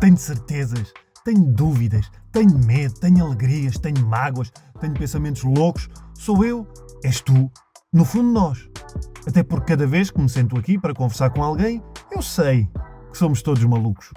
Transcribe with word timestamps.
Tenho 0.00 0.16
certezas, 0.16 0.92
tenho 1.24 1.44
dúvidas, 1.52 2.08
tenho 2.30 2.56
medo, 2.56 2.94
tenho 3.00 3.26
alegrias, 3.26 3.76
tenho 3.78 4.06
mágoas, 4.06 4.52
tenho 4.80 4.94
pensamentos 4.94 5.42
loucos. 5.42 5.88
Sou 6.14 6.44
eu, 6.44 6.64
és 7.02 7.20
tu, 7.20 7.50
no 7.92 8.04
fundo 8.04 8.30
nós. 8.30 8.68
Até 9.26 9.42
porque 9.42 9.72
cada 9.72 9.88
vez 9.88 10.08
que 10.08 10.20
me 10.20 10.28
sento 10.28 10.56
aqui 10.56 10.78
para 10.78 10.94
conversar 10.94 11.30
com 11.30 11.42
alguém, 11.42 11.82
eu 12.12 12.22
sei 12.22 12.68
que 13.10 13.18
somos 13.18 13.42
todos 13.42 13.64
malucos. 13.64 14.12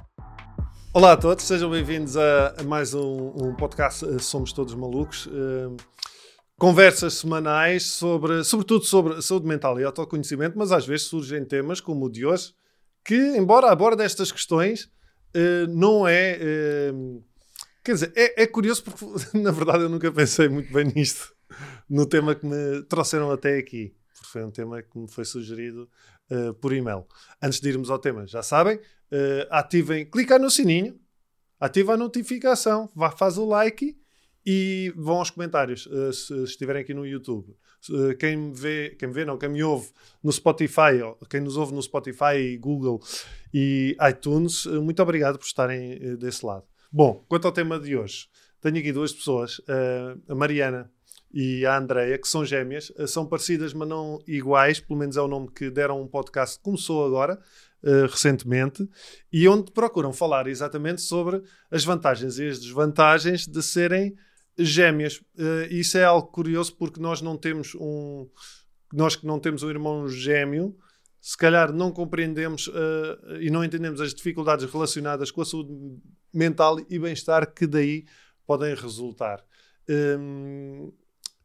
Olá 0.93 1.13
a 1.13 1.17
todos, 1.17 1.45
sejam 1.45 1.71
bem-vindos 1.71 2.15
a, 2.15 2.57
mais 2.67 2.93
um, 2.93 3.33
um 3.35 3.55
podcast 3.55 4.05
uh, 4.05 4.19
Somos 4.19 4.53
Todos 4.53 4.75
Malucos. 4.75 5.25
Uh, 5.25 5.75
conversas 6.59 7.15
semanais 7.15 7.87
sobre, 7.87 8.43
sobretudo 8.43 8.85
sobre 8.85 9.19
saúde 9.23 9.47
mental 9.47 9.79
e 9.79 9.83
autoconhecimento, 9.83 10.59
mas 10.59 10.71
às 10.71 10.85
vezes 10.85 11.07
surgem 11.07 11.43
temas 11.43 11.81
como 11.81 12.05
o 12.05 12.11
de 12.11 12.23
hoje, 12.23 12.53
que, 13.03 13.35
embora 13.35 13.71
aborde 13.71 14.03
estas 14.03 14.31
questões, 14.31 14.91
uh, 15.35 15.67
não 15.69 16.07
é. 16.07 16.37
quer 17.83 17.93
dizer, 17.93 18.13
é, 18.15 18.43
é 18.43 18.47
curioso 18.47 18.83
porque, 18.83 19.05
na 19.37 19.51
verdade, 19.51 19.83
eu 19.83 19.89
nunca 19.89 20.11
pensei 20.11 20.47
muito 20.49 20.71
bem 20.71 20.85
nisto, 20.85 21.33
no 21.89 22.05
tema 22.05 22.35
que 22.35 22.45
me 22.45 22.83
trouxeram 22.83 23.31
até 23.31 23.57
aqui. 23.57 23.95
Porque 24.13 24.27
foi 24.27 24.43
um 24.43 24.51
tema 24.51 24.81
que 24.81 24.97
me 24.97 25.09
foi 25.09 25.25
sugerido 25.25 25.89
uh, 26.31 26.53
por 26.55 26.73
e-mail. 26.73 27.05
Antes 27.41 27.59
de 27.59 27.69
irmos 27.69 27.89
ao 27.89 27.99
tema, 27.99 28.25
já 28.25 28.41
sabem, 28.41 28.77
uh, 28.77 29.47
ativem, 29.49 30.05
clicar 30.05 30.39
no 30.39 30.49
sininho, 30.49 30.99
ativa 31.59 31.93
a 31.93 31.97
notificação, 31.97 32.89
vá, 32.95 33.11
faz 33.11 33.37
o 33.37 33.45
like 33.45 33.97
e 34.45 34.93
vão 34.95 35.17
aos 35.17 35.29
comentários 35.29 35.85
uh, 35.87 36.13
se 36.13 36.33
estiverem 36.43 36.81
aqui 36.81 36.93
no 36.93 37.05
YouTube. 37.05 37.55
Uh, 37.89 38.15
quem 38.17 38.37
me 38.37 38.53
vê, 38.53 38.95
quem 38.97 39.07
me 39.07 39.13
vê, 39.13 39.25
não, 39.25 39.37
quem 39.37 39.49
me 39.49 39.63
ouve 39.63 39.89
no 40.23 40.31
Spotify, 40.31 40.99
quem 41.29 41.41
nos 41.41 41.57
ouve 41.57 41.73
no 41.73 41.81
Spotify, 41.81 42.57
Google 42.59 43.01
e 43.53 43.97
iTunes, 44.09 44.65
uh, 44.65 44.81
muito 44.81 45.01
obrigado 45.01 45.37
por 45.37 45.45
estarem 45.45 46.17
desse 46.17 46.45
lado. 46.45 46.65
Bom, 46.91 47.23
quanto 47.27 47.45
ao 47.45 47.51
tema 47.51 47.79
de 47.79 47.95
hoje, 47.95 48.27
tenho 48.59 48.77
aqui 48.77 48.91
duas 48.91 49.13
pessoas, 49.13 49.61
a 50.27 50.35
Mariana 50.35 50.91
e 51.33 51.65
a 51.65 51.77
Andreia, 51.77 52.17
que 52.17 52.27
são 52.27 52.43
gêmeas, 52.43 52.91
eh, 52.97 53.07
são 53.07 53.25
parecidas, 53.25 53.73
mas 53.73 53.87
não 53.87 54.19
iguais, 54.27 54.79
pelo 54.79 54.99
menos 54.99 55.15
é 55.15 55.21
o 55.21 55.27
nome 55.27 55.49
que 55.49 55.69
deram 55.69 56.01
um 56.01 56.07
podcast 56.07 56.57
que 56.57 56.63
começou 56.63 57.05
agora, 57.05 57.39
uh, 57.83 58.05
recentemente, 58.07 58.87
e 59.31 59.47
onde 59.47 59.71
procuram 59.71 60.11
falar 60.11 60.47
exatamente 60.47 61.01
sobre 61.01 61.41
as 61.69 61.83
vantagens 61.83 62.37
e 62.37 62.47
as 62.47 62.59
desvantagens 62.59 63.47
de 63.47 63.63
serem 63.63 64.15
gêmeas. 64.57 65.17
Uh, 65.35 65.65
isso 65.69 65.97
é 65.97 66.03
algo 66.03 66.27
curioso 66.27 66.75
porque 66.75 66.99
nós 66.99 67.21
não 67.21 67.37
temos 67.37 67.75
um. 67.75 68.29
Nós 68.93 69.15
que 69.15 69.25
não 69.25 69.39
temos 69.39 69.63
um 69.63 69.69
irmão 69.69 70.07
gêmeo, 70.09 70.75
se 71.19 71.37
calhar 71.37 71.71
não 71.71 71.91
compreendemos 71.91 72.67
uh, 72.67 73.37
e 73.39 73.49
não 73.49 73.63
entendemos 73.63 74.01
as 74.01 74.13
dificuldades 74.13 74.69
relacionadas 74.69 75.31
com 75.31 75.41
a 75.41 75.45
saúde 75.45 75.71
mental 76.33 76.77
e 76.89 76.99
bem-estar 76.99 77.53
que 77.53 77.65
daí 77.65 78.05
podem 78.45 78.75
resultar. 78.75 79.43
Um, 79.89 80.91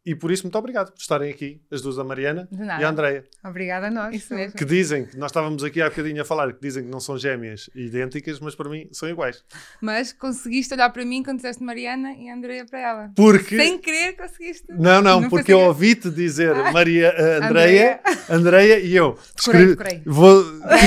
e 0.06 0.14
por 0.14 0.30
isso, 0.30 0.44
muito 0.44 0.56
obrigado 0.56 0.92
por 0.92 1.00
estarem 1.00 1.28
aqui, 1.28 1.60
as 1.68 1.82
duas, 1.82 1.98
a 1.98 2.04
Mariana 2.04 2.48
e 2.52 2.84
a 2.84 2.88
Andreia. 2.88 3.24
Obrigada 3.44 3.88
a 3.88 3.90
nós. 3.90 4.14
Isso 4.14 4.32
mesmo. 4.32 4.56
Que 4.56 4.64
dizem, 4.64 5.04
que 5.04 5.16
nós 5.16 5.32
estávamos 5.32 5.64
aqui 5.64 5.82
há 5.82 5.88
bocadinho 5.90 6.22
a 6.22 6.24
falar, 6.24 6.52
que 6.52 6.60
dizem 6.60 6.84
que 6.84 6.88
não 6.88 7.00
são 7.00 7.18
gêmeas 7.18 7.68
idênticas, 7.74 8.38
mas 8.38 8.54
para 8.54 8.70
mim 8.70 8.88
são 8.92 9.08
iguais. 9.08 9.42
Mas 9.82 10.12
conseguiste 10.12 10.72
olhar 10.72 10.90
para 10.90 11.04
mim 11.04 11.24
quando 11.24 11.38
disseste 11.38 11.60
Mariana 11.60 12.12
e 12.12 12.28
a 12.28 12.34
Andreia 12.36 12.64
para 12.64 12.78
ela. 12.78 13.10
Porque... 13.16 13.56
Sem 13.56 13.78
querer 13.78 14.12
conseguiste. 14.16 14.64
Não, 14.68 15.02
não, 15.02 15.22
não 15.22 15.28
porque 15.28 15.52
eu 15.52 15.58
ouvi-te 15.58 16.08
dizer 16.08 16.54
ah. 16.54 16.70
Maria, 16.70 17.12
uh, 17.12 17.44
Andreia, 17.44 18.00
Andreia 18.30 18.78
e 18.78 18.94
eu. 18.94 19.18
Decorei, 19.36 19.66
decorei. 19.66 20.02
Vou, 20.06 20.44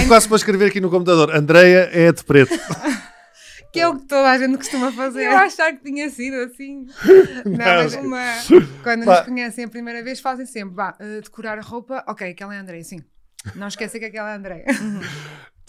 quase 0.08 0.30
para 0.30 0.38
escrever 0.38 0.67
aqui 0.67 0.80
no 0.80 0.89
computador. 0.89 1.36
Andreia 1.36 1.89
é 1.92 2.09
de 2.09 2.23
preto. 2.23 2.58
que 3.72 3.80
é 3.80 3.88
o 3.88 3.95
que 3.95 4.06
toda 4.06 4.30
a 4.30 4.38
gente 4.38 4.58
costuma 4.58 4.92
fazer. 4.92 5.26
Eu 5.26 5.38
achar 5.38 5.73
que 5.73 5.83
tinha 5.83 6.10
sido 6.10 6.36
assim. 6.38 6.86
Não, 7.45 7.58
mas 7.58 7.93
uma, 7.95 8.23
quando 8.83 9.05
nos 9.05 9.21
conhecem 9.21 9.66
a 9.66 9.67
primeira 9.67 10.04
vez, 10.04 10.20
fazem 10.20 10.45
sempre, 10.45 10.76
vá, 10.76 10.95
uh, 10.99 11.21
decorar 11.21 11.58
a 11.58 11.61
roupa, 11.61 12.04
ok, 12.08 12.32
aquela 12.32 12.55
é 12.55 12.58
a 12.58 12.61
André, 12.61 12.83
sim. 12.83 12.99
Não 13.55 13.67
esquecer 13.67 13.99
que 13.99 14.05
aquela 14.05 14.30
é 14.30 14.33
a 14.33 14.36
André. 14.36 14.66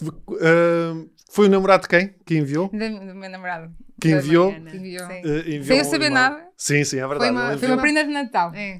Uh, 0.01 1.09
foi 1.31 1.47
o 1.47 1.49
namorado 1.49 1.83
de 1.83 1.89
quem 1.89 2.15
que 2.25 2.37
enviou? 2.37 2.69
Do, 2.69 2.77
do 2.77 3.15
meu 3.15 3.29
namorado. 3.29 3.71
Que 3.99 4.09
enviou? 4.09 4.51
Que 4.51 4.77
enviou. 4.77 5.07
Uh, 5.07 5.39
enviou 5.47 5.63
Sem 5.63 5.77
eu 5.77 5.85
saber 5.85 6.09
nada. 6.09 6.43
Sim, 6.57 6.83
sim, 6.83 6.97
é 6.97 7.07
verdade. 7.07 7.31
Foi 7.31 7.43
uma, 7.43 7.57
foi 7.57 7.67
uma 7.69 7.81
prenda 7.81 8.03
de 8.03 8.11
Natal. 8.11 8.51
É. 8.55 8.79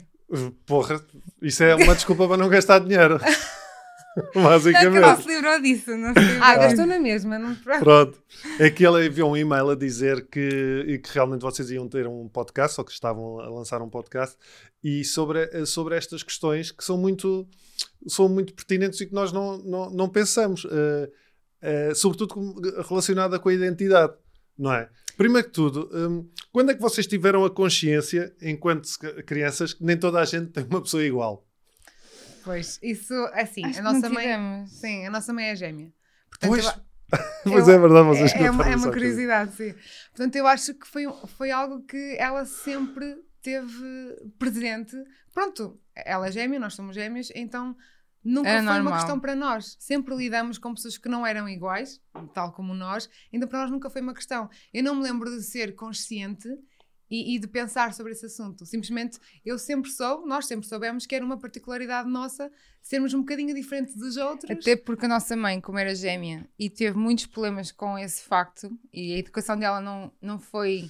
Porra, 0.66 1.00
isso 1.42 1.64
é 1.64 1.76
uma 1.76 1.94
desculpa 1.94 2.28
para 2.28 2.38
não 2.38 2.50
gastar 2.50 2.80
dinheiro. 2.80 3.20
Basicamente. 4.36 5.02
Não 5.02 5.22
se 5.22 5.28
livrou 5.28 5.62
disso. 5.62 5.98
Não 5.98 6.14
se 6.14 6.20
livrou. 6.20 6.44
Ah, 6.44 6.56
gastou 6.56 6.86
na 6.86 7.00
mesma. 7.00 7.40
Não... 7.40 7.56
Pronto. 7.56 8.22
É 8.60 8.70
que 8.70 8.86
ele 8.86 9.08
enviou 9.08 9.32
um 9.32 9.38
e-mail 9.38 9.70
a 9.70 9.76
dizer 9.76 10.28
que, 10.28 10.86
e 10.88 10.98
que 11.00 11.10
realmente 11.14 11.42
vocês 11.42 11.72
iam 11.72 11.88
ter 11.88 12.08
um 12.08 12.28
podcast, 12.28 12.80
ou 12.80 12.86
que 12.86 12.92
estavam 12.92 13.40
a 13.40 13.50
lançar 13.50 13.82
um 13.82 13.90
podcast, 13.90 14.36
e 14.84 15.04
sobre, 15.06 15.66
sobre 15.66 15.96
estas 15.96 16.24
questões 16.24 16.72
que 16.72 16.84
são 16.84 16.98
muito, 16.98 17.48
são 18.08 18.28
muito 18.28 18.54
pertinentes 18.54 19.00
e 19.00 19.06
que 19.06 19.14
nós 19.14 19.32
não, 19.32 19.58
não, 19.60 19.90
não 19.90 20.10
pensamos. 20.10 20.66
Uh, 20.66 21.10
uh, 21.62 21.96
sobretudo 21.96 22.34
relacionada 22.88 23.40
com 23.40 23.50
a 23.50 23.54
identidade, 23.54 24.14
não 24.58 24.74
é? 24.74 24.90
Primeiro 25.18 25.48
que 25.48 25.54
tudo, 25.54 25.90
um, 25.94 26.28
quando 26.52 26.72
é 26.72 26.74
que 26.74 26.82
vocês 26.82 27.06
tiveram 27.06 27.46
a 27.46 27.50
consciência, 27.50 28.34
enquanto 28.42 28.88
crianças, 29.26 29.74
que 29.74 29.84
nem 29.84 29.98
toda 29.98 30.20
a 30.20 30.26
gente 30.26 30.52
tem 30.52 30.66
uma 30.66 30.82
pessoa 30.82 31.04
igual? 31.04 31.46
Pois, 32.44 32.80
isso, 32.82 33.14
assim, 33.34 33.66
Acho 33.66 33.80
a 33.80 33.84
nossa 33.84 34.10
mãe. 34.10 34.24
Tivemos. 34.24 34.72
Sim, 34.72 35.06
a 35.06 35.10
nossa 35.12 35.34
mãe 35.34 35.46
é 35.46 35.56
gêmea. 35.56 35.94
Portanto, 36.30 36.50
pois. 36.50 36.66
Eu, 36.66 37.52
pois 37.52 37.68
é 37.70 37.78
verdade, 37.78 38.08
vocês 38.08 38.34
É, 38.34 38.44
é 38.44 38.52
uma, 38.52 38.68
é 38.68 38.76
uma 38.76 38.92
curiosidade, 38.92 39.56
sim. 39.56 39.74
Portanto, 40.10 40.36
eu 40.36 40.48
acho 40.48 40.74
que 40.74 40.88
foi, 40.88 41.06
foi 41.38 41.52
algo 41.52 41.84
que 41.84 42.16
ela 42.18 42.46
sempre 42.46 43.18
teve 43.42 44.16
presente. 44.38 44.96
Pronto, 45.34 45.80
ela 45.96 46.28
é 46.28 46.32
gêmea, 46.32 46.60
nós 46.60 46.74
somos 46.74 46.96
gêmeas, 46.96 47.30
então 47.36 47.76
nunca 48.24 48.50
é 48.50 48.58
foi 48.58 48.62
normal. 48.66 48.82
uma 48.82 48.96
questão 48.98 49.20
para 49.20 49.36
nós. 49.36 49.76
Sempre 49.80 50.16
lidamos 50.16 50.58
com 50.58 50.74
pessoas 50.74 50.98
que 50.98 51.10
não 51.10 51.26
eram 51.26 51.50
iguais, 51.50 52.00
tal 52.34 52.52
como 52.52 52.74
nós, 52.74 53.10
então 53.32 53.48
para 53.48 53.62
nós 53.62 53.72
nunca 53.72 53.90
foi 53.90 54.02
uma 54.02 54.14
questão. 54.14 54.50
Eu 54.74 54.84
não 54.84 54.96
me 54.96 55.04
lembro 55.04 55.30
de 55.30 55.42
ser 55.44 55.76
consciente 55.76 56.48
e, 57.12 57.36
e, 57.36 57.40
de 57.40 57.48
pensar 57.48 57.94
sobre 57.94 58.14
esse 58.14 58.26
assunto. 58.26 58.66
Simplesmente 58.66 59.20
eu 59.46 59.60
sempre 59.60 59.92
soube, 59.92 60.26
nós 60.28 60.46
sempre 60.46 60.66
soubemos 60.66 61.06
que 61.06 61.14
era 61.14 61.26
uma 61.26 61.38
particularidade 61.38 62.10
nossa 62.10 62.50
sermos 62.82 63.14
um 63.14 63.20
bocadinho 63.20 63.54
diferente 63.54 63.96
dos 63.98 64.16
outros. 64.16 64.50
Até 64.50 64.78
porque 64.78 65.06
a 65.06 65.10
nossa 65.10 65.36
mãe, 65.36 65.60
como 65.60 65.78
era 65.78 65.94
gêmea 65.94 66.48
e 66.58 66.70
teve 66.70 66.98
muitos 66.98 67.26
problemas 67.26 67.72
com 67.72 68.00
esse 68.00 68.24
facto, 68.24 68.72
e 68.94 69.14
a 69.14 69.18
educação 69.18 69.60
dela 69.60 69.82
não, 69.82 70.12
não 70.22 70.40
foi 70.40 70.90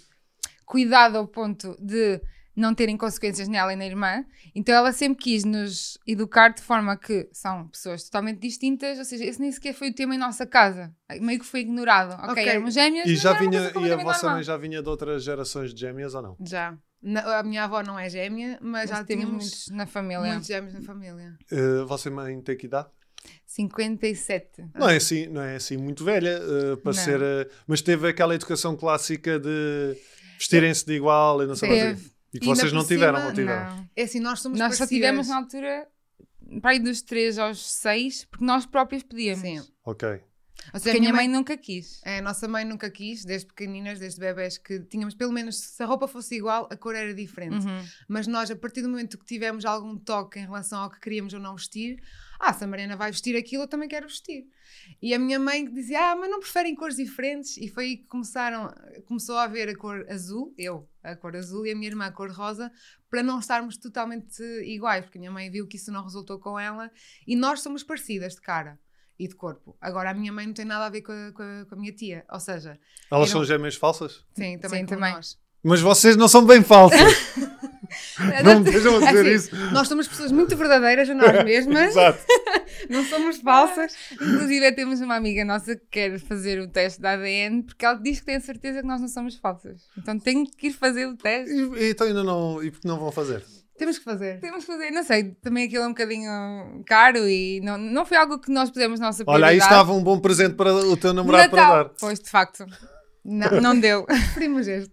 cuidada 0.64 1.18
ao 1.18 1.28
ponto 1.28 1.76
de 1.82 2.22
não 2.56 2.74
terem 2.74 2.98
consequências 2.98 3.48
nela 3.48 3.74
e 3.74 3.76
na 3.76 3.86
irmã. 3.86 4.26
Então 4.54 4.76
ela 4.76 4.92
sempre 4.92 5.24
quis 5.24 5.44
nos 5.44 5.98
educar 6.06 6.50
de 6.50 6.62
forma 6.62 6.98
que 6.98 7.30
são 7.32 7.68
pessoas 7.68 8.04
totalmente 8.04 8.40
distintas, 8.40 8.98
ou 8.98 9.06
seja, 9.06 9.26
esse 9.26 9.40
nem 9.40 9.52
sequer 9.52 9.74
foi 9.74 9.90
o 9.90 9.96
tema 9.96 10.16
em 10.16 10.18
nossa 10.18 10.46
casa. 10.46 10.94
Meio 11.20 11.40
que 11.40 11.46
foi 11.46 11.62
ignorado. 11.62 12.14
Ok, 12.14 12.32
okay. 12.32 12.50
éramos 12.50 12.74
gêmeas. 12.74 13.08
E, 13.08 13.16
já 13.16 13.34
vinha, 13.34 13.72
e 13.80 13.92
a 13.92 13.98
vossa 13.98 14.30
mãe 14.32 14.44
já 14.44 14.58
vinha 14.58 14.82
de 14.82 14.90
outras 14.90 15.24
gerações 15.24 15.74
de 15.74 15.80
gêmeas 15.80 16.14
ou 16.14 16.22
não? 16.22 16.38
Já. 16.46 16.78
Na, 17.02 17.40
a 17.40 17.44
minha 17.44 17.64
avó 17.64 17.82
não 17.82 17.98
é 17.98 18.08
gêmea, 18.10 18.60
mas, 18.62 18.90
mas 18.90 18.90
já 18.90 19.04
tínhamos 19.04 19.32
muitos 19.32 19.68
na 19.70 19.88
família. 19.88 20.32
Muitos 20.32 20.48
gêmeos 20.48 20.74
na 20.74 20.82
família. 20.82 21.36
Uh, 21.52 21.86
vossa 21.88 22.12
mãe 22.12 22.40
tem 22.42 22.56
que 22.56 22.68
idade? 22.68 22.90
57. 23.46 24.66
Não 24.76 24.90
é 24.90 24.98
assim, 24.98 25.28
não 25.28 25.42
é 25.42 25.56
assim 25.56 25.78
muito 25.78 26.04
velha 26.04 26.40
uh, 26.40 26.78
para 26.78 26.94
não. 26.94 27.04
ser, 27.04 27.20
uh, 27.20 27.50
mas 27.68 27.82
teve 27.82 28.08
aquela 28.08 28.36
educação 28.36 28.76
clássica 28.76 29.40
de 29.40 29.98
vestirem-se 30.38 30.86
de 30.86 30.94
igual 30.94 31.44
e 31.44 31.48
não 31.48 31.56
sei 31.56 31.70
mais. 31.70 32.12
E 32.34 32.40
que 32.40 32.46
e 32.46 32.48
vocês 32.48 32.72
não 32.72 32.86
tiveram, 32.86 33.18
cima, 33.18 33.28
não 33.28 33.34
tiveram? 33.36 33.76
Não. 33.76 33.90
É 33.96 34.04
assim, 34.04 34.20
nós 34.20 34.40
somos 34.40 34.58
Nós 34.58 34.78
parecidas. 34.78 34.90
só 34.90 34.96
tivemos 34.96 35.28
na 35.28 35.38
altura, 35.38 35.88
para 36.62 36.72
aí 36.72 36.80
dos 36.80 37.02
3 37.02 37.38
aos 37.40 37.72
6, 37.72 38.26
porque 38.26 38.46
nós 38.46 38.66
próprios 38.66 39.04
pedíamos. 39.04 39.42
Sim. 39.42 39.72
Ok. 39.86 40.22
Ou 40.74 40.80
seja, 40.80 40.98
a 40.98 41.00
minha 41.00 41.12
mãe, 41.12 41.28
mãe, 41.28 41.38
nunca 41.38 41.58
quis. 41.58 42.02
É, 42.06 42.20
a 42.20 42.22
nossa 42.22 42.48
mãe 42.48 42.64
nunca 42.64 42.90
quis, 42.90 43.26
desde 43.26 43.48
pequeninas, 43.48 44.00
desde 44.00 44.20
bebés, 44.20 44.58
que 44.58 44.80
tínhamos 44.82 45.16
pelo 45.16 45.32
menos, 45.32 45.58
se 45.58 45.84
a 45.84 45.86
roupa 45.86 46.08
fosse 46.08 46.36
igual, 46.36 46.68
a 46.72 46.78
cor 46.78 46.96
era 46.96 47.14
diferente. 47.14 47.66
Uhum. 47.66 47.84
Mas 48.08 48.28
nós, 48.28 48.52
a 48.52 48.56
partir 48.56 48.82
do 48.82 48.90
momento 48.90 49.18
que 49.18 49.26
tivemos 49.26 49.66
algum 49.66 49.98
toque 49.98 50.40
em 50.40 50.44
relação 50.44 50.80
ao 50.80 50.90
que 50.90 51.00
queríamos 51.00 51.34
ou 51.34 51.40
não 51.40 51.56
vestir, 51.56 52.00
ah, 52.40 52.54
se 52.54 52.64
a 52.64 52.68
Mariana 52.68 52.96
vai 52.96 53.12
vestir 53.12 53.36
aquilo, 53.36 53.64
eu 53.64 53.68
também 53.68 53.90
quero 53.90 54.08
vestir. 54.08 54.46
E 55.02 55.14
a 55.14 55.20
minha 55.20 55.40
mãe 55.40 55.70
dizia, 55.72 56.12
ah, 56.12 56.16
mas 56.16 56.30
não 56.30 56.40
preferem 56.40 56.76
cores 56.76 56.96
diferentes? 56.96 57.58
E 57.58 57.68
foi 57.68 57.86
aí 57.86 57.98
que 57.98 58.06
começaram, 58.06 58.74
começou 59.06 59.38
a 59.38 59.44
haver 59.44 59.68
a 59.68 59.76
cor 59.76 60.06
azul, 60.10 60.54
eu, 60.58 60.88
a 61.04 61.16
cor 61.16 61.36
azul, 61.36 61.66
e 61.66 61.72
a 61.72 61.76
minha 61.76 61.90
irmã 61.90 62.06
a 62.06 62.12
cor 62.12 62.32
rosa, 62.32 62.72
para 63.10 63.24
não 63.24 63.40
estarmos 63.40 63.78
totalmente 63.78 64.42
iguais, 64.64 65.06
porque 65.06 65.18
a 65.18 65.22
minha 65.22 65.32
mãe 65.32 65.50
viu 65.50 65.68
que 65.68 65.78
isso 65.78 65.92
não 65.92 66.04
resultou 66.04 66.40
com 66.40 66.60
ela, 66.60 66.92
e 67.28 67.36
nós 67.36 67.62
somos 67.62 67.84
parecidas 67.84 68.36
de 68.36 68.42
cara 68.42 68.80
e 69.20 69.28
de 69.28 69.36
corpo. 69.36 69.78
Agora, 69.80 70.12
a 70.12 70.14
minha 70.14 70.32
mãe 70.32 70.48
não 70.48 70.54
tem 70.54 70.66
nada 70.66 70.86
a 70.86 70.90
ver 70.90 71.02
com 71.02 71.12
a, 71.12 71.32
com 71.32 71.44
a, 71.44 71.66
com 71.66 71.76
a 71.76 71.78
minha 71.78 71.94
tia, 71.94 72.26
ou 72.30 72.40
seja... 72.40 72.80
Elas 73.12 73.30
são 73.30 73.44
gêmeas 73.44 73.76
falsas? 73.76 74.26
Sim, 74.36 74.58
também 74.58 74.82
Sim, 74.82 74.86
também. 74.86 75.14
nós. 75.14 75.40
Mas 75.64 75.80
vocês 75.80 76.16
não 76.16 76.28
são 76.28 76.46
bem 76.46 76.64
falsas. 76.64 77.00
não 78.44 78.60
me 78.60 78.72
deixam 78.72 78.96
a 78.96 79.00
dizer 79.00 79.20
assim, 79.20 79.36
isso. 79.36 79.56
Nós 79.72 79.88
somos 79.88 80.08
pessoas 80.08 80.32
muito 80.32 80.56
verdadeiras 80.56 81.10
a 81.10 81.14
nós 81.14 81.32
mesmas. 81.46 81.92
Exato. 81.92 82.20
Não 82.90 83.04
somos 83.06 83.38
falsas. 83.38 83.96
Inclusive, 84.14 84.72
temos 84.74 85.02
uma 85.02 85.16
amiga 85.16 85.44
nossa 85.46 85.76
que 85.76 85.86
quer 85.90 86.20
fazer 86.20 86.60
o 86.60 86.68
teste 86.68 87.02
da 87.02 87.14
ADN 87.14 87.64
porque 87.64 87.86
ela 87.86 87.96
diz 87.96 88.20
que 88.20 88.26
tem 88.26 88.36
a 88.36 88.42
certeza 88.42 88.82
que 88.82 88.88
nós 88.88 89.02
não 89.02 89.08
somos 89.08 89.36
falsas. 89.36 89.88
Então 89.98 90.18
tem 90.20 90.46
que 90.46 90.68
ir 90.68 90.74
fazer 90.74 91.06
o 91.08 91.16
teste. 91.16 91.54
E, 91.54 91.90
então 91.90 92.08
ainda 92.08 92.24
não. 92.24 92.64
E 92.64 92.72
porque 92.72 92.88
não 92.88 93.00
vão 93.00 93.12
fazer? 93.12 93.44
Temos 93.78 93.98
que 93.98 94.04
fazer. 94.04 94.40
Temos 94.40 94.64
que 94.64 94.72
fazer, 94.72 94.92
não 94.92 95.04
sei, 95.04 95.32
também 95.42 95.66
aquilo 95.66 95.84
é 95.84 95.88
um 95.88 95.92
bocadinho 95.92 96.84
caro 96.86 97.28
e 97.28 97.60
não, 97.62 97.80
não 97.80 98.06
foi 98.06 98.16
algo 98.16 98.38
que 98.38 98.52
nós 98.52 98.70
pusemos 98.70 99.00
nossa 99.00 99.26
prioridade. 99.26 99.54
Olha, 99.54 99.54
aí 99.54 99.58
estava 99.58 99.92
um 99.92 100.04
bom 100.04 100.20
presente 100.20 100.54
para 100.54 100.72
o 100.72 100.96
teu 100.96 101.14
namorado 101.14 101.56
Natal. 101.56 101.72
para 101.72 101.84
dar. 101.84 101.96
Pois, 102.00 102.20
de 102.20 102.30
facto. 102.30 102.64
Não, 103.24 103.50
não 103.62 103.80
deu. 103.80 104.04
Preferimos 104.06 104.68
este. 104.68 104.92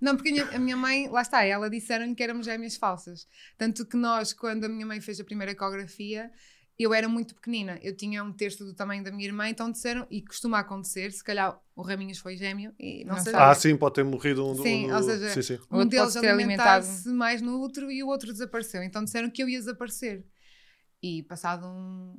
Não, 0.00 0.16
porque 0.16 0.44
a 0.52 0.58
minha 0.58 0.76
mãe, 0.76 1.08
lá 1.08 1.22
está, 1.22 1.44
ela 1.44 1.70
disseram 1.70 2.14
que 2.14 2.22
éramos 2.22 2.46
gêmeas 2.46 2.76
falsas. 2.76 3.26
Tanto 3.56 3.86
que 3.86 3.96
nós, 3.96 4.32
quando 4.32 4.64
a 4.64 4.68
minha 4.68 4.86
mãe 4.86 5.00
fez 5.00 5.20
a 5.20 5.24
primeira 5.24 5.52
ecografia, 5.52 6.30
eu 6.78 6.92
era 6.92 7.08
muito 7.08 7.34
pequenina, 7.34 7.78
eu 7.82 7.96
tinha 7.96 8.22
um 8.22 8.32
terço 8.32 8.64
do 8.64 8.74
tamanho 8.74 9.02
da 9.02 9.10
minha 9.10 9.26
irmã, 9.26 9.48
então 9.48 9.70
disseram, 9.70 10.06
e 10.10 10.20
costuma 10.20 10.58
acontecer, 10.58 11.10
se 11.10 11.24
calhar 11.24 11.58
o 11.74 11.82
Raminhos 11.82 12.18
foi 12.18 12.36
gêmeo 12.36 12.74
e 12.78 13.04
não, 13.04 13.16
não 13.16 13.22
sei. 13.22 13.34
Ah, 13.34 13.54
sim, 13.54 13.76
pode 13.76 13.94
ter 13.94 14.04
morrido 14.04 14.46
um 14.46 14.54
Sim, 14.62 14.92
ou 14.92 15.02
seja, 15.02 15.30
sim, 15.30 15.42
sim. 15.42 15.58
um 15.70 15.86
deles 15.86 16.16
alimentar-se 16.16 17.08
mais 17.08 17.40
no 17.40 17.62
útero 17.62 17.90
e 17.90 18.02
o 18.02 18.08
outro 18.08 18.30
desapareceu. 18.32 18.82
Então 18.82 19.02
disseram 19.02 19.30
que 19.30 19.42
eu 19.42 19.48
ia 19.48 19.58
desaparecer. 19.58 20.24
E 21.02 21.22
passado 21.22 21.66
um, 21.66 22.14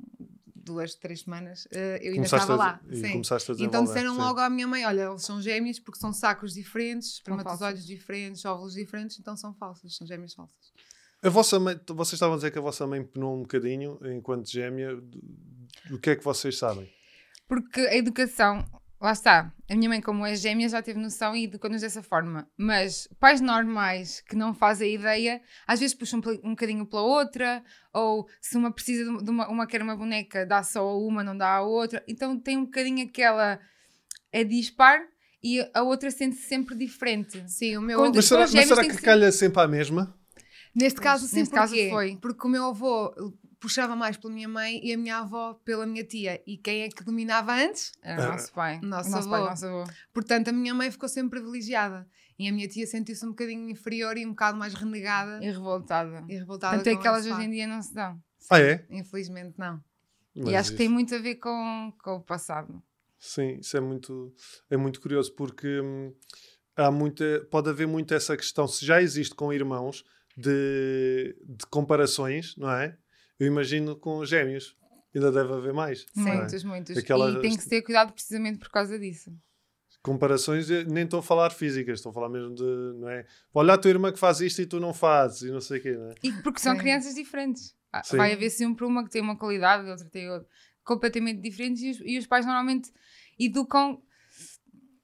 duas, 0.68 0.96
três 0.96 1.22
semanas, 1.22 1.66
uh, 1.66 1.98
eu 2.02 2.14
ainda 2.14 2.26
estava 2.26 2.56
lá. 2.56 2.82
E 2.90 2.98
sim. 2.98 3.12
começaste 3.14 3.52
a 3.52 3.56
então 3.60 3.84
disseram 3.84 4.14
sim. 4.14 4.20
logo 4.20 4.40
à 4.40 4.50
minha 4.50 4.68
mãe: 4.68 4.86
olha, 4.86 5.10
eles 5.10 5.24
são 5.24 5.42
gêmeos 5.42 5.80
porque 5.80 6.00
são 6.00 6.12
sacos 6.12 6.54
diferentes, 6.54 7.14
espermatozoides 7.14 7.86
diferentes, 7.86 8.44
óvulos 8.46 8.74
diferentes, 8.74 9.20
então 9.20 9.36
são 9.36 9.54
falsas, 9.54 9.96
são 9.96 10.06
gêmeos 10.06 10.34
falsas. 10.34 10.74
A 11.24 11.30
vossa 11.30 11.60
mãe, 11.60 11.80
vocês 11.88 12.14
estavam 12.14 12.36
a 12.36 12.38
dizer 12.38 12.52
que 12.52 12.60
a 12.60 12.62
vossa 12.62 12.86
mãe 12.86 13.04
penou 13.04 13.36
um 13.36 13.42
bocadinho 13.42 14.00
enquanto 14.06 14.50
gêmea. 14.50 14.96
Do 15.90 16.00
que 16.00 16.12
é 16.12 16.16
que 16.16 16.24
vocês 16.24 16.58
sabem? 16.58 16.92
Porque 17.48 17.80
a 17.80 17.96
educação, 17.96 18.64
lá 19.02 19.14
está, 19.14 19.54
a 19.70 19.76
minha 19.76 19.90
mãe, 19.90 20.02
como 20.02 20.26
é 20.26 20.36
gêmea, 20.36 20.70
já 20.70 20.82
teve 20.82 21.00
noção 21.00 21.36
e 21.36 21.46
educou-nos 21.46 21.82
dessa 21.82 22.04
forma. 22.04 22.48
Mas 22.58 23.08
pais 23.20 23.42
normais 23.42 24.22
que 24.22 24.36
não 24.36 24.54
fazem 24.54 24.94
ideia, 24.94 25.42
às 25.66 25.80
vezes 25.80 25.96
puxam 25.96 26.20
um, 26.44 26.52
bocadinho 26.52 26.86
pela 26.86 27.02
outra, 27.02 27.64
ou 27.94 28.28
se 28.42 28.58
uma 28.58 28.72
precisa 28.72 29.04
de 29.18 29.30
uma, 29.30 29.48
uma 29.50 29.66
quer 29.66 29.82
uma 29.82 29.96
boneca, 29.96 30.46
dá 30.46 30.62
só 30.62 30.82
a 30.82 30.98
uma, 30.98 31.24
não 31.24 31.38
dá 31.38 31.56
a 31.56 31.62
outra. 31.62 32.04
Então 32.08 32.40
tem 32.40 32.58
um 32.58 32.66
bocadinho 32.66 33.08
aquela. 33.08 33.60
É 34.32 34.44
dispar 34.44 35.00
e 35.42 35.66
a 35.74 35.82
outra 35.82 36.12
sente-se 36.12 36.44
sempre 36.44 36.76
diferente. 36.76 37.44
Sim, 37.50 37.78
o 37.78 37.82
meu 37.82 38.12
Mas 38.14 38.26
será, 38.26 38.42
mas 38.42 38.68
será 38.68 38.84
que, 38.84 38.98
que 38.98 39.02
calha 39.02 39.32
sempre 39.32 39.62
à 39.62 39.68
mesma? 39.68 40.14
Neste 40.78 41.02
caso, 41.02 41.28
sim, 41.28 41.38
Neste 41.38 41.54
caso 41.54 41.76
foi. 41.90 42.18
Porque 42.18 42.46
o 42.46 42.50
meu 42.50 42.66
avô 42.66 43.12
puxava 43.60 43.96
mais 43.96 44.16
pela 44.16 44.32
minha 44.32 44.48
mãe 44.48 44.80
e 44.84 44.94
a 44.94 44.98
minha 44.98 45.18
avó 45.18 45.56
pela 45.66 45.88
minha 45.88 46.04
tia. 46.04 46.40
E 46.46 46.56
quem 46.56 46.84
é 46.84 46.90
que 46.90 47.04
dominava 47.04 47.54
antes? 47.56 47.92
Era 48.04 48.22
o 48.22 48.26
ah. 48.26 48.32
nosso 48.34 48.54
pai. 48.54 48.80
Nosso, 48.84 49.10
nosso 49.10 49.28
avô. 49.28 49.30
pai, 49.32 49.50
nosso 49.50 49.66
avô. 49.66 49.84
Portanto, 50.14 50.50
a 50.50 50.52
minha 50.52 50.76
mãe 50.76 50.92
ficou 50.92 51.10
sempre 51.10 51.40
privilegiada. 51.40 52.08
E 52.38 52.48
a 52.48 52.52
minha 52.52 52.68
tia 52.68 52.86
sentiu-se 52.86 53.26
um 53.26 53.30
bocadinho 53.30 53.68
inferior 53.68 54.16
e 54.18 54.26
um 54.26 54.30
bocado 54.30 54.60
mais 54.60 54.76
renegada. 54.76 55.44
E 55.44 55.50
revoltada. 55.50 56.24
E 56.30 56.38
revoltada. 56.38 56.78
Tanto 56.78 56.90
é 56.90 56.96
que 56.96 57.08
elas 57.08 57.26
hoje 57.26 57.42
em 57.42 57.50
dia 57.50 57.66
não 57.66 57.82
se 57.82 57.96
dão. 57.96 58.22
Ah, 58.52 58.60
é? 58.60 58.86
Infelizmente, 58.92 59.56
não. 59.58 59.84
Mas 60.36 60.50
e 60.50 60.56
acho 60.56 60.62
isso... 60.62 60.72
que 60.74 60.78
tem 60.78 60.88
muito 60.88 61.16
a 61.16 61.18
ver 61.18 61.36
com, 61.36 61.92
com 62.04 62.18
o 62.18 62.22
passado. 62.22 62.80
Sim, 63.18 63.58
isso 63.60 63.76
é 63.76 63.80
muito, 63.80 64.32
é 64.70 64.78
muito 64.78 65.02
curioso 65.02 65.34
porque 65.34 65.82
hum, 65.82 66.14
há 66.76 66.92
muita, 66.92 67.48
pode 67.50 67.68
haver 67.68 67.88
muito 67.88 68.14
essa 68.14 68.38
questão. 68.38 68.68
Se 68.68 68.86
já 68.86 69.02
existe 69.02 69.34
com 69.34 69.52
irmãos, 69.52 70.06
de, 70.38 71.36
de 71.44 71.66
comparações, 71.66 72.56
não 72.56 72.70
é? 72.70 72.96
Eu 73.40 73.48
imagino 73.48 73.96
com 73.96 74.24
gêmeos. 74.24 74.78
Ainda 75.14 75.32
deve 75.32 75.52
haver 75.52 75.74
mais. 75.74 76.06
Muitos, 76.16 76.64
é? 76.64 76.68
muitos. 76.68 76.98
Aquelas... 76.98 77.36
E 77.36 77.40
tem 77.40 77.58
que 77.58 77.68
ter 77.68 77.82
cuidado 77.82 78.14
precisamente 78.14 78.60
por 78.60 78.70
causa 78.70 79.00
disso. 79.00 79.36
Comparações, 80.04 80.70
nem 80.70 81.06
estou 81.06 81.20
a 81.20 81.24
falar 81.24 81.50
físicas, 81.50 82.00
estou 82.00 82.12
a 82.12 82.14
falar 82.14 82.30
mesmo 82.30 82.54
de, 82.54 82.64
não 83.00 83.10
é? 83.10 83.26
Olha 83.54 83.74
a 83.74 83.78
tua 83.78 83.90
irmã 83.90 84.12
que 84.12 84.20
faz 84.20 84.40
isto 84.40 84.62
e 84.62 84.66
tu 84.66 84.80
não 84.80 84.94
fazes, 84.94 85.42
e 85.42 85.52
não 85.52 85.60
sei 85.60 85.80
o 85.80 85.82
quê, 85.82 85.92
não 85.92 86.12
é? 86.12 86.16
E 86.24 86.32
porque 86.44 86.60
são 86.60 86.74
Sim. 86.74 86.80
crianças 86.80 87.16
diferentes. 87.16 87.76
Ah, 87.92 88.04
Sim. 88.04 88.16
Vai 88.16 88.32
haver 88.32 88.50
sempre 88.50 88.86
uma 88.86 89.04
que 89.04 89.10
tem 89.10 89.22
uma 89.22 89.38
qualidade, 89.38 89.90
outra 89.90 90.08
tem 90.08 90.30
outra, 90.30 90.48
completamente 90.84 91.42
diferentes, 91.42 91.82
e 91.82 91.90
os, 91.90 92.00
e 92.06 92.18
os 92.18 92.28
pais 92.28 92.46
normalmente 92.46 92.92
educam 93.40 94.02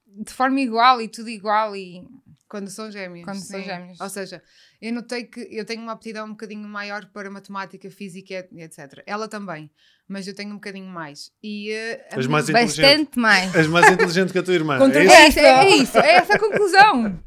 de 0.05 0.31
forma 0.31 0.61
igual 0.61 1.01
e 1.01 1.07
tudo 1.07 1.29
igual 1.29 1.75
e 1.75 2.07
quando 2.53 2.69
são 2.69 2.91
gêmeos. 2.91 3.25
Quando 3.25 3.39
sim. 3.39 3.47
são 3.47 3.63
gêmeos. 3.63 3.99
Ou 3.99 4.09
seja, 4.09 4.39
eu 4.79 4.93
notei 4.93 5.23
que 5.23 5.39
eu 5.49 5.65
tenho 5.65 5.81
uma 5.81 5.93
aptidão 5.93 6.27
um 6.27 6.31
bocadinho 6.33 6.69
maior 6.69 7.03
para 7.07 7.27
matemática, 7.31 7.89
física 7.89 8.47
e 8.51 8.61
etc. 8.61 9.01
Ela 9.07 9.27
também, 9.27 9.71
mas 10.07 10.27
eu 10.27 10.35
tenho 10.35 10.51
um 10.51 10.55
bocadinho 10.55 10.85
mais. 10.85 11.31
E 11.41 11.71
uh, 11.71 12.15
És 12.15 12.27
mais 12.27 12.47
bastante 12.51 13.17
mais. 13.17 13.55
És 13.55 13.65
mais 13.65 13.91
inteligente 13.91 14.31
que 14.31 14.37
a 14.37 14.43
tua 14.43 14.53
irmã. 14.53 14.77
Contra 14.77 15.01
é, 15.01 15.27
isso? 15.27 15.39
É, 15.39 15.43
é 15.43 15.75
isso, 15.77 15.97
é 15.97 16.11
essa 16.11 16.35
a 16.35 16.39
conclusão. 16.39 17.19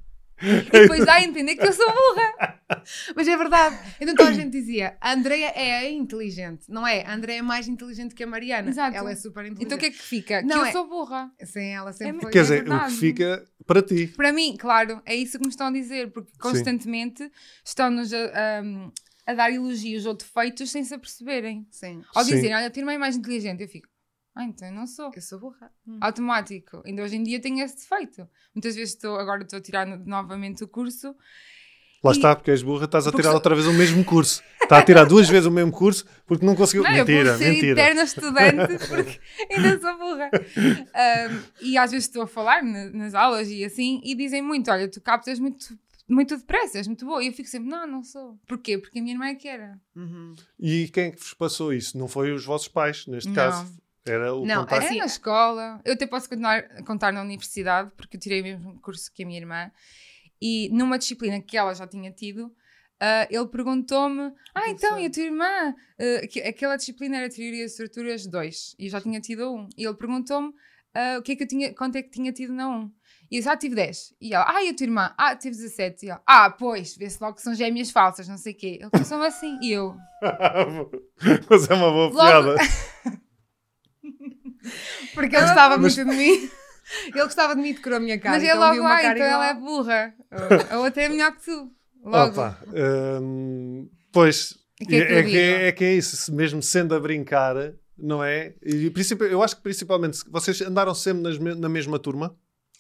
E 0.43 0.71
depois 0.71 1.05
dá 1.05 1.15
a 1.15 1.23
entender 1.23 1.57
que 1.57 1.67
eu 1.67 1.73
sou 1.73 1.87
burra. 1.87 2.61
Mas 3.15 3.27
é 3.27 3.37
verdade. 3.37 3.79
Então 4.01 4.15
toda 4.15 4.31
a 4.31 4.33
gente 4.33 4.51
dizia: 4.51 4.97
a 5.01 5.13
Andrea 5.13 5.49
é 5.49 5.79
a 5.79 5.91
inteligente, 5.91 6.65
não 6.69 6.87
é? 6.87 7.03
A 7.05 7.15
Andrea 7.15 7.39
é 7.39 7.43
mais 7.43 7.69
inteligente 7.69 8.15
que 8.15 8.23
a 8.23 8.27
Mariana. 8.27 8.69
Exato. 8.69 8.97
Ela 8.97 9.13
é 9.13 9.17
super 9.17 9.45
inteligente. 9.45 9.65
Então 9.65 9.77
o 9.77 9.81
que 9.81 9.87
é 9.87 9.91
que 9.91 10.03
fica? 10.03 10.43
Não, 10.43 10.49
que 10.49 10.57
eu 10.57 10.65
é... 10.67 10.73
sou 10.73 10.89
burra. 10.89 11.31
Sim, 11.45 11.69
ela 11.69 11.93
sempre 11.93 12.19
é, 12.19 12.21
foi. 12.21 12.33
Quer 12.33 12.43
dizer, 12.43 12.69
o 12.69 12.85
que 12.85 12.91
fica 12.93 13.49
para 13.67 13.83
ti. 13.83 14.09
Para 14.09 14.33
mim, 14.33 14.57
claro, 14.59 15.01
é 15.05 15.15
isso 15.15 15.39
que 15.39 15.45
me 15.45 15.51
estão 15.51 15.69
a 15.69 15.73
dizer, 15.73 16.11
porque 16.13 16.33
constantemente 16.39 17.31
estão-nos 17.65 18.13
a, 18.13 18.19
a, 18.27 19.33
a, 19.33 19.35
dar 19.35 19.51
elogios 19.51 20.07
ou 20.07 20.15
defeitos 20.15 20.71
sem 20.71 20.85
se 20.85 20.95
aperceberem. 20.95 21.67
Sim. 21.71 22.03
Ao 22.15 22.23
dizerem, 22.25 22.55
olha, 22.55 22.67
a 22.67 22.71
tua 22.71 22.81
irmã 22.81 22.93
é 22.93 22.99
mais 22.99 23.17
inteligente, 23.17 23.63
eu 23.63 23.69
fico. 23.69 23.89
Ah, 24.37 24.45
então 24.45 24.69
eu 24.69 24.75
não 24.75 24.87
sou. 24.87 25.11
Eu 25.17 25.23
sou 25.23 25.41
burra. 25.41 25.73
Hum. 25.89 25.97
Automático. 25.99 26.83
Ainda 26.85 27.03
hoje 27.03 27.17
em 27.17 27.23
dia 27.23 27.41
tenho 27.41 27.65
esse 27.65 27.77
defeito. 27.77 28.29
Muitas 28.55 28.77
vezes 28.77 28.95
estou, 28.95 29.17
agora 29.17 29.43
estou 29.43 29.59
a 29.59 29.63
tirar 29.63 29.87
novamente 29.87 30.63
o 30.63 30.69
curso. 30.69 31.17
Lá 32.05 32.13
e... 32.13 32.17
está, 32.17 32.37
porque 32.37 32.51
és 32.51 32.63
burra, 32.63 32.85
estás 32.85 33.07
a 33.07 33.13
tirar 33.13 33.33
outra 33.33 33.55
vez 33.55 33.67
o 33.67 33.73
mesmo 33.73 34.05
curso. 34.05 34.43
Está 34.63 34.79
a 34.79 34.83
tirar 34.83 35.05
duas 35.05 35.27
vezes 35.27 35.47
o 35.47 35.51
mesmo 35.51 35.73
curso 35.73 36.05
porque 36.27 36.45
não 36.45 36.55
conseguiu. 36.55 36.83
Não, 36.83 36.93
mentira, 36.93 37.31
eu 37.31 37.39
ser 37.39 37.51
mentira. 37.51 37.81
eterna 37.81 38.03
estudante 38.03 38.79
porque 38.87 39.21
ainda 39.51 39.81
sou 39.81 39.97
burra. 39.97 40.31
Um, 40.35 41.43
e 41.63 41.79
às 41.79 41.91
vezes 41.91 42.07
estou 42.07 42.23
a 42.23 42.27
falar 42.27 42.63
nas 42.63 43.15
aulas 43.15 43.49
e 43.49 43.65
assim, 43.65 44.03
e 44.05 44.15
dizem 44.15 44.43
muito: 44.43 44.71
olha, 44.71 44.87
tu 44.87 45.01
captas 45.01 45.39
muito 45.39 45.79
muito 46.07 46.37
depressa, 46.37 46.77
és 46.77 46.87
muito 46.87 47.07
boa. 47.07 47.25
E 47.25 47.29
eu 47.29 47.33
fico 47.33 47.49
sempre, 47.49 47.71
não, 47.71 47.87
não 47.87 48.03
sou. 48.03 48.39
Porquê? 48.47 48.77
Porque 48.77 48.99
a 48.99 49.03
minha 49.03 49.15
irmã 49.15 49.29
é 49.29 49.35
que 49.35 49.49
era. 49.49 49.81
Uhum. 49.95 50.35
E 50.61 50.89
quem 50.89 51.05
é 51.05 51.11
que 51.11 51.19
vos 51.19 51.33
passou 51.33 51.73
isso? 51.73 51.97
Não 51.97 52.07
foi 52.07 52.33
os 52.33 52.45
vossos 52.45 52.69
pais, 52.69 53.07
neste 53.07 53.29
não. 53.29 53.35
caso? 53.35 53.77
Era 54.07 54.35
o 54.35 54.47
Não, 54.47 54.61
contacto? 54.61 54.87
assim, 54.87 54.99
na 54.99 55.07
escola. 55.07 55.81
Eu 55.85 55.95
até 55.95 56.07
posso 56.07 56.29
continuar 56.29 56.59
a 56.59 56.83
contar 56.83 57.13
na 57.13 57.23
universidade, 57.23 57.91
porque 57.97 58.17
eu 58.17 58.21
tirei 58.21 58.41
o 58.41 58.45
mesmo 58.45 58.81
curso 58.81 59.13
que 59.13 59.23
a 59.23 59.27
minha 59.27 59.39
irmã. 59.39 59.71
E 60.41 60.69
numa 60.73 60.99
disciplina 60.99 61.41
que 61.41 61.57
ela 61.57 61.75
já 61.75 61.87
tinha 61.87 62.11
tido, 62.13 62.55
Uh, 62.97 63.29
ele 63.29 63.47
perguntou-me: 63.49 64.33
Ah, 64.55 64.71
então, 64.71 64.99
e 64.99 65.05
a 65.05 65.11
tua 65.11 65.23
irmã? 65.23 65.75
Uh, 66.01 66.49
aquela 66.49 66.77
disciplina 66.77 67.19
era 67.19 67.29
Teoria 67.29 67.67
de 67.67 67.71
Estruturas 67.71 68.27
2 68.27 68.77
e 68.79 68.87
eu 68.87 68.91
já 68.91 69.01
tinha 69.03 69.21
tido 69.21 69.53
um. 69.55 69.69
E 69.77 69.85
ele 69.85 69.95
perguntou-me 69.95 70.49
uh, 70.49 71.19
o 71.19 71.23
que 71.23 71.33
é 71.33 71.37
que 71.37 71.43
eu 71.43 71.47
tinha, 71.47 71.75
quanto 71.75 71.97
é 71.97 72.03
que 72.03 72.09
tinha 72.09 72.33
tido 72.33 72.55
na 72.55 72.69
1. 72.71 72.91
E 73.31 73.37
eu 73.37 73.43
já 73.43 73.53
ah, 73.53 73.57
tive 73.57 73.75
10. 73.75 74.15
E 74.19 74.33
ela: 74.33 74.47
Ah, 74.49 74.63
e 74.65 74.71
a 74.71 74.75
tua 74.75 74.85
irmã? 74.85 75.15
Ah, 75.19 75.37
tive 75.37 75.57
17. 75.57 76.07
E 76.07 76.09
ela: 76.09 76.23
Ah, 76.27 76.49
pois, 76.49 76.97
vê-se 76.97 77.19
logo 77.21 77.37
que 77.37 77.43
são 77.43 77.55
gêmeas 77.55 77.91
falsas, 77.91 78.29
não 78.29 78.39
sei 78.39 78.55
o 78.55 78.57
quê. 78.57 78.79
Ele 78.81 78.91
pensou 78.91 79.23
assim. 79.23 79.59
E 79.61 79.73
eu: 79.73 79.95
Mas 81.51 81.69
é 81.69 81.75
uma 81.75 81.91
boa 81.91 82.09
logo... 82.09 82.15
piada. 82.15 82.57
Porque 85.15 85.37
ele 85.37 85.47
gostava 85.47 85.79
muito 85.79 85.95
de 85.95 86.05
mim. 86.05 86.51
Ele 87.07 87.23
gostava 87.23 87.55
de 87.55 87.63
mim 87.63 87.71
e 87.71 87.75
decorou 87.75 87.97
a 87.97 88.01
minha 88.01 88.19
cara. 88.19 88.37
Mas 88.37 88.43
ele 88.43 88.53
então 88.53 88.69
logo, 88.69 88.87
ah, 88.87 89.01
então 89.01 89.13
igual. 89.17 89.29
ela 89.29 89.49
é 89.49 89.55
burra. 89.55 90.15
A 90.71 90.79
outra 90.79 91.03
é 91.03 91.09
melhor 91.09 91.33
que 91.33 91.45
tu. 91.45 91.73
Logo. 92.05 92.31
Opa, 92.31 92.61
hum, 93.21 93.89
pois, 94.13 94.55
que 94.79 94.95
é, 94.95 95.07
que 95.07 95.13
é, 95.13 95.23
que 95.25 95.37
é, 95.37 95.69
é, 95.69 95.73
que 95.73 95.85
é 95.85 95.95
isso, 95.95 96.33
mesmo 96.33 96.63
sendo 96.63 96.95
a 96.95 97.01
brincar, 97.01 97.57
não 97.99 98.23
é? 98.23 98.55
E 98.65 98.93
eu 99.31 99.43
acho 99.43 99.57
que 99.57 99.63
principalmente 99.63 100.21
vocês 100.31 100.61
andaram 100.61 100.95
sempre 100.95 101.23
nas, 101.23 101.39
na 101.39 101.69
mesma 101.69 101.99
turma. 101.99 102.37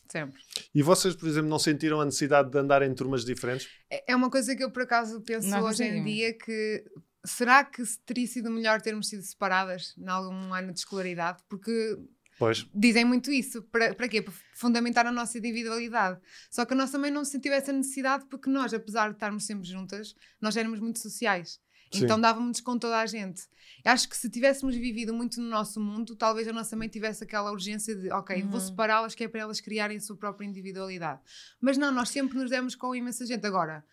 Sempre. 0.08 0.40
E 0.72 0.82
vocês, 0.82 1.16
por 1.16 1.28
exemplo, 1.28 1.48
não 1.48 1.58
sentiram 1.58 2.00
a 2.00 2.04
necessidade 2.04 2.50
de 2.50 2.58
andar 2.58 2.82
em 2.82 2.94
turmas 2.94 3.24
diferentes? 3.24 3.66
É, 3.90 4.12
é 4.12 4.16
uma 4.16 4.30
coisa 4.30 4.54
que 4.54 4.62
eu 4.62 4.70
por 4.70 4.82
acaso 4.82 5.20
penso 5.22 5.48
Nós 5.48 5.64
hoje 5.64 5.84
em 5.84 6.04
dia 6.04 6.32
que 6.32 6.84
será 7.26 7.64
que 7.64 7.82
teria 8.04 8.26
sido 8.26 8.50
melhor 8.50 8.80
termos 8.80 9.08
sido 9.08 9.22
separadas 9.22 9.94
em 9.98 10.08
algum 10.08 10.54
ano 10.54 10.72
de 10.72 10.78
escolaridade? 10.78 11.42
Porque 11.48 11.98
Pois. 12.38 12.66
Dizem 12.74 13.04
muito 13.04 13.30
isso. 13.30 13.62
Para, 13.62 13.94
para 13.94 14.08
quê? 14.08 14.20
Para 14.20 14.34
fundamentar 14.54 15.06
a 15.06 15.12
nossa 15.12 15.38
individualidade. 15.38 16.20
Só 16.50 16.64
que 16.66 16.74
nós 16.74 16.90
também 16.90 17.10
não 17.10 17.24
sentimos 17.24 17.58
essa 17.58 17.72
necessidade 17.72 18.26
porque 18.26 18.50
nós, 18.50 18.74
apesar 18.74 19.08
de 19.08 19.14
estarmos 19.14 19.46
sempre 19.46 19.66
juntas, 19.66 20.14
nós 20.40 20.56
éramos 20.56 20.78
muito 20.78 20.98
sociais. 20.98 21.58
Sim. 21.92 22.04
Então 22.04 22.20
dávamos 22.20 22.60
com 22.60 22.78
toda 22.78 22.98
a 22.98 23.06
gente. 23.06 23.42
Acho 23.84 24.08
que 24.08 24.16
se 24.16 24.28
tivéssemos 24.28 24.74
vivido 24.74 25.14
muito 25.14 25.40
no 25.40 25.48
nosso 25.48 25.80
mundo, 25.80 26.16
talvez 26.16 26.46
a 26.48 26.52
nossa 26.52 26.76
mãe 26.76 26.88
tivesse 26.88 27.22
aquela 27.24 27.50
urgência 27.52 27.94
de, 27.94 28.10
ok, 28.10 28.42
uhum. 28.42 28.50
vou 28.50 28.60
separá-las, 28.60 29.14
que 29.14 29.24
é 29.24 29.28
para 29.28 29.42
elas 29.42 29.60
criarem 29.60 29.96
a 29.96 30.00
sua 30.00 30.16
própria 30.16 30.46
individualidade. 30.46 31.20
Mas 31.60 31.78
não, 31.78 31.92
nós 31.92 32.08
sempre 32.08 32.36
nos 32.36 32.50
demos 32.50 32.74
com 32.74 32.94
imensa 32.94 33.24
gente. 33.24 33.46
Agora, 33.46 33.84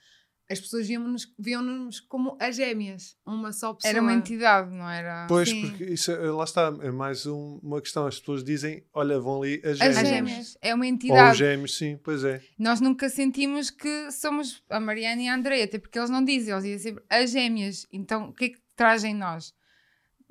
as 0.49 0.59
pessoas 0.59 0.87
viam-nos 0.87 1.33
viam 1.39 1.89
como 2.07 2.37
as 2.39 2.55
gêmeas, 2.55 3.15
uma 3.25 3.51
só 3.53 3.73
pessoa. 3.73 3.89
Era 3.89 4.01
uma 4.01 4.13
entidade, 4.13 4.69
não 4.69 4.89
era? 4.89 5.25
Pois, 5.27 5.49
Sim. 5.49 5.61
porque 5.69 5.85
isso, 5.85 6.11
é, 6.11 6.31
lá 6.31 6.43
está, 6.43 6.75
é 6.81 6.91
mais 6.91 7.25
um, 7.25 7.59
uma 7.63 7.81
questão. 7.81 8.05
As 8.05 8.19
pessoas 8.19 8.43
dizem, 8.43 8.85
olha, 8.93 9.19
vão 9.19 9.41
ali 9.41 9.61
as 9.63 9.77
gêmeas. 9.77 9.97
As 9.97 10.07
gêmeas, 10.07 10.57
é 10.61 10.75
uma 10.75 10.85
entidade. 10.85 11.21
Ou 11.21 11.31
os 11.31 11.37
gêmeos, 11.37 11.77
sim, 11.77 11.97
pois 12.03 12.23
é. 12.23 12.41
Nós 12.57 12.81
nunca 12.81 13.09
sentimos 13.09 13.69
que 13.69 14.11
somos 14.11 14.63
a 14.69 14.79
Mariana 14.79 15.21
e 15.21 15.27
a 15.27 15.35
Andrea, 15.35 15.63
até 15.63 15.79
porque 15.79 15.97
eles 15.97 16.09
não 16.09 16.23
dizem, 16.23 16.53
eles 16.53 16.63
dizem 16.63 16.79
sempre 16.79 17.03
as 17.09 17.31
gêmeas. 17.31 17.87
Então, 17.91 18.29
o 18.29 18.33
que 18.33 18.45
é 18.45 18.49
que 18.49 18.59
trazem 18.75 19.15
nós? 19.15 19.53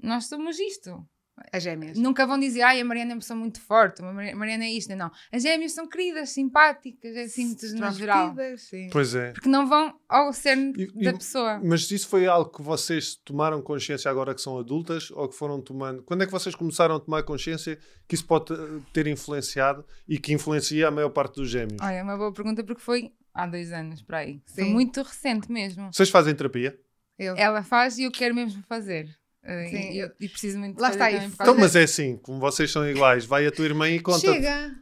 Nós 0.02 0.26
somos 0.26 0.58
isto. 0.58 1.06
As 1.50 1.62
gêmeas. 1.62 1.98
Nunca 1.98 2.26
vão 2.26 2.38
dizer, 2.38 2.62
ai, 2.62 2.80
a 2.80 2.84
Mariana 2.84 3.12
é 3.12 3.14
uma 3.14 3.20
pessoa 3.20 3.38
muito 3.38 3.60
forte, 3.60 4.02
a 4.02 4.12
Mariana 4.12 4.64
é 4.64 4.70
isto. 4.72 4.94
Não. 4.94 5.10
As 5.32 5.42
gêmeas 5.42 5.72
são 5.72 5.88
queridas, 5.88 6.30
simpáticas, 6.30 7.16
é 7.16 7.22
assim, 7.22 7.56
no 7.74 7.90
geral. 7.92 8.34
Sim. 8.58 8.88
Pois 8.92 9.14
é. 9.14 9.32
Porque 9.32 9.48
não 9.48 9.66
vão 9.66 9.98
ao 10.08 10.32
cerne 10.32 10.72
da 10.72 11.10
e, 11.10 11.12
pessoa. 11.12 11.60
Mas 11.64 11.90
isso 11.90 12.08
foi 12.08 12.26
algo 12.26 12.50
que 12.50 12.62
vocês 12.62 13.16
tomaram 13.16 13.62
consciência 13.62 14.10
agora 14.10 14.34
que 14.34 14.40
são 14.40 14.58
adultas 14.58 15.10
ou 15.10 15.28
que 15.28 15.34
foram 15.34 15.60
tomando? 15.60 16.02
Quando 16.02 16.22
é 16.22 16.26
que 16.26 16.32
vocês 16.32 16.54
começaram 16.54 16.96
a 16.96 17.00
tomar 17.00 17.22
consciência 17.22 17.78
que 18.06 18.14
isso 18.14 18.26
pode 18.26 18.54
ter 18.92 19.06
influenciado 19.06 19.84
e 20.06 20.18
que 20.18 20.32
influencia 20.32 20.88
a 20.88 20.90
maior 20.90 21.10
parte 21.10 21.36
dos 21.36 21.48
gêmeos? 21.48 21.80
Olha, 21.80 21.94
é 21.94 22.02
uma 22.02 22.16
boa 22.16 22.32
pergunta 22.32 22.62
porque 22.62 22.82
foi 22.82 23.12
há 23.32 23.46
dois 23.46 23.72
anos, 23.72 24.02
para 24.02 24.18
aí. 24.18 24.42
Sim. 24.46 24.54
Foi 24.54 24.64
muito 24.64 25.02
recente 25.02 25.50
mesmo. 25.50 25.90
Vocês 25.92 26.10
fazem 26.10 26.34
terapia? 26.34 26.78
Eu. 27.18 27.36
Ela 27.36 27.62
faz 27.62 27.98
e 27.98 28.04
eu 28.04 28.10
quero 28.10 28.34
mesmo 28.34 28.62
fazer. 28.64 29.08
Uh, 29.44 29.68
Sim, 29.68 29.90
e, 29.90 29.98
eu, 29.98 30.10
e 30.20 30.28
preciso 30.28 30.56
muito 30.56 30.80
Lá 30.80 30.90
está 30.90 31.10
isso. 31.10 31.34
Então, 31.34 31.56
mas 31.56 31.74
é 31.74 31.82
assim, 31.82 32.16
como 32.18 32.38
vocês 32.38 32.70
são 32.70 32.88
iguais, 32.88 33.24
vai 33.24 33.44
a 33.44 33.50
tua 33.50 33.64
irmã 33.64 33.88
e 33.88 33.98
conta. 33.98 34.20
Chega! 34.20 34.72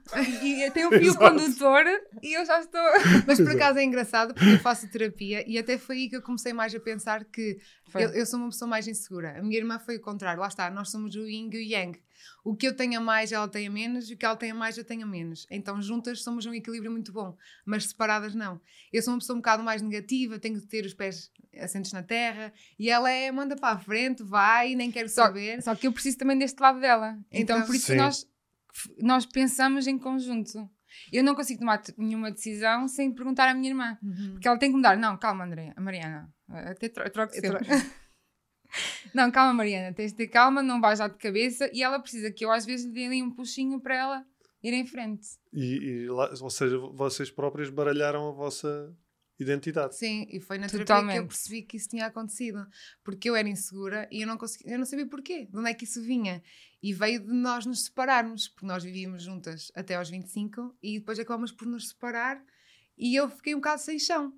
e 0.43 0.71
tem 0.73 0.87
um 0.87 0.91
fio 0.91 1.15
condutor 1.19 1.83
e 2.23 2.35
eu 2.37 2.45
já 2.45 2.61
estou. 2.61 2.81
Mas 3.27 3.39
por 3.39 3.51
acaso 3.51 3.79
é 3.79 3.85
engraçado 3.85 4.35
porque 4.35 4.51
eu 4.51 4.59
faço 4.59 4.87
terapia 4.89 5.43
e 5.49 5.57
até 5.57 5.79
foi 5.79 5.97
aí 5.97 6.09
que 6.11 6.17
eu 6.17 6.23
comecei 6.23 6.53
mais 6.53 6.75
a 6.75 6.81
pensar 6.81 7.25
que 7.25 7.59
eu, 7.95 8.11
eu, 8.11 8.27
sou 8.27 8.39
uma 8.39 8.51
pessoa 8.51 8.69
mais 8.69 8.87
insegura. 8.87 9.39
A 9.39 9.43
minha 9.43 9.57
irmã 9.57 9.79
foi 9.79 9.97
o 9.97 10.01
contrário, 10.01 10.41
lá 10.41 10.49
está, 10.49 10.71
nós 10.71 10.91
somos 10.91 11.15
o 11.15 11.27
yin 11.27 11.49
e 11.53 11.57
o 11.57 11.63
yang. 11.63 11.99
O 12.45 12.55
que 12.55 12.67
eu 12.67 12.75
tenho 12.75 12.99
a 12.99 13.03
mais, 13.03 13.33
ela 13.33 13.49
tem 13.49 13.67
a 13.67 13.71
menos, 13.71 14.11
e 14.11 14.15
o 14.15 14.17
que 14.17 14.25
ela 14.25 14.37
tem 14.37 14.51
a 14.51 14.55
mais, 14.55 14.79
eu 14.79 14.85
tenho 14.85 15.05
a 15.05 15.07
menos. 15.07 15.47
Então, 15.51 15.81
juntas 15.81 16.23
somos 16.23 16.47
um 16.47 16.55
equilíbrio 16.55 16.91
muito 16.91 17.13
bom, 17.13 17.37
mas 17.65 17.87
separadas 17.87 18.35
não. 18.35 18.61
Eu 18.93 19.03
sou 19.03 19.13
uma 19.13 19.19
pessoa 19.19 19.37
um 19.37 19.41
bocado 19.41 19.63
mais 19.63 19.83
negativa, 19.83 20.39
tenho 20.39 20.61
que 20.61 20.67
ter 20.67 20.85
os 20.85 20.95
pés 20.95 21.31
assentos 21.59 21.93
na 21.93 22.03
terra, 22.03 22.53
e 22.79 22.89
ela 22.91 23.11
é, 23.11 23.31
manda 23.31 23.57
para 23.57 23.75
a 23.75 23.79
frente, 23.79 24.23
vai, 24.23 24.75
nem 24.75 24.91
quero 24.91 25.09
só, 25.09 25.25
saber. 25.25 25.63
Só 25.63 25.75
que 25.75 25.87
eu 25.87 25.93
preciso 25.93 26.19
também 26.19 26.39
deste 26.39 26.61
lado 26.61 26.81
dela. 26.81 27.19
Então, 27.31 27.57
então 27.59 27.67
por 27.67 27.75
isso 27.75 27.95
nós, 27.95 28.27
nós 28.99 29.27
pensamos 29.27 29.87
em 29.87 29.99
conjunto. 29.99 30.69
Eu 31.13 31.23
não 31.23 31.35
consigo 31.35 31.61
tomar 31.61 31.83
nenhuma 31.97 32.31
decisão 32.31 32.89
sem 32.89 33.13
perguntar 33.13 33.49
à 33.49 33.55
minha 33.55 33.71
irmã. 33.71 33.99
Uhum. 34.03 34.33
Porque 34.33 34.49
ela 34.49 34.59
tem 34.59 34.71
que 34.71 34.77
me 34.77 34.83
dar. 34.83 34.97
Não, 34.97 35.17
calma, 35.17 35.45
André, 35.45 35.73
a 35.77 35.81
Mariana. 35.81 36.33
Até 36.49 36.89
troco 36.89 37.33
sempre. 37.33 37.67
não, 39.15 39.31
calma, 39.31 39.53
Mariana, 39.53 39.95
tens 39.95 40.13
de 40.13 40.19
ter 40.19 40.29
calma, 40.29 40.63
não 40.63 40.81
vais 40.81 40.99
já 40.99 41.09
de 41.09 41.17
cabeça. 41.17 41.71
E 41.73 41.83
ela 41.83 41.99
precisa 41.99 42.31
que 42.31 42.45
eu 42.45 42.51
às 42.51 42.65
vezes 42.65 42.87
lhe 42.87 42.93
dê 42.93 43.07
ali 43.07 43.23
um 43.23 43.31
puxinho 43.31 43.81
para 43.81 43.95
ela 43.95 44.27
ir 44.63 44.73
em 44.73 44.87
frente. 44.87 45.29
E, 45.53 45.77
e 45.77 46.09
lá, 46.09 46.31
ou 46.41 46.51
seja, 46.51 46.79
vocês 46.79 47.31
próprios 47.31 47.71
baralharam 47.71 48.29
a 48.29 48.33
vossa 48.33 48.95
identidade. 49.39 49.97
Sim, 49.97 50.27
e 50.31 50.39
foi 50.39 50.59
na 50.59 50.69
terapia 50.69 51.13
que 51.13 51.19
eu 51.19 51.27
percebi 51.27 51.63
que 51.63 51.77
isso 51.77 51.89
tinha 51.89 52.07
acontecido. 52.07 52.67
Porque 53.03 53.29
eu 53.29 53.35
era 53.35 53.49
insegura 53.49 54.07
e 54.11 54.23
eu 54.23 54.27
não, 54.27 54.37
conseguia, 54.37 54.75
eu 54.75 54.79
não 54.79 54.87
sabia 54.87 55.07
porquê, 55.07 55.47
de 55.47 55.57
onde 55.57 55.71
é 55.71 55.75
que 55.75 55.85
isso 55.85 56.03
vinha. 56.03 56.43
E 56.83 56.93
veio 56.93 57.21
de 57.21 57.33
nós 57.33 57.67
nos 57.67 57.85
separarmos, 57.85 58.49
porque 58.49 58.67
nós 58.67 58.85
vivíamos 58.85 59.23
juntas 59.23 59.71
até 59.75 59.97
aos 59.97 60.11
25 60.11 60.77
e 60.83 60.99
depois 60.99 61.19
acabamos 61.19 61.53
por 61.53 61.67
nos 61.67 61.89
separar 61.89 62.43
e 62.97 63.17
eu 63.17 63.31
fiquei 63.31 63.55
um 63.55 63.59
bocado 63.59 63.81
sem 63.81 63.99
chão. 63.99 64.33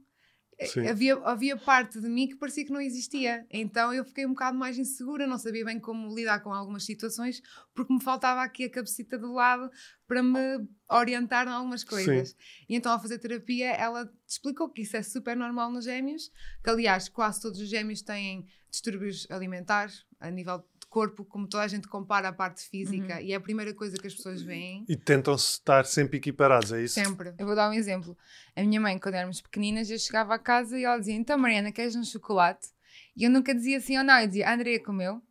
Havia, 0.89 1.15
havia 1.25 1.57
parte 1.57 2.01
de 2.01 2.09
mim 2.09 2.29
que 2.29 2.37
parecia 2.37 2.65
que 2.65 2.73
não 2.73 2.81
existia. 2.81 3.47
Então 3.51 3.93
eu 3.93 4.05
fiquei 4.05 4.27
um 4.27 4.31
bocado 4.31 4.59
mais 4.59 4.79
insegura, 4.79 5.27
não 5.27 5.39
sabia 5.39 5.65
bem 5.65 5.79
como 5.79 6.15
lidar 6.15 6.41
com 6.41 6.53
algumas 6.53 6.85
situações, 6.85 7.43
porque 7.75 7.93
me 7.93 8.03
faltava 8.03 8.43
aqui 8.43 8.65
a 8.65 8.71
cabecita 8.71 9.19
do 9.19 9.33
lado 9.33 9.71
para 10.07 10.23
me 10.23 10.67
orientar 10.89 11.47
em 11.47 11.51
algumas 11.51 11.85
coisas. 11.85 12.31
Sim. 12.31 12.37
E 12.69 12.77
então, 12.77 12.93
ao 12.93 13.01
fazer 13.01 13.19
terapia, 13.19 13.71
ela 13.73 14.11
explicou 14.27 14.69
que 14.69 14.83
isso 14.83 14.97
é 14.97 15.03
super 15.03 15.37
normal 15.37 15.71
nos 15.71 15.85
gêmeos, 15.85 16.31
que 16.63 16.71
aliás, 16.71 17.09
quase 17.09 17.41
todos 17.41 17.61
os 17.61 17.69
gêmeos 17.69 18.03
têm 18.03 18.47
distúrbios 18.71 19.27
alimentares 19.31 20.07
a 20.19 20.31
nível 20.31 20.65
corpo, 20.93 21.25
como 21.25 21.49
toda 21.49 21.63
a 21.63 21.69
gente 21.69 21.89
compara 21.89 22.29
a 22.29 22.33
parte 22.35 22.69
física, 22.69 23.15
uhum. 23.15 23.21
e 23.23 23.33
é 23.33 23.35
a 23.35 23.41
primeira 23.41 23.73
coisa 23.73 23.97
que 23.97 24.07
as 24.07 24.15
pessoas 24.15 24.43
veem. 24.43 24.85
E 24.87 24.95
tentam 24.95 25.35
estar 25.35 25.87
sempre 25.87 26.19
equiparados, 26.19 26.71
é 26.71 26.83
isso? 26.83 26.95
Sempre. 27.03 27.33
Eu 27.39 27.47
vou 27.47 27.57
dar 27.57 27.71
um 27.71 27.73
exemplo. 27.73 28.15
A 28.55 28.63
minha 28.63 28.79
mãe, 28.79 28.99
quando 28.99 29.15
éramos 29.15 29.41
pequeninas, 29.41 29.89
eu 29.91 29.99
chegava 29.99 30.35
a 30.35 30.39
casa 30.39 30.79
e 30.79 30.85
ela 30.85 30.99
dizia: 30.99 31.15
Então, 31.15 31.39
Mariana, 31.39 31.73
queres 31.73 31.97
um 31.97 32.05
chocolate? 32.05 32.69
E 33.17 33.25
eu 33.25 33.31
nunca 33.31 33.55
dizia 33.55 33.79
assim 33.79 33.97
ou 33.97 34.05
não, 34.05 34.21
eu 34.21 34.27
dizia: 34.27 34.53
Andrea 34.53 34.79
comeu. 34.85 35.23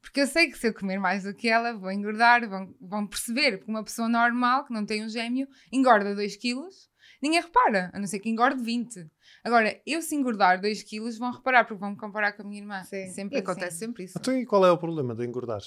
Porque 0.00 0.20
eu 0.20 0.26
sei 0.28 0.48
que 0.48 0.56
se 0.56 0.68
eu 0.68 0.72
comer 0.72 1.00
mais 1.00 1.24
do 1.24 1.34
que 1.34 1.48
ela, 1.48 1.76
vou 1.76 1.90
engordar, 1.90 2.48
vão, 2.48 2.72
vão 2.80 3.04
perceber. 3.04 3.58
Porque 3.58 3.72
uma 3.72 3.82
pessoa 3.82 4.08
normal, 4.08 4.64
que 4.64 4.72
não 4.72 4.86
tem 4.86 5.04
um 5.04 5.08
gêmeo, 5.08 5.48
engorda 5.72 6.14
2 6.14 6.36
quilos, 6.36 6.88
ninguém 7.20 7.40
repara, 7.40 7.90
a 7.92 7.98
não 7.98 8.06
ser 8.06 8.20
que 8.20 8.30
engorde 8.30 8.62
20. 8.62 9.10
Agora, 9.44 9.80
eu 9.86 10.02
se 10.02 10.14
engordar 10.14 10.60
2 10.60 10.82
quilos, 10.82 11.18
vão 11.18 11.32
reparar, 11.32 11.64
porque 11.64 11.80
vão 11.80 11.90
me 11.90 11.96
comparar 11.96 12.32
com 12.32 12.42
a 12.42 12.44
minha 12.44 12.60
irmã. 12.60 12.82
Sim. 12.84 13.10
Sempre 13.10 13.38
acontece 13.38 13.68
assim. 13.68 13.78
sempre 13.78 14.04
isso. 14.04 14.18
Então, 14.18 14.36
e 14.36 14.44
qual 14.44 14.64
é 14.66 14.70
o 14.70 14.78
problema 14.78 15.14
de 15.14 15.24
engordar? 15.24 15.62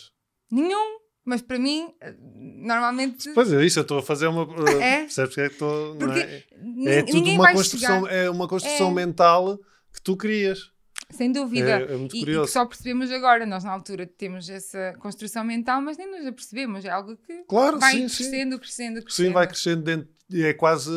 Nenhum. 0.51 0.99
Mas 1.23 1.41
para 1.41 1.59
mim, 1.59 1.93
eh, 2.01 2.15
normalmente. 2.19 3.31
Pois 3.33 3.53
é, 3.53 3.63
isso, 3.63 3.79
eu 3.79 3.83
estou 3.83 3.99
a 3.99 4.03
fazer 4.03 4.27
uma. 4.27 4.43
Eh, 4.69 4.81
é? 4.81 4.99
Percebes 5.01 5.35
que 5.35 5.41
é 5.41 5.47
que 5.47 5.53
estou. 5.53 5.97
É? 6.17 6.43
é? 6.87 7.03
tudo 7.03 7.29
uma 7.29 7.53
construção, 7.53 8.07
é 8.07 8.29
uma 8.29 8.47
construção 8.47 8.89
é. 8.89 8.93
mental 8.93 9.59
que 9.93 10.01
tu 10.01 10.17
crias. 10.17 10.71
Sem 11.11 11.31
dúvida. 11.31 11.81
É, 11.81 11.93
é 11.93 11.97
muito 11.97 12.17
curioso. 12.17 12.39
E, 12.39 12.43
e, 12.43 12.45
que 12.45 12.51
só 12.51 12.65
percebemos 12.65 13.11
agora. 13.11 13.45
Nós, 13.45 13.63
na 13.63 13.71
altura, 13.71 14.07
temos 14.07 14.49
essa 14.49 14.93
construção 14.99 15.43
mental, 15.43 15.81
mas 15.81 15.97
nem 15.97 16.09
nos 16.09 16.25
apercebemos. 16.25 16.85
É 16.85 16.89
algo 16.89 17.15
que 17.17 17.43
claro, 17.47 17.79
vai 17.79 17.91
sim, 17.91 17.99
crescendo, 18.07 18.55
sim. 18.55 18.59
crescendo, 18.59 19.01
crescendo. 19.01 19.11
Sim, 19.11 19.33
vai 19.33 19.47
crescendo 19.47 19.83
dentro. 19.83 20.09
É 20.33 20.53
quase. 20.53 20.91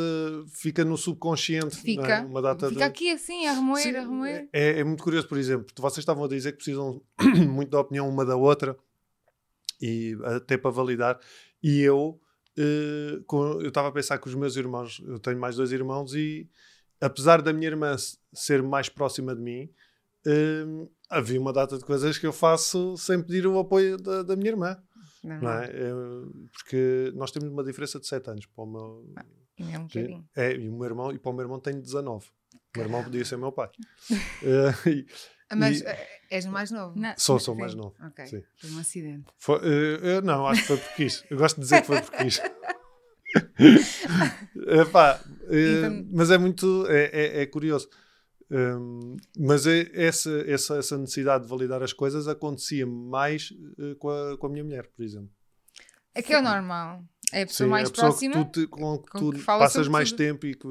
Fica 0.49 0.85
no 0.85 0.97
subconsciente. 0.97 1.77
Fica. 1.77 2.17
É? 2.17 2.21
Uma 2.21 2.43
data 2.43 2.69
fica 2.69 2.79
de... 2.79 2.85
aqui 2.85 3.11
assim, 3.11 3.47
a 3.47 3.53
remoer, 3.53 3.83
sim, 3.83 3.97
a 3.97 4.01
remoer. 4.01 4.49
É, 4.53 4.81
é 4.81 4.85
muito 4.85 5.03
curioso, 5.03 5.27
por 5.29 5.39
exemplo. 5.39 5.67
Vocês 5.77 5.99
estavam 5.99 6.25
a 6.25 6.29
dizer 6.29 6.53
que 6.53 6.59
precisam 6.59 7.01
muito 7.49 7.71
da 7.71 7.81
opinião 7.81 8.09
uma 8.09 8.25
da 8.25 8.37
outra 8.37 8.77
e 9.81 10.17
até 10.25 10.57
para 10.57 10.71
validar. 10.71 11.19
E 11.63 11.81
eu. 11.81 12.21
Com, 13.27 13.61
eu 13.61 13.69
estava 13.69 13.89
a 13.89 13.93
pensar 13.93 14.17
que 14.19 14.29
os 14.29 14.35
meus 14.37 14.55
irmãos, 14.55 15.03
eu 15.05 15.19
tenho 15.19 15.41
mais 15.41 15.57
dois 15.57 15.73
irmãos 15.73 16.15
e 16.15 16.49
apesar 17.01 17.43
da 17.43 17.53
minha 17.53 17.69
irmã 17.69 17.97
ser 18.33 18.63
mais 18.63 18.89
próxima 18.89 19.35
de 19.35 19.43
mim, 19.43 19.71
uh, 20.27 20.91
havia 21.09 21.41
uma 21.41 21.53
data 21.53 21.77
de 21.77 21.85
coisas 21.85 22.19
que 22.19 22.27
eu 22.27 22.33
faço 22.33 22.97
sem 22.97 23.21
pedir 23.23 23.47
o 23.47 23.59
apoio 23.59 23.97
da, 23.97 24.23
da 24.23 24.37
minha 24.37 24.51
irmã. 24.51 24.77
Não, 25.25 25.41
não 25.41 25.51
é? 25.51 25.69
Uh, 25.69 26.49
porque 26.53 27.13
nós 27.15 27.31
temos 27.31 27.49
uma 27.49 27.65
diferença 27.65 27.99
de 27.99 28.07
7 28.07 28.31
anos. 28.31 28.47
Para 28.47 28.65
o 28.65 28.67
meu, 28.67 29.13
ah, 29.17 29.25
é 29.59 29.79
um 29.79 29.87
bocadinho. 29.87 30.29
É, 30.37 30.55
e, 30.55 30.69
o 30.69 30.77
meu 30.77 30.85
irmão, 30.85 31.13
e 31.13 31.19
para 31.19 31.31
o 31.31 31.33
meu 31.33 31.43
irmão 31.45 31.59
tenho 31.59 31.81
19. 31.81 32.27
O 32.27 32.31
meu 32.77 32.87
irmão 32.87 33.03
podia 33.03 33.25
ser 33.25 33.39
meu 33.39 33.51
pai. 33.51 33.71
uh, 34.11 34.89
e, 34.89 35.07
Mas 35.57 35.81
e, 35.81 35.87
eh, 35.87 36.09
és 36.31 36.45
o 36.45 36.51
mais 36.51 36.71
novo? 36.71 36.99
Não. 36.99 37.15
Sou, 37.17 37.41
sou 37.41 37.55
o 37.55 37.59
mais 37.59 37.75
novo. 37.75 37.95
Ok. 38.07 38.27
Sim. 38.27 38.43
Foi 38.61 38.71
um 38.71 38.79
acidente. 38.79 39.33
Foi, 39.39 39.59
uh, 39.59 40.23
não, 40.23 40.47
acho 40.47 40.61
que 40.61 40.67
foi 40.69 40.77
porque 40.77 40.95
quis. 41.05 41.25
Eu 41.31 41.39
gosto 41.39 41.57
de 41.57 41.63
dizer 41.63 41.81
que 41.81 41.87
foi 41.87 42.03
porque 42.03 42.25
quis. 42.25 42.41
Epá, 44.69 45.21
então... 45.51 46.07
Mas 46.13 46.31
é 46.31 46.39
muito. 46.39 46.87
É, 46.89 47.05
é, 47.07 47.43
é 47.43 47.47
curioso. 47.47 47.89
Um, 48.55 49.17
mas 49.37 49.67
é, 49.67 49.91
essa, 49.93 50.31
essa, 50.47 50.77
essa, 50.77 50.97
necessidade 50.97 51.43
de 51.43 51.51
validar 51.51 51.83
as 51.83 51.93
coisas 51.93 52.29
acontecia 52.29 52.87
mais 52.87 53.51
uh, 53.51 53.97
com, 53.97 54.09
a, 54.09 54.39
com 54.39 54.47
a 54.47 54.49
minha 54.49 54.63
mulher, 54.63 54.87
por 54.95 55.03
exemplo. 55.03 55.31
É 56.15 56.23
que 56.23 56.33
é 56.33 56.39
o 56.39 56.43
normal. 56.43 57.03
É 57.33 57.43
a 57.43 57.47
pessoa 57.47 57.67
Sim, 57.67 57.71
mais 57.73 57.89
é 57.89 57.91
a 57.91 57.93
pessoa 57.93 58.11
próxima. 58.11 58.45
Que 58.45 58.53
tu, 58.53 58.61
te, 58.61 58.67
com 58.69 58.99
que 58.99 59.19
tu 59.19 59.33
que 59.33 59.43
passas 59.43 59.89
mais 59.89 60.11
tudo. 60.11 60.19
tempo 60.19 60.47
e 60.47 60.55
que, 60.55 60.69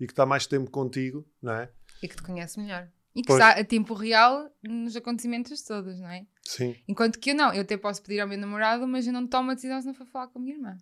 e 0.00 0.04
está 0.04 0.26
mais 0.26 0.46
tempo 0.46 0.70
contigo, 0.70 1.26
não 1.40 1.54
é? 1.54 1.70
E 2.02 2.08
que 2.08 2.16
te 2.16 2.22
conhece 2.22 2.60
melhor. 2.60 2.90
E 3.14 3.22
que 3.22 3.28
pois. 3.28 3.40
está 3.40 3.58
a 3.58 3.64
tempo 3.64 3.94
real 3.94 4.50
nos 4.62 4.94
acontecimentos 4.94 5.62
todos, 5.62 5.98
não 5.98 6.10
é? 6.10 6.26
Sim. 6.42 6.76
Enquanto 6.86 7.18
que 7.18 7.30
eu 7.30 7.34
não, 7.34 7.54
eu 7.54 7.62
até 7.62 7.78
posso 7.78 8.02
pedir 8.02 8.20
ao 8.20 8.28
meu 8.28 8.36
namorado, 8.36 8.86
mas 8.86 9.06
eu 9.06 9.14
não 9.14 9.26
tomo 9.26 9.52
a 9.52 9.54
decisão 9.54 9.80
se 9.80 9.86
não 9.86 9.94
for 9.94 10.06
falar 10.06 10.26
com 10.26 10.38
a 10.38 10.42
minha 10.42 10.56
irmã. 10.56 10.76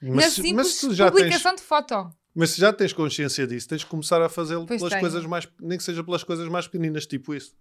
Mas, 0.00 0.14
Na 0.14 0.30
simples 0.30 0.54
mas 0.54 0.80
tu 0.80 0.94
já 0.94 1.10
publicação 1.10 1.52
tens... 1.52 1.62
de 1.62 1.66
foto. 1.66 2.14
Mas 2.38 2.50
se 2.50 2.60
já 2.60 2.72
tens 2.72 2.92
consciência 2.92 3.48
disso, 3.48 3.68
tens 3.68 3.80
de 3.80 3.86
começar 3.86 4.22
a 4.22 4.28
fazê-lo 4.28 4.64
pelas 4.64 4.90
tenho. 4.90 5.00
coisas 5.00 5.26
mais, 5.26 5.48
nem 5.60 5.76
que 5.76 5.82
seja 5.82 6.04
pelas 6.04 6.22
coisas 6.22 6.46
mais 6.46 6.68
pequeninas, 6.68 7.04
tipo 7.04 7.34
isso. 7.34 7.52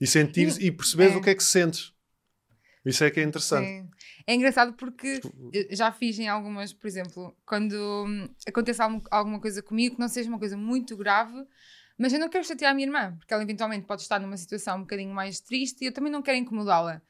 E 0.00 0.04
sentir 0.04 0.48
e 0.60 0.72
perceberes 0.72 1.14
é. 1.14 1.16
o 1.16 1.22
que 1.22 1.30
é 1.30 1.34
que 1.36 1.44
sentes. 1.44 1.94
Isso 2.84 3.04
é 3.04 3.10
que 3.12 3.20
é 3.20 3.22
interessante. 3.22 3.68
Sim. 3.68 3.88
É 4.26 4.34
engraçado 4.34 4.72
porque 4.72 5.20
já 5.70 5.92
fiz 5.92 6.18
em 6.18 6.26
algumas, 6.26 6.72
por 6.72 6.88
exemplo, 6.88 7.36
quando 7.46 8.04
acontece 8.44 8.82
alguma 8.82 9.40
coisa 9.40 9.62
comigo 9.62 9.94
que 9.94 10.00
não 10.00 10.08
seja 10.08 10.28
uma 10.28 10.40
coisa 10.40 10.56
muito 10.56 10.96
grave, 10.96 11.46
mas 11.96 12.12
eu 12.12 12.18
não 12.18 12.28
quero 12.28 12.44
chatear 12.44 12.72
a 12.72 12.74
minha 12.74 12.88
irmã, 12.88 13.16
porque 13.16 13.32
ela 13.32 13.44
eventualmente 13.44 13.86
pode 13.86 14.02
estar 14.02 14.18
numa 14.18 14.36
situação 14.36 14.78
um 14.78 14.80
bocadinho 14.80 15.14
mais 15.14 15.38
triste 15.38 15.82
e 15.82 15.86
eu 15.86 15.92
também 15.92 16.10
não 16.10 16.20
quero 16.20 16.36
incomodá-la. 16.36 17.00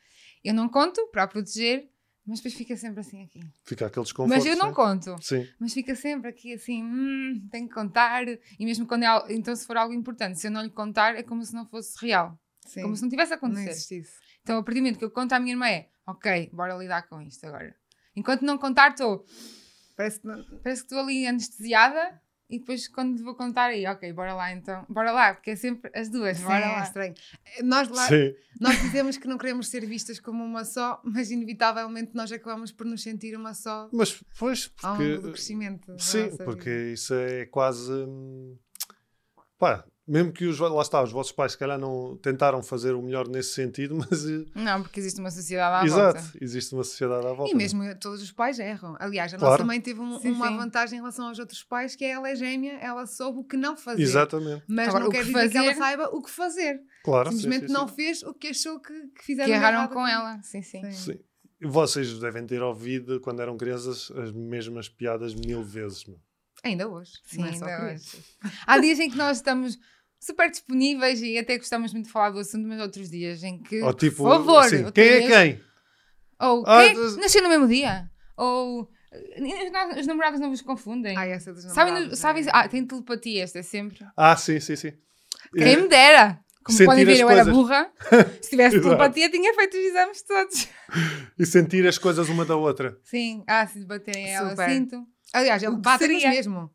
Eu 0.45 0.53
não 0.53 0.69
conto 0.69 1.09
para 1.09 1.23
a 1.23 1.27
proteger, 1.27 1.89
Mas 2.27 2.39
depois 2.39 2.55
fica 2.55 2.77
sempre 2.77 3.01
assim 3.01 3.23
aqui. 3.23 3.41
Fica 3.65 3.87
aquele 3.87 4.05
desconforto. 4.05 4.35
Mas 4.35 4.47
eu 4.47 4.57
não 4.57 4.69
sim. 4.69 4.75
conto. 4.75 5.17
Sim. 5.21 5.47
Mas 5.61 5.75
fica 5.75 5.95
sempre 5.95 6.31
aqui 6.31 6.55
assim, 6.55 6.83
hum, 6.83 7.47
tenho 7.51 7.69
que 7.69 7.75
contar. 7.75 8.27
E 8.27 8.65
mesmo 8.65 8.87
quando 8.87 9.03
é 9.03 9.07
algo, 9.07 9.31
então 9.31 9.55
se 9.55 9.67
for 9.67 9.77
algo 9.77 9.93
importante, 9.93 10.41
se 10.41 10.47
eu 10.47 10.51
não 10.51 10.63
lhe 10.63 10.71
contar, 10.71 11.17
é 11.17 11.23
como 11.23 11.45
se 11.45 11.55
não 11.55 11.67
fosse 11.67 11.95
real. 12.01 12.39
Sim. 12.67 12.83
Como 12.83 12.97
se 12.97 13.03
não 13.03 13.11
tivesse 13.11 13.35
acontecido. 13.35 14.09
Então, 14.43 14.59
a 14.59 14.63
partir 14.63 14.81
do 14.81 14.83
momento 14.85 14.99
que 14.99 15.05
eu 15.05 15.11
conto 15.11 15.33
à 15.33 15.39
minha 15.39 15.53
irmã 15.53 15.69
é, 15.69 15.89
ok, 16.07 16.51
bora 16.53 16.77
lidar 16.77 17.03
com 17.09 17.21
isto 17.21 17.47
agora. 17.47 17.75
Enquanto 18.17 18.43
não 18.43 18.57
contar, 18.57 18.91
estou. 18.91 19.25
Parece, 19.97 20.21
parece 20.21 20.83
que 20.83 20.87
estou 20.87 20.99
ali 20.99 21.27
anestesiada 21.27 22.21
e 22.49 22.59
depois 22.59 22.87
quando 22.89 23.23
vou 23.25 23.35
contar 23.35 23.67
aí, 23.67 23.87
ok, 23.87 24.13
bora 24.13 24.35
lá 24.35 24.53
então, 24.53 24.85
bora 24.89 25.11
lá, 25.13 25.35
porque 25.35 25.51
é 25.51 25.57
sempre 25.57 25.91
as 25.95 26.09
duas, 26.09 26.37
Sim, 26.39 26.45
bora 26.45 26.65
é 26.65 26.73
lá. 26.73 26.83
estranho. 26.83 27.15
Nós 27.63 27.89
lá, 27.89 28.07
Sim. 28.09 28.35
nós 28.61 28.81
dizemos 28.83 29.17
que 29.17 29.27
não 29.27 29.39
queremos 29.39 29.69
ser 29.69 29.85
vistas 29.87 30.21
como 30.21 30.45
uma 30.45 30.65
só, 30.65 31.01
mas 31.05 31.31
inevitavelmente 31.31 32.11
nós 32.15 32.31
acabamos 32.31 32.71
por 32.71 32.87
nos 32.87 33.03
sentir 33.03 33.37
uma 33.37 33.55
só 33.55 33.89
Mas, 33.93 34.23
pois, 34.39 34.71
ao 34.83 34.97
porque... 34.97 35.11
longo 35.11 35.23
do 35.23 35.33
crescimento. 35.33 35.95
Sim, 35.99 36.25
nossa 36.31 36.45
porque 36.45 36.71
vida. 36.71 36.91
isso 36.93 37.15
é 37.15 37.47
quase... 37.47 37.93
hum, 37.93 38.57
Pá, 39.59 39.85
mesmo 40.07 40.33
que 40.33 40.45
os... 40.47 40.59
Lá 40.59 40.83
está, 40.83 41.03
os 41.03 41.11
vossos 41.13 41.33
pais 41.33 41.53
se 41.53 41.59
calhar 41.59 41.79
não 41.79 42.17
tentaram 42.19 42.63
fazer 42.63 42.93
o 42.95 43.01
melhor 43.03 43.27
nesse 43.29 43.51
sentido, 43.55 43.97
mas... 44.11 44.27
eh, 44.29 44.45
Não, 44.55 44.83
porque 44.83 45.01
existe 45.01 45.19
uma 45.21 45.31
sociedade 45.31 45.83
à 45.83 45.85
Exato, 45.87 46.21
volta. 46.23 46.39
existe 46.41 46.75
uma 46.75 46.85
sociedade 46.85 47.27
à 47.27 47.33
volta. 47.33 47.51
E 47.51 47.55
não 47.55 47.61
é? 47.61 47.63
mesmo 47.63 47.99
todos 48.01 48.23
os 48.23 48.31
pais 48.33 48.59
erram. 48.59 48.97
Aliás, 49.01 49.33
a 49.33 49.39
Claro. 49.39 49.53
nossa 49.53 49.65
mãe 49.65 49.81
teve 49.81 50.01
um- 50.01 50.19
Sim, 50.21 50.33
uma 50.33 50.49
sim. 50.49 50.57
vantagem 50.57 50.99
em 50.99 51.01
relação 51.01 51.29
aos 51.29 51.39
outros 51.39 51.63
pais, 51.63 51.97
que 51.97 52.05
é 52.05 52.11
ela 52.11 52.29
é 52.29 52.37
gêmea, 52.37 52.75
ela 52.81 53.07
soube 53.07 53.39
o 53.41 53.45
que 53.45 53.57
não 53.57 53.77
fazer. 53.77 54.03
Exatamente, 54.03 54.65
Mas 54.69 54.89
Agora, 54.89 55.05
não 55.05 55.09
o 55.09 55.13
quer 55.13 55.25
que 55.25 55.33
dizer 55.33 55.51
que 55.51 55.57
ela 55.57 55.67
fazer- 55.69 55.79
saiba 55.79 56.09
o 56.13 56.23
que 56.23 56.31
fazer. 56.31 56.81
claro. 57.05 57.31
sim, 57.33 57.39
Simplesmente 57.39 57.67
sim, 57.69 57.73
não 57.73 57.89
fez 57.89 58.23
o 58.23 58.35
que 58.35 58.49
achou 58.49 58.81
que, 58.81 58.93
que 59.17 59.25
fizeram. 59.25 59.49
Que 59.51 59.55
erraram 59.57 59.89
com 59.89 60.07
ela. 60.07 60.41
Sim, 60.43 60.63
sim. 60.63 60.83
Sim. 60.91 61.13
Sim. 61.13 61.19
Vocês 61.67 62.19
devem 62.19 62.45
ter 62.47 62.61
ouvido, 62.63 63.21
quando 63.21 63.41
eram 63.41 63.57
crianças, 63.57 64.11
as 64.11 64.31
mesmas 64.33 64.87
piadas 64.89 65.35
mil 65.35 65.63
vezes. 65.63 66.05
meu. 66.05 66.19
Ainda 66.63 66.89
hoje. 66.89 67.13
Sim, 67.25 67.41
não 67.41 67.47
é 67.47 67.51
ainda 67.51 67.93
hoje. 67.93 68.25
Há 68.67 68.79
dias 68.79 68.99
em 68.99 69.11
que 69.11 69.17
nós 69.17 69.37
estamos 69.39 69.79
super 70.25 70.51
disponíveis 70.51 71.21
e 71.23 71.39
até 71.39 71.57
gostamos 71.59 71.93
muito 71.93 72.07
de 72.07 72.13
falar 72.13 72.31
do 72.31 72.39
assunto, 72.39 72.67
mas 72.67 72.81
outros 72.81 73.11
dias 73.11 73.43
em 73.43 73.59
que. 73.63 73.83
Ou 73.83 73.93
tipo, 73.93 74.17
por 74.19 74.31
favor, 74.39 74.65
assim, 74.65 74.91
quem 74.93 75.05
é 75.05 75.27
quem? 75.27 75.61
Ou 76.41 76.65
Ah, 76.67 76.85
quem 76.85 76.95
das- 76.95 77.17
nasceu 77.17 77.43
no 77.43 77.49
mesmo 77.49 77.69
dia? 77.69 78.11
Ou 78.37 78.89
eh, 79.13 79.65
os 79.67 79.71
na- 79.73 80.01
os 80.01 80.07
namorados 80.07 80.41
não 80.41 80.51
vos 80.51 80.63
confundem? 80.63 81.17
Ah, 81.17 81.27
essa 81.27 81.53
dos 81.53 81.63
sabem, 81.65 81.93
namorados, 81.95 82.19
sabem, 82.19 82.45
é. 82.45 82.51
ah, 82.53 82.69
tem 82.69 82.85
telepatia, 82.87 83.45
esta 83.45 83.59
é 83.59 83.63
sempre. 83.63 84.05
Ah, 84.17 84.37
sim, 84.37 84.59
sim, 84.61 84.77
sim. 84.77 84.93
Quem 85.57 85.77
me 85.83 85.89
dera! 85.89 86.41
Como 86.65 86.79
Sentir 86.79 86.89
podem 86.91 87.05
ver, 87.05 87.19
eu 87.21 87.29
era 87.29 87.45
coisas. 87.45 87.55
burra. 87.55 87.93
Se 88.41 88.49
tivesse 88.51 88.81
telepatia, 88.81 89.31
tinha 89.31 89.53
feito 89.55 89.77
os 89.77 89.85
exames 89.85 90.23
todos. 90.23 90.69
E 91.39 91.45
sentir 91.45 91.87
as 91.87 91.99
coisas 91.99 92.29
uma 92.29 92.45
da 92.45 92.57
outra. 92.57 92.97
Sim, 93.03 93.43
ah, 93.47 93.67
se 93.67 93.85
baterem 93.85 94.33
ela, 94.33 94.55
sinto. 94.57 95.05
Aliás, 95.33 95.63
ele 95.63 95.77
bate-nos 95.77 96.23
seria? 96.23 96.31
mesmo. 96.31 96.71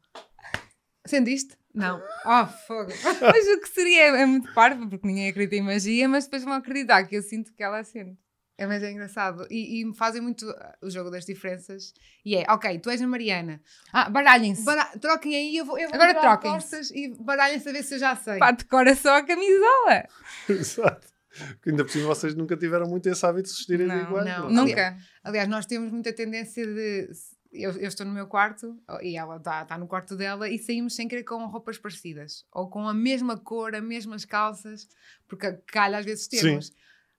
Sentiste? 1.05 1.57
Não. 1.73 2.01
Oh, 2.25 2.45
fogo. 2.67 2.91
Mas 3.21 3.47
o 3.47 3.61
que 3.61 3.69
seria 3.69 4.07
é 4.17 4.25
muito 4.25 4.51
parvo, 4.53 4.89
porque 4.89 5.07
ninguém 5.07 5.29
acredita 5.29 5.55
em 5.55 5.61
magia, 5.61 6.09
mas 6.09 6.25
depois 6.25 6.43
vão 6.43 6.53
acreditar 6.53 7.03
que 7.03 7.15
eu 7.15 7.21
sinto 7.21 7.53
que 7.53 7.63
ela 7.63 7.83
sente. 7.83 8.17
É, 8.57 8.67
mas 8.67 8.83
é 8.83 8.91
engraçado. 8.91 9.47
E, 9.49 9.81
e 9.81 9.93
fazem 9.95 10.21
muito 10.21 10.45
uh, 10.45 10.55
o 10.81 10.89
jogo 10.89 11.09
das 11.09 11.25
diferenças. 11.25 11.93
E 12.25 12.35
é, 12.35 12.45
ok, 12.49 12.77
tu 12.79 12.89
és 12.89 13.01
a 13.01 13.07
Mariana. 13.07 13.61
Ah, 13.93 14.09
baralhem-se. 14.09 14.65
Bara- 14.65 14.97
troquem 14.99 15.33
aí, 15.33 15.55
eu 15.55 15.63
vou, 15.63 15.79
eu 15.79 15.87
vou 15.87 15.95
Agora 15.95 16.13
troquem-se. 16.13 16.93
E 16.93 17.15
baralhem-se 17.23 17.69
a 17.69 17.71
ver 17.71 17.83
se 17.83 17.95
eu 17.95 17.99
já 17.99 18.17
sei. 18.17 18.37
Pá, 18.37 18.51
decora 18.51 18.93
só 18.95 19.15
a 19.15 19.23
camisola. 19.23 20.03
Exato. 20.49 21.07
Porque 21.53 21.69
ainda 21.69 21.85
por 21.85 21.91
cima 21.91 22.07
vocês 22.07 22.35
nunca 22.35 22.57
tiveram 22.57 22.85
muito 22.85 23.07
esse 23.07 23.25
hábito 23.25 23.43
de 23.43 23.49
se 23.51 23.55
vestirem 23.59 23.87
Não, 23.87 24.01
iguais. 24.01 24.25
não. 24.25 24.49
não? 24.49 24.65
Nunca. 24.65 24.97
Aliás, 25.23 25.47
nós 25.47 25.65
temos 25.65 25.89
muita 25.89 26.11
tendência 26.11 26.67
de. 26.67 27.09
Eu, 27.51 27.71
eu 27.71 27.87
estou 27.87 28.05
no 28.05 28.13
meu 28.13 28.27
quarto 28.27 28.79
e 29.01 29.17
ela 29.17 29.37
está 29.37 29.65
tá 29.65 29.77
no 29.77 29.87
quarto 29.87 30.15
dela 30.15 30.47
e 30.47 30.59
saímos 30.59 30.95
sem 30.95 31.07
querer 31.07 31.23
com 31.23 31.43
roupas 31.47 31.79
parecidas 31.79 32.45
ou 32.51 32.69
com 32.69 32.87
a 32.87 32.93
mesma 32.93 33.37
cor, 33.37 33.73
as 33.73 33.81
mesmas 33.81 34.23
calças, 34.23 34.87
porque 35.27 35.53
calha 35.65 35.97
às 35.97 36.05
vezes 36.05 36.27
temos. 36.27 36.71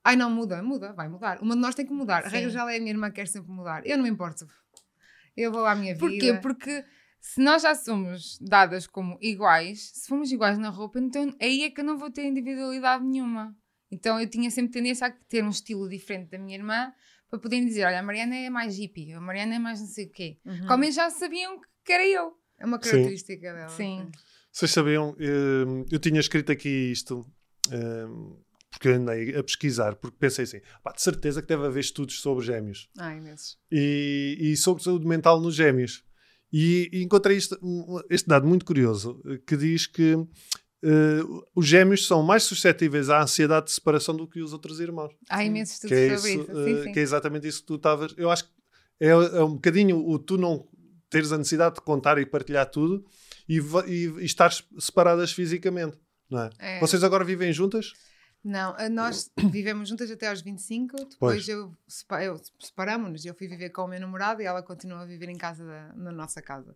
Ai, 0.05 0.17
não 0.17 0.31
muda, 0.31 0.63
muda, 0.63 0.93
vai 0.93 1.09
mudar. 1.09 1.43
Uma 1.43 1.55
de 1.55 1.61
nós 1.61 1.75
tem 1.75 1.85
que 1.85 1.93
mudar. 1.93 2.25
A 2.25 2.31
Sim. 2.31 2.37
regra 2.37 2.51
já 2.51 2.73
é 2.73 2.77
a 2.77 2.81
minha 2.81 2.93
irmã 2.93 3.11
quer 3.11 3.27
sempre 3.27 3.51
mudar. 3.51 3.87
Eu 3.87 3.97
não 3.97 4.05
me 4.05 4.11
importo. 4.11 4.47
Eu 5.37 5.53
vou 5.53 5.67
à 5.67 5.75
minha 5.75 5.95
vida. 5.95 6.07
Porquê? 6.07 6.35
Porque 6.35 6.85
se 7.21 7.41
nós 7.41 7.63
já 7.63 7.75
somos 7.75 8.39
dadas 8.41 8.87
como 8.87 9.19
iguais, 9.21 9.91
se 9.95 10.09
formos 10.09 10.33
iguais 10.33 10.59
na 10.59 10.71
roupa, 10.71 10.99
então 10.99 11.35
aí 11.41 11.65
é 11.65 11.71
que 11.71 11.81
eu 11.81 11.85
não 11.85 11.99
vou 11.99 12.11
ter 12.11 12.25
individualidade 12.25 13.05
nenhuma. 13.05 13.55
Então 13.91 14.19
eu 14.19 14.29
tinha 14.29 14.51
sempre 14.51 14.73
tendência 14.73 15.07
a 15.07 15.11
ter 15.11 15.45
um 15.45 15.51
estilo 15.51 15.89
diferente 15.89 16.31
da 16.31 16.39
minha 16.39 16.57
irmã 16.57 16.93
para 17.31 17.39
poderem 17.39 17.65
dizer: 17.65 17.85
olha, 17.85 18.01
a 18.01 18.03
Mariana 18.03 18.37
é 18.37 18.51
mais 18.51 18.77
hippie, 18.77 19.13
a 19.13 19.21
Mariana 19.21 19.55
é 19.55 19.59
mais 19.59 19.81
não 19.81 19.87
sei 19.87 20.07
o 20.07 20.11
quê. 20.11 20.39
Uhum. 20.45 20.67
Como 20.67 20.85
eles 20.85 20.97
já 20.97 21.09
sabiam 21.11 21.61
que 21.85 21.93
era 21.93 22.07
eu. 22.07 22.33
É 22.59 22.67
uma 22.67 22.79
característica 22.79 23.53
dela. 23.55 23.69
Sim. 23.71 24.11
Vocês 24.53 24.71
sabiam, 24.71 25.17
eh, 25.19 25.87
eu 25.91 25.99
tinha 25.99 26.21
escrito 26.21 26.53
aqui 26.53 26.91
isto, 26.91 27.25
eh, 27.71 28.07
porque 28.71 28.89
eu 28.89 28.95
andei 28.95 29.35
a 29.35 29.43
pesquisar, 29.43 29.95
porque 29.97 30.17
pensei 30.19 30.45
assim, 30.45 30.61
pá, 30.83 30.93
de 30.93 31.01
certeza 31.01 31.41
que 31.41 31.49
deve 31.49 31.67
haver 31.67 31.81
estudos 31.81 32.21
sobre 32.21 32.45
gêmeos. 32.45 32.91
Ai, 32.99 33.17
imensos. 33.17 33.59
e, 33.71 34.37
e 34.39 34.57
sobre 34.57 34.83
saúde 34.83 35.07
mental 35.07 35.41
nos 35.41 35.55
gêmeos. 35.55 36.05
E, 36.53 36.91
e 36.93 37.03
encontrei 37.03 37.37
este, 37.37 37.57
este 38.11 38.29
dado 38.29 38.47
muito 38.47 38.67
curioso, 38.67 39.23
que 39.47 39.57
diz 39.57 39.87
que 39.87 40.17
eh, 40.83 41.21
os 41.55 41.67
gêmeos 41.67 42.07
são 42.07 42.23
mais 42.23 42.43
suscetíveis 42.45 43.11
à 43.11 43.23
ansiedade 43.23 43.67
de 43.67 43.73
separação 43.73 44.17
do 44.17 44.27
que 44.27 44.41
os 44.41 44.53
outros 44.53 44.81
irmãos. 44.81 45.13
Há 45.29 45.45
imensos 45.45 45.79
Que 45.81 45.95
estudos 45.95 45.99
é, 45.99 46.17
sobre 46.17 46.31
isso, 46.33 46.43
isso. 46.43 46.61
eh, 46.61 46.65
Sim, 46.65 46.83
sim. 46.85 46.93
que 46.93 46.99
é 46.99 47.03
exatamente 47.03 47.47
isso 47.49 47.61
que 47.61 47.67
tu 47.67 47.75
estavas... 47.77 48.15
Eu 48.17 48.31
acho 48.31 48.45
que 48.45 48.51
é, 49.01 49.09
é 49.09 49.43
um 49.43 49.55
bocadinho 49.55 49.99
o 50.07 50.19
tu 50.19 50.37
não 50.37 50.67
teres 51.09 51.33
a 51.33 51.39
necessidade 51.39 51.77
de 51.77 51.81
contar 51.81 52.19
e 52.19 52.27
partilhar 52.27 52.67
tudo 52.71 53.05
e, 53.49 53.59
e, 53.59 54.05
e 54.21 54.25
estar 54.25 54.53
separadas 54.79 55.33
fisicamente. 55.33 55.97
Não 56.31 56.43
é? 56.43 56.51
É. 56.59 56.81
Vocês 56.81 57.03
agora 57.03 57.25
vivem 57.25 57.53
juntas? 57.53 57.93
Não, 58.43 58.75
nós 58.91 59.31
vivemos 59.51 59.89
juntas 59.89 60.11
até 60.11 60.29
aos 60.29 60.41
25, 60.41 60.97
depois 60.97 61.19
Pois. 61.19 61.49
eu, 61.49 61.77
eu 62.23 62.41
separamos-nos, 62.59 63.25
eu 63.25 63.35
fui 63.35 63.47
viver 63.47 63.69
com 63.71 63.83
o 63.83 63.89
meu 63.89 64.01
namorado 64.01 64.41
e 64.41 64.47
ela 64.47 64.63
continua 64.63 65.01
a 65.03 65.05
viver 65.05 65.29
em 65.29 65.37
casa, 65.37 65.65
da- 65.65 65.93
na 65.95 66.11
nossa 66.11 66.41
casa. 66.41 66.75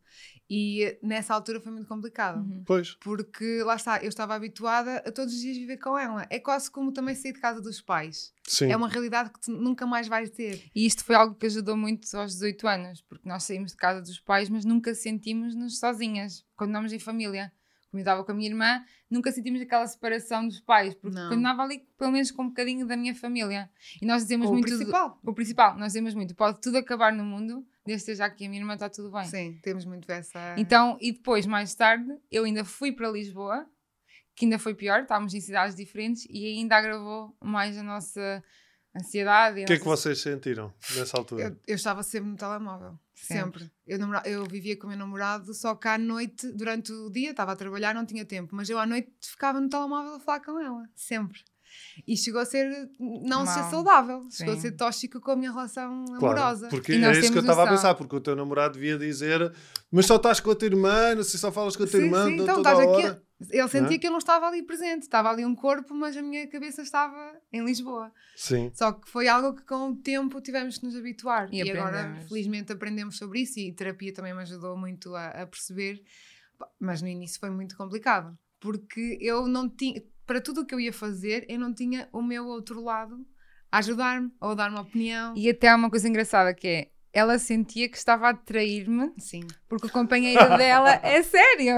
E 0.49 0.83
eh, 0.85 0.99
nessa 1.03 1.33
altura 1.35 1.61
foi 1.61 1.73
muito 1.73 1.87
complicado, 1.89 2.39
Uhum. 2.41 2.63
Pois. 2.67 2.95
porque 3.01 3.63
lá 3.63 3.77
está, 3.77 3.99
eu 4.03 4.09
estava 4.11 4.35
habituada 4.35 4.97
a 4.99 5.11
todos 5.11 5.33
os 5.33 5.41
dias 5.41 5.57
viver 5.57 5.79
com 5.79 5.97
ela. 5.99 6.27
É 6.29 6.39
quase 6.39 6.71
como 6.71 6.93
também 6.93 7.15
sair 7.15 7.33
de 7.33 7.41
casa 7.41 7.61
dos 7.63 7.81
pais. 7.81 8.33
Sim. 8.47 8.71
É 8.71 8.77
uma 8.77 8.89
realidade 8.89 9.31
que 9.31 9.41
tu 9.41 9.51
nunca 9.51 9.87
mais 9.87 10.07
vais 10.07 10.29
ter. 10.31 10.63
E 10.75 10.85
isto 10.85 11.03
foi 11.03 11.15
algo 11.15 11.35
que 11.35 11.47
ajudou 11.47 11.77
muito 11.77 12.07
aos 12.15 12.33
18 12.33 12.69
anos, 12.69 13.01
porque 13.01 13.27
nós 13.27 13.43
saímos 13.45 13.71
de 13.71 13.77
casa 13.79 14.03
dos 14.03 14.21
pais, 14.21 14.51
mas 14.51 14.65
nunca 14.67 14.95
sentimos-nos 14.95 15.79
sozinhas, 15.79 16.45
quando 16.57 16.71
andamos 16.71 16.93
em 16.93 16.99
família. 16.99 17.51
Como 17.95 18.01
eu 18.01 18.03
estava 18.03 18.25
com 18.25 18.33
a 18.33 18.35
minha 18.35 18.49
irmã, 18.51 18.85
nunca 19.09 19.31
sentimos 19.31 19.61
aquela 19.61 19.87
separação 19.87 20.49
dos 20.49 20.59
pais, 20.59 20.97
porque 20.97 21.15
Não. 21.17 21.29
continuava 21.29 21.63
ali, 21.63 21.87
pelo 21.97 22.11
menos, 22.11 22.33
com 22.33 22.43
um 22.43 22.49
bocadinho 22.49 22.85
da 22.85 22.97
minha 22.97 23.15
família. 23.15 23.71
E 24.03 24.05
nós 24.05 24.23
dizemos 24.25 24.49
o 24.49 24.53
muito. 24.53 24.69
do- 24.69 24.77
principal. 24.79 25.21
o 25.23 25.33
principal, 25.33 25.79
nós 25.79 25.93
dizemos 25.93 26.13
muito: 26.13 26.35
pode 26.35 26.61
tudo 26.61 26.77
acabar 26.79 27.13
no 27.13 27.23
mundo, 27.25 27.65
desde 27.87 28.05
que 28.05 28.11
esteja 28.11 28.25
aqui 28.25 28.47
a 28.47 28.49
minha 28.49 28.61
irmã, 28.61 28.75
está 28.75 28.91
tudo 28.91 29.13
bem. 29.13 29.25
Sim, 29.27 29.61
temos 29.63 29.85
muito 29.85 30.11
essa. 30.11 30.57
Então, 30.59 30.99
e 31.01 31.13
depois, 31.13 31.47
mais 31.47 31.73
tarde, 31.77 32.13
eu 32.33 32.43
ainda 32.43 32.65
fui 32.65 32.91
para 32.91 33.09
Lisboa, 33.09 33.65
que 34.35 34.45
ainda 34.45 34.59
foi 34.59 34.75
pior, 34.75 35.03
estávamos 35.03 35.33
em 35.33 35.41
cidades 35.41 35.77
diferentes 35.77 36.27
e 36.29 36.47
ainda 36.59 36.75
agravou 36.77 37.33
mais 37.41 37.79
a 37.79 37.83
nossa 37.85 38.43
ansiedade. 38.97 39.63
O 39.63 39.67
que 39.67 39.73
é 39.75 39.79
que 39.79 39.85
vocês 39.85 40.21
sentiram 40.21 40.75
nessa 40.97 41.17
altura? 41.17 41.45
Eu, 41.45 41.57
eu 41.69 41.75
estava 41.77 42.03
sempre 42.03 42.29
no 42.31 42.37
telemóvel. 42.37 42.99
Sempre. 43.15 43.61
Sempre. 43.65 43.73
Eu, 43.87 43.99
namora- 43.99 44.23
eu 44.27 44.45
vivia 44.45 44.77
com 44.77 44.87
o 44.87 44.91
meu 44.91 44.99
namorado, 44.99 45.55
só 45.55 45.75
que 45.75 45.87
à 45.89 45.97
noite, 45.97 46.51
durante 46.53 46.93
o 46.93 47.09
dia, 47.11 47.31
estava 47.31 47.53
a 47.53 47.57
trabalhar, 47.57 47.95
não 47.95 48.05
tinha 48.05 48.25
tempo, 48.25 48.55
mas 48.55 48.69
eu 48.69 48.79
à 48.79 48.85
noite 48.87 49.13
ficava 49.21 49.61
no 49.61 49.69
telemóvel 49.69 50.15
a 50.15 50.21
falar 50.21 50.41
com 50.41 50.59
ela. 50.61 50.83
Sempre. 50.95 51.41
E 52.07 52.17
chegou 52.17 52.41
a 52.41 52.45
ser, 52.45 52.89
não 53.01 53.45
ser 53.47 53.65
saudável, 53.65 54.29
chegou 54.31 54.53
a 54.53 54.57
Sim. 54.57 54.63
ser 54.63 54.73
tóxico 54.73 55.21
com 55.21 55.33
a 55.33 55.37
minha 55.37 55.51
relação 55.51 56.05
Claro, 56.05 56.27
amorosa. 56.27 56.69
porque 56.69 56.93
E 56.93 57.05
é 57.05 57.11
isso 57.13 57.33
que 57.33 57.39
eu 57.39 57.41
estava 57.41 57.65
a 57.65 57.69
pensar, 57.69 57.95
porque 57.97 58.15
o 58.15 58.21
teu 58.21 58.37
namorado 58.37 58.75
devia 58.75 58.97
dizer 58.97 59.53
mas 59.91 60.07
só 60.07 60.17
estás 60.17 60.39
com 60.41 60.51
a 60.53 60.55
tua 60.55 60.67
irmã, 60.67 61.15
não 61.17 61.25
sei, 61.25 61.39
só 61.39 61.51
falas 61.51 61.75
com 61.77 61.83
a 61.83 61.87
tua 61.87 61.99
Sim, 61.99 62.07
irmã 62.07 62.27
sim, 62.27 62.35
então 62.35 62.57
toda 62.63 62.71
estás 62.73 62.89
a 62.89 62.93
aqui. 63.11 63.21
Ele 63.51 63.69
sentia 63.69 63.97
é? 63.97 63.99
que 63.99 64.07
eu 64.07 64.11
não 64.11 64.19
estava 64.19 64.47
ali 64.47 64.63
presente, 64.63 65.03
estava 65.03 65.29
ali 65.29 65.45
um 65.45 65.55
corpo, 65.55 65.93
mas 65.95 66.17
a 66.17 66.23
minha 66.23 66.47
cabeça 66.47 66.83
estava 66.83 67.37
em 67.53 67.65
Lisboa. 67.65 68.13
Sim, 68.37 68.71
Só 68.75 68.93
que 68.93 69.09
foi 69.11 69.29
algo 69.29 69.55
que 69.55 69.63
com 69.65 69.91
o 69.91 69.97
tempo 69.97 70.41
tivemos 70.41 70.79
que 70.79 70.87
nos 70.87 70.97
habituar. 70.97 71.49
E 71.53 71.61
E, 71.61 71.71
agora, 71.71 72.17
felizmente, 72.29 72.73
aprendemos 72.73 73.17
sobre 73.17 73.41
isso 73.41 73.59
e 73.59 73.73
terapia 73.73 74.13
também 74.13 74.33
me 74.33 74.43
ajudou 74.43 74.77
muito 74.77 75.15
a, 75.15 75.29
a 75.29 75.47
perceber. 75.47 76.03
Mas 76.79 77.03
no 77.03 77.09
início 77.09 77.41
foi 77.41 77.51
muito 77.51 77.77
complicado, 77.77 78.39
porque 78.61 79.19
eu 79.21 79.49
não 79.49 79.69
tinha, 79.69 80.01
para 80.25 80.41
tudo 80.41 80.61
o 80.61 80.67
que 80.67 80.75
eu 80.75 80.81
ia 80.81 80.93
fazer, 80.93 81.45
eu 81.49 81.59
não 81.59 81.75
tinha 81.75 82.09
o 82.13 82.23
meu 82.23 82.47
outro 82.47 82.81
lado 82.81 83.27
a 83.71 83.79
ajudar-me 83.79 84.31
ou 84.41 84.51
a 84.51 84.55
dar 84.55 84.71
uma 84.71 84.83
opinião. 84.83 85.35
E 85.37 85.51
até 85.51 85.69
há 85.69 85.75
uma 85.75 85.91
coisa 85.91 86.09
engraçada 86.09 86.55
que 86.55 86.69
é, 86.69 86.91
ela 87.15 87.39
sentia 87.39 87.89
que 87.89 87.97
estava 87.97 88.29
a 88.29 88.35
trair-me 88.35 89.13
Sim. 89.17 89.47
porque 89.69 89.87
o 89.87 89.91
companheiro 89.91 90.59
dela 90.59 90.99
é 91.01 91.23
sério. 91.23 91.77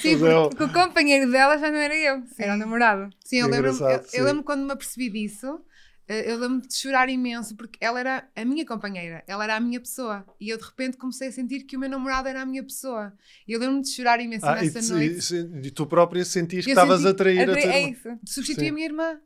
Sim, 0.00 0.14
é 0.14 0.48
porque 0.48 0.64
o 0.64 0.72
companheiro 0.72 1.30
dela 1.30 1.58
já 1.58 1.70
não 1.70 1.78
era 1.78 1.94
eu, 1.94 2.22
era 2.38 2.54
o 2.54 2.56
namorado. 2.56 3.10
Sim, 3.22 3.40
eu 3.40 3.48
lembro, 3.48 3.68
eu, 3.68 3.88
eu 3.88 4.02
sim. 4.04 4.22
lembro 4.22 4.42
quando 4.42 4.64
me 4.64 4.72
apercebi 4.72 5.10
disso, 5.10 5.60
eh, 6.08 6.32
eu 6.32 6.38
lembro-me 6.38 6.66
de 6.66 6.74
chorar 6.74 7.10
imenso 7.10 7.54
porque 7.54 7.78
ela 7.82 8.00
era 8.00 8.28
a 8.34 8.44
minha 8.46 8.64
companheira, 8.64 9.22
ela 9.26 9.44
era 9.44 9.56
a 9.56 9.60
minha 9.60 9.78
pessoa. 9.78 10.24
E 10.40 10.48
eu 10.48 10.56
de 10.56 10.64
repente 10.64 10.96
comecei 10.96 11.28
a 11.28 11.32
sentir 11.32 11.64
que 11.64 11.76
o 11.76 11.80
meu 11.80 11.90
namorado 11.90 12.26
era 12.26 12.40
a 12.40 12.46
minha 12.46 12.62
pessoa. 12.62 13.12
E 13.46 13.52
eu 13.52 13.60
lembro-me 13.60 13.82
de 13.82 13.90
chorar 13.90 14.20
imenso 14.20 14.46
ah, 14.46 14.54
nessa 14.54 14.78
e, 14.78 14.88
noite. 14.88 15.34
E, 15.34 15.66
e, 15.66 15.70
tu 15.70 15.86
própria 15.86 16.24
sentias 16.24 16.64
que 16.64 16.70
estavas 16.70 17.04
a 17.04 17.12
trair 17.12 17.40
a, 17.40 17.42
a 17.42 17.46
tua 17.46 17.58
É 17.58 17.90
isso. 17.90 18.08
Substituí 18.24 18.68
a 18.68 18.72
minha 18.72 18.86
irmã. 18.86 19.20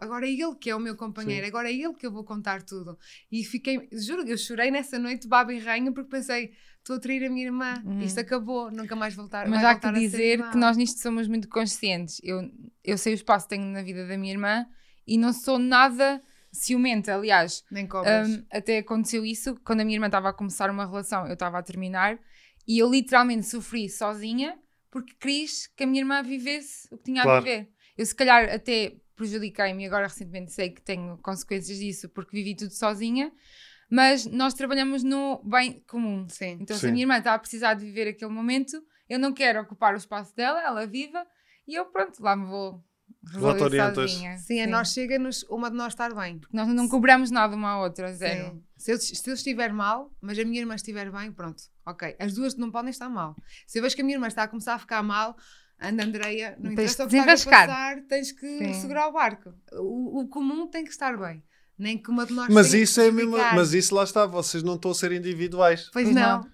Agora 0.00 0.26
é 0.26 0.30
ele 0.30 0.54
que 0.56 0.70
é 0.70 0.76
o 0.76 0.80
meu 0.80 0.96
companheiro, 0.96 1.44
Sim. 1.44 1.48
agora 1.48 1.70
é 1.70 1.74
ele 1.74 1.94
que 1.94 2.06
eu 2.06 2.10
vou 2.10 2.24
contar 2.24 2.62
tudo. 2.62 2.98
E 3.30 3.44
fiquei, 3.44 3.88
juro, 3.92 4.26
eu 4.26 4.36
chorei 4.36 4.70
nessa 4.70 4.98
noite, 4.98 5.28
baba 5.28 5.52
e 5.52 5.58
rainha, 5.58 5.92
porque 5.92 6.10
pensei, 6.10 6.52
estou 6.78 6.96
a 6.96 6.98
trair 6.98 7.24
a 7.24 7.30
minha 7.30 7.46
irmã, 7.46 7.82
uhum. 7.84 8.00
isto 8.00 8.18
acabou, 8.20 8.70
nunca 8.70 8.96
mais 8.96 9.14
voltar. 9.14 9.48
Mas 9.48 9.64
há 9.64 9.74
que 9.74 9.92
dizer 9.92 10.50
que 10.50 10.56
nós 10.56 10.76
nisto 10.76 11.00
somos 11.00 11.28
muito 11.28 11.48
conscientes. 11.48 12.20
Eu, 12.22 12.50
eu 12.84 12.98
sei 12.98 13.12
o 13.12 13.14
espaço 13.14 13.46
que 13.46 13.56
tenho 13.56 13.66
na 13.66 13.82
vida 13.82 14.06
da 14.06 14.16
minha 14.18 14.32
irmã 14.32 14.66
e 15.06 15.16
não 15.16 15.32
sou 15.32 15.58
nada 15.58 16.20
ciumenta, 16.50 17.14
aliás. 17.14 17.64
Nem 17.70 17.86
cobras. 17.86 18.28
Um, 18.28 18.44
até 18.52 18.78
aconteceu 18.78 19.24
isso 19.24 19.56
quando 19.64 19.80
a 19.80 19.84
minha 19.84 19.96
irmã 19.96 20.06
estava 20.06 20.28
a 20.28 20.32
começar 20.32 20.70
uma 20.70 20.86
relação, 20.86 21.26
eu 21.26 21.34
estava 21.34 21.58
a 21.58 21.62
terminar 21.62 22.18
e 22.66 22.78
eu 22.78 22.90
literalmente 22.90 23.46
sofri 23.46 23.88
sozinha 23.88 24.58
porque 24.90 25.14
quis 25.18 25.66
que 25.68 25.84
a 25.84 25.86
minha 25.86 26.02
irmã 26.02 26.22
vivesse 26.22 26.86
o 26.90 26.98
que 26.98 27.04
tinha 27.04 27.22
claro. 27.22 27.38
a 27.38 27.40
viver. 27.40 27.68
Eu 27.96 28.04
se 28.04 28.14
calhar 28.14 28.52
até 28.52 28.94
prejudiquei-me 29.22 29.84
e 29.84 29.86
agora 29.86 30.08
recentemente 30.08 30.52
sei 30.52 30.70
que 30.70 30.82
tenho 30.82 31.16
consequências 31.18 31.78
disso 31.78 32.08
porque 32.08 32.36
vivi 32.36 32.56
tudo 32.56 32.72
sozinha, 32.72 33.32
mas 33.88 34.26
nós 34.26 34.52
trabalhamos 34.52 35.04
no 35.04 35.40
bem 35.44 35.80
comum. 35.86 36.28
Sim. 36.28 36.58
Então 36.60 36.74
Sim. 36.76 36.80
se 36.80 36.86
a 36.88 36.90
minha 36.90 37.04
irmã 37.04 37.18
está 37.18 37.34
a 37.34 37.38
precisar 37.38 37.74
de 37.74 37.84
viver 37.84 38.08
aquele 38.08 38.32
momento, 38.32 38.82
eu 39.08 39.18
não 39.18 39.32
quero 39.32 39.60
ocupar 39.60 39.94
o 39.94 39.96
espaço 39.96 40.34
dela, 40.34 40.60
ela 40.60 40.86
viva, 40.86 41.24
e 41.68 41.74
eu 41.74 41.86
pronto, 41.86 42.20
lá 42.20 42.34
me 42.34 42.46
vou 42.46 42.84
Lá 43.34 43.54
Sim, 44.08 44.36
Sim, 44.38 44.60
a 44.62 44.66
nós 44.66 44.92
chega-nos 44.92 45.44
uma 45.44 45.70
de 45.70 45.76
nós 45.76 45.92
estar 45.92 46.12
bem. 46.12 46.38
Porque 46.38 46.56
nós 46.56 46.66
não 46.66 46.88
cobramos 46.88 47.30
nada 47.30 47.54
uma 47.54 47.70
à 47.70 47.80
outra, 47.80 48.12
zero. 48.12 48.60
Se 48.76 48.92
eu, 48.92 48.98
se 48.98 49.30
eu 49.30 49.34
estiver 49.34 49.72
mal, 49.72 50.12
mas 50.20 50.36
a 50.38 50.44
minha 50.44 50.58
irmã 50.58 50.74
estiver 50.74 51.08
bem, 51.10 51.30
pronto, 51.30 51.62
ok. 51.86 52.16
As 52.18 52.34
duas 52.34 52.56
não 52.56 52.70
podem 52.70 52.90
estar 52.90 53.08
mal. 53.08 53.36
Se 53.64 53.78
eu 53.78 53.82
vejo 53.82 53.94
que 53.94 54.02
a 54.02 54.04
minha 54.04 54.16
irmã 54.16 54.26
está 54.26 54.42
a 54.42 54.48
começar 54.48 54.74
a 54.74 54.78
ficar 54.78 55.04
mal, 55.04 55.36
anda 55.82 56.04
Andreia, 56.04 56.56
não 56.58 56.74
tens 56.74 56.92
interessa 56.92 57.04
o 57.04 57.08
que 57.08 57.16
está 57.16 57.62
a 57.62 57.66
passar, 57.66 58.02
tens 58.08 58.32
que 58.32 58.58
Sim. 58.58 58.74
segurar 58.74 59.08
o 59.08 59.12
barco. 59.12 59.52
O, 59.72 60.20
o, 60.20 60.28
comum 60.28 60.66
tem 60.66 60.84
que 60.84 60.90
estar 60.90 61.16
bem. 61.16 61.42
Nem 61.78 61.98
que 61.98 62.10
uma 62.10 62.26
de 62.26 62.32
nós 62.32 62.48
Mas 62.48 62.74
isso 62.74 63.00
é 63.00 63.10
mesmo, 63.10 63.36
mas 63.36 63.72
isso 63.72 63.94
lá 63.94 64.04
está, 64.04 64.26
vocês 64.26 64.62
não 64.62 64.74
estão 64.74 64.90
a 64.90 64.94
ser 64.94 65.10
individuais. 65.10 65.90
Pois, 65.92 66.04
pois 66.04 66.14
não. 66.14 66.40
não. 66.40 66.50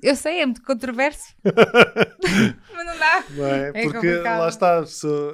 Eu 0.00 0.14
sei, 0.14 0.40
é 0.40 0.46
muito 0.46 0.62
controverso. 0.62 1.34
mas 1.42 2.86
não 2.86 2.98
dá. 2.98 3.24
Não 3.30 3.46
é? 3.46 3.68
é 3.68 3.72
porque 3.82 3.94
complicado. 3.94 4.38
lá 4.38 4.48
está, 4.48 4.84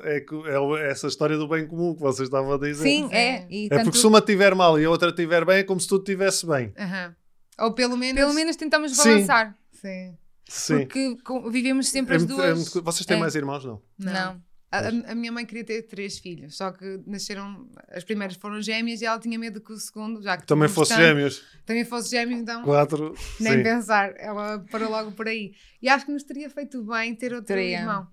é, 0.04 0.24
é, 0.24 0.90
essa 0.90 1.06
história 1.06 1.36
do 1.36 1.46
bem 1.46 1.66
comum 1.66 1.94
que 1.94 2.00
vocês 2.00 2.28
estavam 2.28 2.54
a 2.54 2.58
dizer. 2.58 2.82
Sim, 2.82 3.08
é. 3.12 3.46
E 3.50 3.66
é 3.66 3.68
tanto... 3.68 3.84
porque 3.84 3.98
se 3.98 4.06
uma 4.06 4.20
estiver 4.20 4.54
mal 4.54 4.80
e 4.80 4.84
a 4.86 4.90
outra 4.90 5.10
estiver 5.10 5.44
bem, 5.44 5.58
é 5.58 5.62
como 5.64 5.78
se 5.78 5.86
tudo 5.86 6.00
estivesse 6.00 6.46
bem. 6.46 6.72
Uhum. 6.78 7.14
Ou 7.58 7.74
pelo 7.74 7.96
menos. 7.96 8.18
Pelo 8.18 8.32
menos 8.32 8.56
tentamos 8.56 8.96
balançar. 8.96 9.54
Sim. 9.72 9.80
Sim. 9.80 10.23
Porque 10.68 11.16
vivemos 11.50 11.88
sempre 11.88 12.14
é 12.14 12.16
as 12.16 12.24
duas. 12.24 12.58
Muito, 12.58 12.82
vocês 12.82 13.06
têm 13.06 13.16
é. 13.16 13.20
mais 13.20 13.34
irmãos, 13.34 13.64
não? 13.64 13.82
Não. 13.98 14.12
não. 14.12 14.42
A, 14.70 15.12
a, 15.12 15.14
minha 15.14 15.30
mãe 15.30 15.46
queria 15.46 15.62
ter 15.62 15.82
três 15.82 16.18
filhos, 16.18 16.56
só 16.56 16.72
que 16.72 17.00
nasceram, 17.06 17.68
as 17.90 18.02
primeiras 18.02 18.36
foram 18.36 18.60
gêmeas 18.60 19.00
e 19.00 19.06
ela 19.06 19.20
tinha 19.20 19.38
medo 19.38 19.60
que 19.60 19.72
o 19.72 19.76
segundo, 19.76 20.20
já 20.20 20.36
que 20.36 20.44
também 20.46 20.68
fosse 20.68 20.96
gêmeos, 20.96 21.44
também 21.64 21.84
fosse 21.84 22.10
gêmeos, 22.10 22.40
então 22.40 22.64
quatro, 22.64 23.14
nem 23.38 23.58
sim. 23.58 23.62
pensar, 23.62 24.12
ela 24.16 24.58
parou 24.72 24.90
logo 24.90 25.12
por 25.12 25.28
aí. 25.28 25.54
E 25.80 25.88
acho 25.88 26.04
que 26.04 26.12
nos 26.12 26.24
teria 26.24 26.50
feito 26.50 26.82
bem 26.82 27.14
ter 27.14 27.32
outro 27.32 27.54
teria. 27.54 27.78
irmão, 27.78 28.08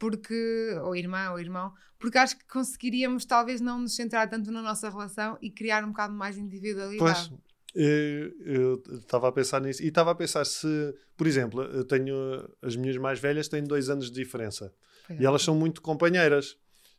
porque, 0.00 0.76
ou 0.82 0.96
irmã, 0.96 1.30
ou 1.30 1.38
irmão, 1.38 1.72
porque 1.96 2.18
acho 2.18 2.36
que 2.36 2.44
conseguiríamos 2.44 3.24
talvez 3.24 3.60
não 3.60 3.78
nos 3.78 3.94
centrar 3.94 4.28
tanto 4.28 4.50
na 4.50 4.62
nossa 4.62 4.90
relação 4.90 5.38
e 5.40 5.48
criar 5.48 5.84
um 5.84 5.88
bocado 5.88 6.12
mais 6.12 6.36
individualidade. 6.36 6.98
Pois, 6.98 7.40
eu 7.74 8.82
estava 8.92 9.28
a 9.28 9.32
pensar 9.32 9.60
nisso 9.60 9.82
e 9.82 9.88
estava 9.88 10.10
a 10.10 10.14
pensar 10.14 10.44
se, 10.44 10.94
por 11.16 11.26
exemplo, 11.26 11.62
eu 11.62 11.84
tenho 11.84 12.14
as 12.62 12.76
minhas 12.76 12.96
mais 12.96 13.20
velhas 13.20 13.48
têm 13.48 13.62
dois 13.62 13.88
anos 13.88 14.10
de 14.10 14.22
diferença 14.22 14.72
e 15.18 15.24
elas 15.24 15.42
são 15.42 15.54
muito 15.54 15.80
companheiras. 15.82 16.56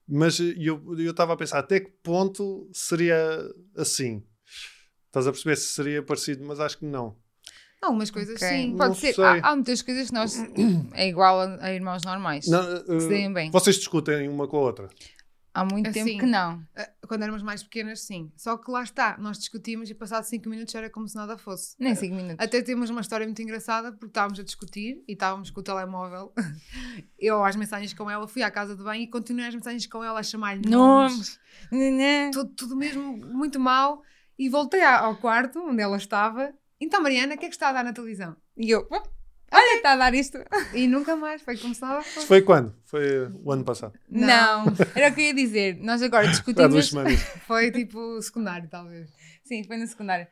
Mas 0.07 0.39
eu 0.39 0.81
estava 1.09 1.33
a 1.33 1.37
pensar 1.37 1.59
até 1.59 1.79
que 1.79 1.89
ponto 2.03 2.69
seria 2.73 3.17
assim. 3.77 4.23
Estás 5.07 5.27
a 5.27 5.31
perceber 5.31 5.55
se 5.55 5.67
seria 5.69 6.03
parecido, 6.03 6.43
mas 6.43 6.59
acho 6.59 6.79
que 6.79 6.85
não. 6.85 7.15
Algumas 7.81 8.11
coisas 8.11 8.35
okay. 8.35 8.49
sim. 8.49 8.77
Pode 8.77 8.89
não 8.89 8.95
ser. 8.95 9.19
Há, 9.21 9.49
há, 9.49 9.55
muitas 9.55 9.81
coisas 9.81 10.07
que 10.07 10.13
nós 10.13 10.35
é 10.93 11.07
igual 11.07 11.39
a, 11.39 11.65
a 11.65 11.73
irmãos 11.73 12.03
normais. 12.03 12.47
Não, 12.47 12.61
uh, 12.61 13.33
bem. 13.33 13.49
Vocês 13.51 13.77
discutem 13.77 14.27
uma 14.27 14.47
com 14.47 14.57
a 14.57 14.61
outra? 14.61 14.89
Há 15.53 15.65
muito 15.65 15.89
assim, 15.89 16.05
tempo 16.05 16.19
que 16.19 16.25
não. 16.25 16.65
Eh, 16.75 16.89
quando 17.07 17.23
éramos 17.23 17.43
mais 17.43 17.61
pequenas, 17.61 18.01
sim. 18.01 18.31
Só 18.37 18.57
que 18.57 18.71
lá 18.71 18.83
está, 18.83 19.17
nós 19.17 19.37
discutimos 19.37 19.89
e 19.89 19.93
passados 19.93 20.29
5 20.29 20.47
minutos 20.47 20.73
era 20.73 20.89
como 20.89 21.07
se 21.07 21.15
nada 21.15 21.37
fosse. 21.37 21.75
Nem 21.77 21.93
5 21.93 22.15
minutos. 22.15 22.37
Até 22.39 22.61
temos 22.61 22.89
uma 22.89 23.01
história 23.01 23.25
muito 23.25 23.41
engraçada 23.41 23.91
porque 23.91 24.07
estávamos 24.07 24.39
a 24.39 24.43
discutir 24.43 25.03
e 25.07 25.13
estávamos 25.13 25.49
com 25.49 25.59
o 25.59 25.63
telemóvel. 25.63 26.33
Eu 27.19 27.43
às 27.43 27.55
mensagens 27.55 27.93
com 27.93 28.09
ela, 28.09 28.27
fui 28.27 28.43
à 28.43 28.49
casa 28.49 28.75
de 28.75 28.83
banho 28.83 29.03
e 29.03 29.07
continuei 29.07 29.47
as 29.47 29.55
mensagens 29.55 29.85
com 29.87 30.03
ela 30.03 30.21
a 30.21 30.23
chamar-lhe 30.23 30.67
nomes. 30.69 31.39
nomes. 31.69 32.31
Tudo, 32.31 32.53
tudo 32.55 32.75
mesmo 32.75 33.17
muito 33.17 33.59
mal. 33.59 34.01
E 34.39 34.47
voltei 34.47 34.81
ao 34.81 35.17
quarto 35.17 35.59
onde 35.59 35.81
ela 35.81 35.97
estava. 35.97 36.53
Então, 36.79 37.01
Mariana, 37.01 37.35
o 37.35 37.37
que 37.37 37.45
é 37.45 37.49
que 37.49 37.55
está 37.55 37.69
a 37.69 37.73
dar 37.73 37.83
na 37.83 37.93
televisão? 37.93 38.35
E 38.57 38.71
eu, 38.71 38.87
Olha, 39.53 39.75
está 39.75 39.93
a 39.93 39.97
dar 39.97 40.13
isto. 40.13 40.37
E 40.73 40.87
nunca 40.87 41.15
mais, 41.15 41.41
foi 41.41 41.57
como 41.57 41.73
estava. 41.73 41.99
Isso 41.99 42.25
foi 42.25 42.41
quando? 42.41 42.73
Foi 42.85 43.27
o 43.43 43.51
ano 43.51 43.65
passado? 43.65 43.93
Não, 44.09 44.65
não. 44.65 44.73
era 44.95 45.11
o 45.11 45.15
que 45.15 45.21
eu 45.21 45.25
ia 45.25 45.33
dizer. 45.33 45.77
Nós 45.81 46.01
agora 46.01 46.27
discutimos. 46.27 46.89
foi 47.45 47.69
tipo 47.69 48.21
secundário, 48.21 48.69
talvez. 48.69 49.09
Sim, 49.43 49.63
foi 49.65 49.75
no 49.75 49.85
secundário. 49.85 50.25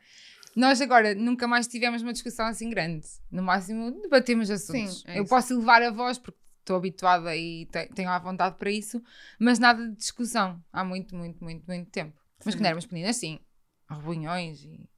Nós 0.56 0.80
agora 0.80 1.14
nunca 1.14 1.46
mais 1.46 1.68
tivemos 1.68 2.02
uma 2.02 2.12
discussão 2.12 2.46
assim 2.46 2.70
grande. 2.70 3.06
No 3.30 3.42
máximo, 3.42 3.90
debatemos 4.00 4.50
assuntos. 4.50 5.02
Sim, 5.02 5.04
é 5.06 5.18
eu 5.18 5.26
posso 5.26 5.56
levar 5.56 5.82
a 5.82 5.90
voz 5.90 6.18
porque 6.18 6.40
estou 6.60 6.76
habituada 6.76 7.36
e 7.36 7.68
tenho 7.94 8.08
à 8.08 8.18
vontade 8.18 8.56
para 8.56 8.70
isso, 8.70 9.02
mas 9.38 9.58
nada 9.58 9.86
de 9.86 9.96
discussão 9.96 10.62
há 10.72 10.82
muito, 10.82 11.14
muito, 11.14 11.44
muito, 11.44 11.64
muito 11.66 11.90
tempo. 11.90 12.18
Mas 12.44 12.54
quando 12.54 12.66
éramos 12.66 12.86
meninas, 12.86 13.16
sim, 13.16 13.38
reuniões 13.88 14.64
e. 14.64 14.88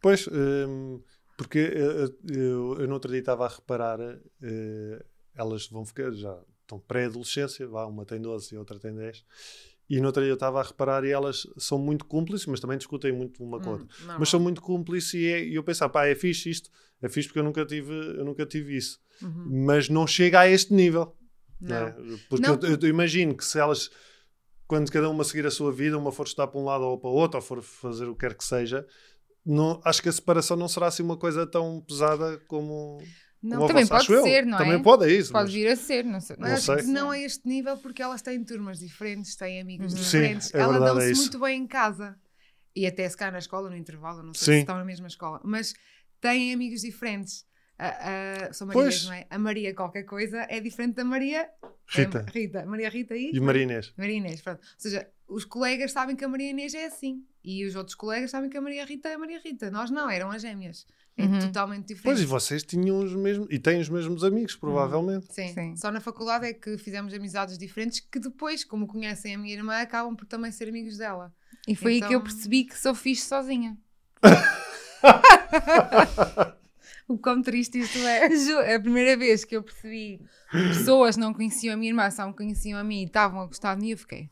Pois. 0.00 0.26
Hum 0.26 1.00
porque 1.40 1.58
eu, 1.58 2.14
eu, 2.28 2.80
eu 2.80 2.86
no 2.86 2.92
outro 2.92 3.10
dia 3.10 3.20
estava 3.20 3.46
a 3.46 3.48
reparar, 3.48 3.98
uh, 3.98 5.04
elas 5.34 5.66
vão 5.68 5.86
ficar, 5.86 6.12
já 6.12 6.38
estão 6.60 6.78
pré-adolescência, 6.78 7.66
uma 7.66 8.04
tem 8.04 8.20
12 8.20 8.54
e 8.54 8.58
outra 8.58 8.78
tem 8.78 8.94
10. 8.94 9.24
E 9.88 10.00
no 10.00 10.08
outro 10.08 10.20
dia 10.20 10.30
eu 10.30 10.34
estava 10.34 10.60
a 10.60 10.62
reparar 10.62 11.02
e 11.02 11.10
elas 11.10 11.46
são 11.56 11.78
muito 11.78 12.04
cúmplices, 12.04 12.46
mas 12.46 12.60
também 12.60 12.76
discutem 12.76 13.10
muito 13.10 13.42
uma 13.42 13.58
com 13.58 13.70
a 13.70 13.72
hum, 13.72 13.78
outra. 13.78 14.16
Mas 14.18 14.28
são 14.28 14.38
muito 14.38 14.60
cúmplices 14.60 15.14
e, 15.14 15.26
é, 15.28 15.42
e 15.42 15.54
eu 15.54 15.64
pensava, 15.64 15.90
pá, 15.90 16.06
é 16.06 16.14
fixe 16.14 16.50
isto, 16.50 16.70
é 17.00 17.08
fixe 17.08 17.28
porque 17.28 17.38
eu 17.38 17.44
nunca 17.44 17.64
tive, 17.64 17.90
eu 17.90 18.24
nunca 18.26 18.44
tive 18.44 18.76
isso. 18.76 19.00
Uhum. 19.22 19.64
Mas 19.64 19.88
não 19.88 20.06
chega 20.06 20.40
a 20.40 20.46
este 20.46 20.74
nível. 20.74 21.16
Não. 21.58 21.74
É? 21.74 21.96
Porque 22.28 22.46
não. 22.46 22.54
Eu, 22.56 22.78
eu, 22.82 22.88
imagino 22.90 23.34
que 23.34 23.46
se 23.46 23.58
elas, 23.58 23.90
quando 24.66 24.92
cada 24.92 25.08
uma 25.08 25.24
seguir 25.24 25.46
a 25.46 25.50
sua 25.50 25.72
vida, 25.72 25.96
uma 25.96 26.12
for 26.12 26.26
estar 26.26 26.46
para 26.48 26.60
um 26.60 26.64
lado 26.64 26.84
ou 26.84 26.98
para 26.98 27.08
o 27.08 27.14
outro, 27.14 27.38
ou 27.38 27.42
for 27.42 27.62
fazer 27.62 28.04
o 28.04 28.14
que 28.14 28.26
quer 28.26 28.34
que 28.34 28.44
seja, 28.44 28.86
não, 29.44 29.80
acho 29.84 30.02
que 30.02 30.08
a 30.08 30.12
separação 30.12 30.56
não 30.56 30.68
será 30.68 30.86
assim 30.88 31.02
uma 31.02 31.16
coisa 31.16 31.46
tão 31.46 31.80
pesada 31.80 32.38
como. 32.46 33.02
Não, 33.42 33.56
como 33.56 33.68
também 33.68 33.84
vossa, 33.86 34.06
pode 34.06 34.22
ser, 34.22 34.44
não 34.44 34.58
é? 34.58 34.64
Também 34.64 34.82
pode, 34.82 35.04
é 35.06 35.12
isso. 35.12 35.32
Pode 35.32 35.44
mas... 35.44 35.54
vir 35.54 35.66
a 35.68 35.76
ser, 35.76 36.04
não 36.04 36.20
sei. 36.20 36.36
Mas 36.38 36.66
não, 36.66 36.78
sei. 36.78 36.86
não 36.86 37.10
a 37.10 37.18
este 37.18 37.48
nível 37.48 37.76
porque 37.78 38.02
elas 38.02 38.20
têm 38.20 38.44
turmas 38.44 38.78
diferentes, 38.78 39.34
têm 39.34 39.62
amigos 39.62 39.94
uhum. 39.94 39.98
diferentes. 39.98 40.54
É 40.54 40.60
Ela 40.60 40.78
dão-se 40.78 41.12
é 41.12 41.14
muito 41.14 41.38
bem 41.38 41.62
em 41.62 41.66
casa. 41.66 42.16
E 42.76 42.86
até 42.86 43.08
se 43.08 43.16
cá 43.16 43.30
na 43.30 43.38
escola, 43.38 43.70
no 43.70 43.76
intervalo, 43.76 44.22
não 44.22 44.34
sei 44.34 44.44
Sim. 44.44 44.52
se 44.52 44.60
estão 44.60 44.76
na 44.76 44.84
mesma 44.84 45.06
escola. 45.06 45.40
Mas 45.42 45.74
têm 46.20 46.52
amigos 46.52 46.82
diferentes. 46.82 47.46
A, 47.78 48.48
a, 48.48 48.52
são 48.52 48.66
Marias, 48.66 49.06
não 49.06 49.14
é? 49.14 49.26
A 49.30 49.38
Maria 49.38 49.74
qualquer 49.74 50.02
coisa 50.02 50.46
é 50.50 50.60
diferente 50.60 50.96
da 50.96 51.04
Maria 51.04 51.48
Rita. 51.86 52.26
É, 52.28 52.30
Rita. 52.30 52.66
Maria 52.66 52.90
Rita 52.90 53.16
e, 53.16 53.30
e 53.32 53.40
Maria 53.40 53.62
Inês. 53.62 53.92
Maria 53.96 54.16
Inês, 54.16 54.42
pronto. 54.42 54.60
Ou 54.60 54.74
seja, 54.76 55.08
os 55.26 55.46
colegas 55.46 55.92
sabem 55.92 56.14
que 56.14 56.24
a 56.24 56.28
Maria 56.28 56.50
Inês 56.50 56.74
é 56.74 56.84
assim. 56.84 57.24
E 57.42 57.64
os 57.64 57.74
outros 57.74 57.94
colegas 57.94 58.30
sabem 58.30 58.50
que 58.50 58.56
a 58.56 58.60
Maria 58.60 58.84
Rita 58.84 59.08
é 59.08 59.14
a 59.14 59.18
Maria 59.18 59.40
Rita. 59.42 59.70
Nós 59.70 59.90
não, 59.90 60.10
eram 60.10 60.30
as 60.30 60.42
gêmeas. 60.42 60.86
É 61.16 61.24
uhum. 61.24 61.38
totalmente 61.38 61.88
diferente. 61.88 62.04
Pois, 62.04 62.20
e 62.20 62.26
vocês 62.26 62.62
tinham 62.62 62.98
os 62.98 63.14
mesmos, 63.14 63.48
e 63.50 63.58
têm 63.58 63.80
os 63.80 63.88
mesmos 63.88 64.24
amigos, 64.24 64.56
provavelmente. 64.56 65.28
Uhum. 65.28 65.34
Sim. 65.34 65.54
Sim. 65.54 65.76
Só 65.76 65.90
na 65.90 66.00
faculdade 66.00 66.46
é 66.46 66.54
que 66.54 66.78
fizemos 66.78 67.12
amizades 67.12 67.58
diferentes 67.58 68.00
que 68.00 68.18
depois, 68.18 68.64
como 68.64 68.86
conhecem 68.86 69.34
a 69.34 69.38
minha 69.38 69.54
irmã, 69.54 69.80
acabam 69.80 70.14
por 70.14 70.26
também 70.26 70.52
ser 70.52 70.68
amigos 70.68 70.98
dela. 70.98 71.32
E 71.66 71.74
foi 71.74 71.96
então... 71.96 72.06
aí 72.06 72.08
que 72.08 72.14
eu 72.14 72.20
então 72.20 72.32
percebi 72.32 72.64
que 72.64 72.78
sou 72.78 72.94
fixe 72.94 73.26
sozinha. 73.26 73.76
o 77.08 77.18
quão 77.18 77.42
triste 77.42 77.78
isto 77.78 77.98
é. 77.98 78.28
É 78.66 78.74
a 78.76 78.80
primeira 78.80 79.16
vez 79.16 79.44
que 79.44 79.56
eu 79.56 79.62
percebi 79.62 80.20
pessoas 80.50 81.16
não 81.16 81.34
conheciam 81.34 81.74
a 81.74 81.76
minha 81.76 81.90
irmã, 81.90 82.10
só 82.10 82.26
me 82.26 82.34
conheciam 82.34 82.78
a 82.78 82.84
mim 82.84 83.02
e 83.02 83.06
estavam 83.06 83.40
a 83.40 83.46
gostar 83.46 83.74
de 83.74 83.82
mim, 83.82 83.90
eu 83.90 83.98
fiquei. 83.98 84.30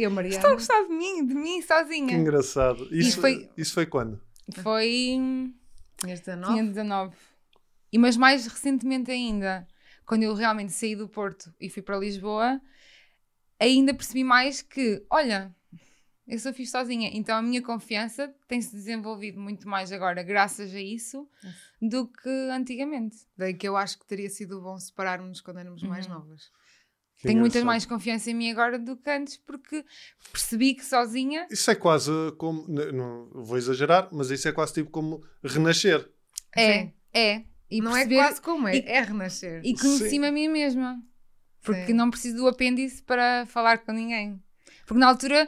Eu, 0.00 0.10
Mariana. 0.10 0.36
Estão 0.36 0.52
a 0.52 0.54
gostar 0.54 0.82
de 0.84 0.88
mim, 0.88 1.26
de 1.26 1.34
mim 1.34 1.60
sozinha. 1.60 2.08
Que 2.08 2.14
engraçado. 2.14 2.88
Isso, 2.90 3.20
foi, 3.20 3.50
isso 3.56 3.74
foi 3.74 3.84
quando? 3.84 4.18
Foi. 4.62 5.18
Tinhas 5.98 6.20
19? 6.20 6.52
Tinha 6.52 6.64
19. 6.64 7.16
E, 7.92 7.98
mas 7.98 8.16
mais 8.16 8.46
recentemente 8.46 9.10
ainda, 9.10 9.68
quando 10.06 10.22
eu 10.22 10.34
realmente 10.34 10.72
saí 10.72 10.96
do 10.96 11.06
Porto 11.06 11.52
e 11.60 11.68
fui 11.68 11.82
para 11.82 11.98
Lisboa, 11.98 12.60
ainda 13.58 13.92
percebi 13.92 14.24
mais 14.24 14.62
que, 14.62 15.04
olha, 15.10 15.54
eu 16.26 16.38
sou 16.38 16.54
fixe 16.54 16.72
sozinha. 16.72 17.10
Então 17.12 17.36
a 17.36 17.42
minha 17.42 17.60
confiança 17.60 18.34
tem-se 18.48 18.74
desenvolvido 18.74 19.38
muito 19.38 19.68
mais 19.68 19.92
agora, 19.92 20.22
graças 20.22 20.74
a 20.74 20.80
isso, 20.80 21.28
do 21.82 22.08
que 22.08 22.30
antigamente. 22.50 23.18
Daí 23.36 23.52
que 23.52 23.68
eu 23.68 23.76
acho 23.76 23.98
que 23.98 24.06
teria 24.06 24.30
sido 24.30 24.62
bom 24.62 24.78
separarmos 24.78 25.42
quando 25.42 25.58
éramos 25.58 25.82
uhum. 25.82 25.90
mais 25.90 26.06
novas. 26.06 26.50
Que 27.20 27.28
Tenho 27.28 27.40
muita 27.40 27.62
mais 27.62 27.84
confiança 27.84 28.30
em 28.30 28.34
mim 28.34 28.50
agora 28.50 28.78
do 28.78 28.96
que 28.96 29.10
antes, 29.10 29.36
porque 29.36 29.84
percebi 30.32 30.74
que 30.74 30.82
sozinha. 30.82 31.46
Isso 31.50 31.70
é 31.70 31.74
quase 31.74 32.10
como. 32.38 32.66
Não 32.66 33.28
vou 33.34 33.58
exagerar, 33.58 34.08
mas 34.10 34.30
isso 34.30 34.48
é 34.48 34.52
quase 34.52 34.72
tipo 34.72 34.90
como 34.90 35.22
renascer. 35.44 36.08
É, 36.56 36.78
Sim. 36.78 36.92
é. 37.12 37.44
E 37.70 37.82
não 37.82 37.90
é 37.94 38.06
perceber, 38.06 38.14
é 38.14 38.18
quase 38.26 38.40
como 38.40 38.68
é, 38.68 38.76
e, 38.76 38.84
é 38.86 39.02
renascer. 39.02 39.60
E 39.62 39.74
conheci-me 39.76 40.26
a 40.26 40.32
mim 40.32 40.48
mesma. 40.48 40.98
Porque 41.62 41.88
Sim. 41.88 41.92
não 41.92 42.10
preciso 42.10 42.38
do 42.38 42.48
apêndice 42.48 43.02
para 43.02 43.44
falar 43.46 43.78
com 43.78 43.92
ninguém. 43.92 44.42
Porque 44.86 44.98
na 44.98 45.08
altura, 45.08 45.46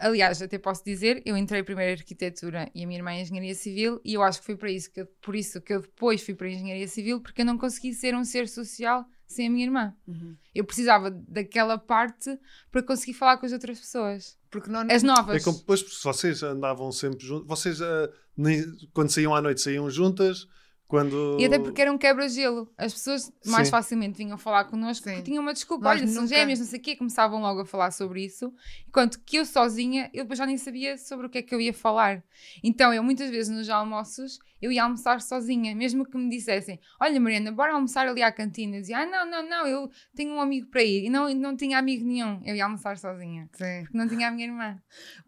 aliás, 0.00 0.40
até 0.42 0.58
posso 0.58 0.84
dizer, 0.84 1.22
eu 1.24 1.36
entrei 1.36 1.62
primeiro 1.62 1.92
em 1.92 1.94
arquitetura 1.94 2.70
e 2.74 2.84
a 2.84 2.86
minha 2.86 2.98
irmã 2.98 3.12
em 3.12 3.22
engenharia 3.22 3.54
civil, 3.54 4.00
e 4.04 4.14
eu 4.14 4.22
acho 4.22 4.40
que 4.40 4.46
foi 4.46 4.56
para 4.56 4.70
isso 4.70 4.90
que 4.90 5.00
eu, 5.00 5.06
por 5.20 5.34
isso 5.34 5.60
que 5.60 5.72
eu 5.72 5.80
depois 5.80 6.22
fui 6.22 6.34
para 6.34 6.46
a 6.46 6.50
engenharia 6.50 6.88
civil, 6.88 7.20
porque 7.20 7.42
eu 7.42 7.46
não 7.46 7.58
consegui 7.58 7.92
ser 7.94 8.14
um 8.14 8.24
ser 8.24 8.48
social 8.48 9.04
sem 9.26 9.46
a 9.46 9.50
minha 9.50 9.64
irmã. 9.64 9.94
Uhum. 10.06 10.36
Eu 10.54 10.64
precisava 10.64 11.10
daquela 11.10 11.78
parte 11.78 12.38
para 12.70 12.82
conseguir 12.82 13.14
falar 13.14 13.38
com 13.38 13.46
as 13.46 13.52
outras 13.52 13.80
pessoas. 13.80 14.38
Porque 14.50 14.70
não, 14.70 14.86
as 14.88 15.02
novas. 15.02 15.42
É 15.42 15.44
como 15.44 15.58
depois, 15.58 15.82
vocês 16.02 16.42
andavam 16.42 16.92
sempre 16.92 17.26
juntos, 17.26 17.46
vocês 17.46 17.80
uh, 17.80 18.08
nem, 18.36 18.64
quando 18.92 19.10
saíam 19.10 19.34
à 19.34 19.42
noite 19.42 19.60
saíam 19.60 19.90
juntas 19.90 20.46
quando... 20.86 21.38
E 21.40 21.44
até 21.44 21.58
porque 21.58 21.80
era 21.80 21.92
um 21.92 21.98
quebra-gelo. 21.98 22.70
As 22.76 22.92
pessoas 22.92 23.32
mais 23.46 23.68
Sim. 23.68 23.72
facilmente 23.72 24.18
vinham 24.18 24.36
falar 24.36 24.64
connosco 24.64 25.04
Sim. 25.04 25.14
porque 25.14 25.30
tinham 25.30 25.42
uma 25.42 25.52
desculpa. 25.52 25.84
Nós 25.84 25.96
Olha, 25.96 26.06
nunca... 26.06 26.14
são 26.14 26.26
gêmeas, 26.26 26.58
não 26.58 26.66
sei 26.66 26.78
o 26.78 26.82
quê. 26.82 26.96
Começavam 26.96 27.40
logo 27.40 27.60
a 27.60 27.64
falar 27.64 27.90
sobre 27.90 28.24
isso. 28.24 28.52
Enquanto 28.86 29.18
que 29.20 29.38
eu 29.38 29.46
sozinha, 29.46 30.10
eu 30.12 30.26
já 30.34 30.46
nem 30.46 30.58
sabia 30.58 30.98
sobre 30.98 31.26
o 31.26 31.30
que 31.30 31.38
é 31.38 31.42
que 31.42 31.54
eu 31.54 31.60
ia 31.60 31.72
falar. 31.72 32.22
Então, 32.62 32.92
eu 32.92 33.02
muitas 33.02 33.30
vezes 33.30 33.54
nos 33.54 33.68
almoços, 33.68 34.38
eu 34.60 34.70
ia 34.70 34.84
almoçar 34.84 35.20
sozinha. 35.20 35.74
Mesmo 35.74 36.04
que 36.04 36.16
me 36.16 36.28
dissessem, 36.28 36.78
olha 37.00 37.18
Mariana, 37.18 37.50
bora 37.50 37.74
almoçar 37.74 38.06
ali 38.06 38.22
à 38.22 38.30
cantina. 38.30 38.76
Eu 38.76 38.80
dizia, 38.80 38.98
ah, 38.98 39.06
não, 39.06 39.28
não, 39.28 39.48
não, 39.48 39.66
eu 39.66 39.90
tenho 40.14 40.32
um 40.32 40.40
amigo 40.40 40.68
para 40.68 40.82
ir. 40.82 41.06
E 41.06 41.10
não, 41.10 41.32
não 41.34 41.56
tinha 41.56 41.78
amigo 41.78 42.04
nenhum. 42.04 42.40
Eu 42.44 42.54
ia 42.54 42.64
almoçar 42.64 42.98
sozinha. 42.98 43.48
Sim. 43.52 43.82
Porque 43.82 43.96
não 43.96 44.08
tinha 44.08 44.28
a 44.28 44.30
minha 44.30 44.46
irmã. 44.46 44.78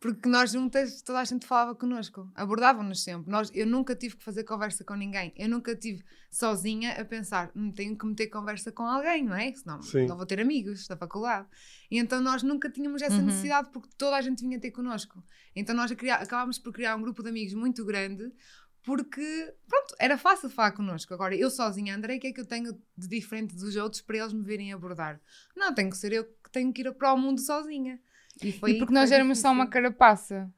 Porque 0.01 0.29
nós 0.29 0.53
juntas, 0.53 1.03
toda 1.03 1.21
a 1.21 1.25
gente 1.25 1.47
falava 1.47 1.75
connosco. 1.75 2.31
Abordavam-nos 2.35 3.03
sempre. 3.03 3.31
Nós, 3.31 3.51
eu 3.55 3.66
nunca 3.66 3.95
tive 3.95 4.16
que 4.16 4.25
fazer 4.25 4.45
conversa 4.45 4.85
com 4.85 4.95
ninguém. 4.95 5.33
Eu 5.37 5.45
eu 5.46 5.50
nunca 5.50 5.72
estive 5.72 6.04
sozinha 6.30 7.00
a 7.00 7.04
pensar, 7.04 7.50
hum, 7.56 7.72
tenho 7.72 7.96
que 7.96 8.06
meter 8.06 8.26
conversa 8.26 8.70
com 8.70 8.82
alguém, 8.82 9.24
não 9.24 9.35
é? 9.35 9.52
Senão 9.54 9.80
Sim. 9.80 10.06
não 10.06 10.16
vou 10.16 10.26
ter 10.26 10.40
amigos 10.40 10.87
da 10.87 10.96
faculdade. 10.96 11.48
E 11.90 11.98
então 11.98 12.20
nós 12.20 12.42
nunca 12.42 12.70
tínhamos 12.70 13.00
essa 13.00 13.16
uhum. 13.16 13.26
necessidade 13.26 13.70
porque 13.72 13.88
toda 13.96 14.16
a 14.16 14.20
gente 14.20 14.40
vinha 14.40 14.61
ter 14.61 14.70
connosco. 14.70 15.22
Então 15.54 15.74
nós 15.74 15.90
acabámos 15.90 16.59
por 16.59 16.72
criar 16.72 16.96
um 16.96 17.02
grupo 17.02 17.22
de 17.22 17.30
amigos 17.30 17.54
muito 17.54 17.85
grande 17.85 18.30
porque, 18.87 19.52
pronto, 19.68 19.96
era 19.98 20.16
fácil 20.16 20.48
falar 20.48 20.70
connosco. 20.70 21.12
Agora, 21.12 21.35
eu 21.35 21.50
sozinha, 21.50 21.96
Andrei, 21.96 22.18
o 22.18 22.20
que 22.20 22.28
é 22.28 22.32
que 22.32 22.40
eu 22.40 22.46
tenho 22.46 22.72
de 22.96 23.09
diferente 23.09 23.56
dos 23.56 23.74
outros 23.74 24.00
para 24.00 24.18
eles 24.18 24.32
me 24.32 24.44
virem 24.44 24.72
abordar? 24.72 25.20
Não, 25.56 25.74
tenho 25.74 25.90
que 25.90 25.96
ser 25.96 26.12
eu 26.12 26.24
que 26.24 26.50
tenho 26.52 26.72
que 26.72 26.82
ir 26.82 26.92
para 26.94 27.12
o 27.12 27.18
mundo 27.18 27.40
sozinha. 27.40 27.98
E, 28.40 28.52
foi 28.52 28.72
e 28.72 28.78
porque 28.78 28.94
nós 28.94 29.11
éramos 29.11 29.40
só 29.40 29.50
uma 29.50 29.66
carapaça. 29.66 30.48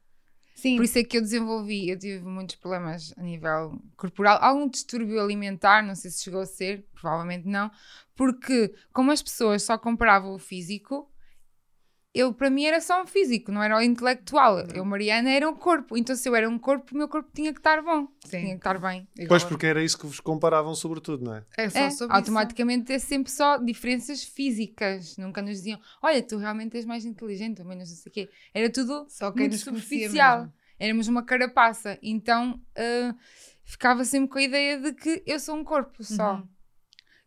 Sim. 0.59 0.75
Por 0.75 0.85
isso 0.85 0.99
é 0.99 1.05
que 1.05 1.17
eu 1.17 1.21
desenvolvi, 1.21 1.89
eu 1.89 1.97
tive 1.97 2.25
muitos 2.25 2.57
problemas 2.57 3.15
a 3.17 3.23
nível 3.23 3.81
corporal, 3.97 4.39
algum 4.43 4.69
distúrbio 4.69 5.21
alimentar, 5.21 5.85
não 5.85 5.95
sei 5.95 6.11
se 6.11 6.25
chegou 6.25 6.41
a 6.41 6.47
ser, 6.47 6.85
provavelmente 6.93 7.47
não, 7.47 7.71
porque 8.17 8.75
como 8.93 9.13
as 9.13 9.23
pessoas 9.23 9.63
só 9.63 9.79
compravam 9.79 10.35
o 10.35 10.39
físico, 10.39 11.09
eu 12.15 12.33
para 12.33 12.49
mim 12.49 12.65
era 12.65 12.81
só 12.81 13.03
um 13.03 13.07
físico, 13.07 13.53
não 13.53 13.63
era 13.63 13.77
o 13.77 13.83
intelectual. 13.83 14.61
Eu, 14.75 14.85
Mariana, 14.85 15.31
era 15.31 15.49
um 15.49 15.55
corpo. 15.55 15.97
Então, 15.97 16.17
se 16.17 16.29
eu 16.29 16.35
era 16.35 16.49
um 16.49 16.59
corpo, 16.59 16.95
o 16.95 16.99
meu 16.99 17.09
corpo 17.09 17.31
tinha 17.35 17.53
que 17.53 17.61
estar 17.61 17.83
bom. 17.83 18.09
Sim. 18.25 18.41
Tinha 18.41 18.51
que 18.53 18.61
estar 18.61 18.79
bem. 18.81 19.07
Pois, 19.29 19.45
porque 19.45 19.67
era 19.67 19.83
isso 19.83 19.99
que 19.99 20.07
vos 20.07 20.19
comparavam, 20.19 20.75
sobretudo, 20.75 21.25
não 21.25 21.35
é? 21.35 21.45
É, 21.57 21.69
só 21.69 21.79
é 21.79 21.91
sobre 21.91 22.17
automaticamente 22.17 22.93
é 22.93 22.99
sempre 22.99 23.31
só 23.31 23.59
diferenças 23.59 24.25
físicas. 24.25 25.17
Nunca 25.17 25.43
nos 25.43 25.59
diziam, 25.59 25.81
olha, 26.03 26.23
tu 26.23 26.39
realmente 26.39 26.77
és 26.77 26.85
mais 26.85 27.05
inteligente, 27.05 27.61
ou 27.61 27.69
menos 27.69 27.91
não 27.91 27.97
sei 27.97 28.11
o 28.11 28.13
quê. 28.13 28.31
Era 28.55 28.71
tudo 28.71 29.07
só 29.09 29.33
muito 29.35 29.57
superficial. 29.57 30.51
Éramos 30.79 31.09
uma 31.09 31.25
carapaça. 31.25 31.99
Então, 32.03 32.61
uh, 32.79 33.15
ficava 33.65 34.05
sempre 34.05 34.29
com 34.31 34.39
a 34.39 34.43
ideia 34.43 34.81
de 34.81 34.93
que 34.95 35.23
eu 35.27 35.39
sou 35.39 35.57
um 35.57 35.65
corpo 35.65 36.03
só. 36.03 36.37
Uhum. 36.37 36.49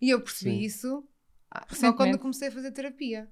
E 0.02 0.10
eu 0.10 0.22
percebi 0.22 0.52
Sim. 0.52 0.62
isso 0.62 1.08
ah, 1.52 1.67
só 1.70 1.94
quando 1.94 2.17
comecei 2.17 2.48
a 2.48 2.52
fazer 2.52 2.72
terapia. 2.72 3.30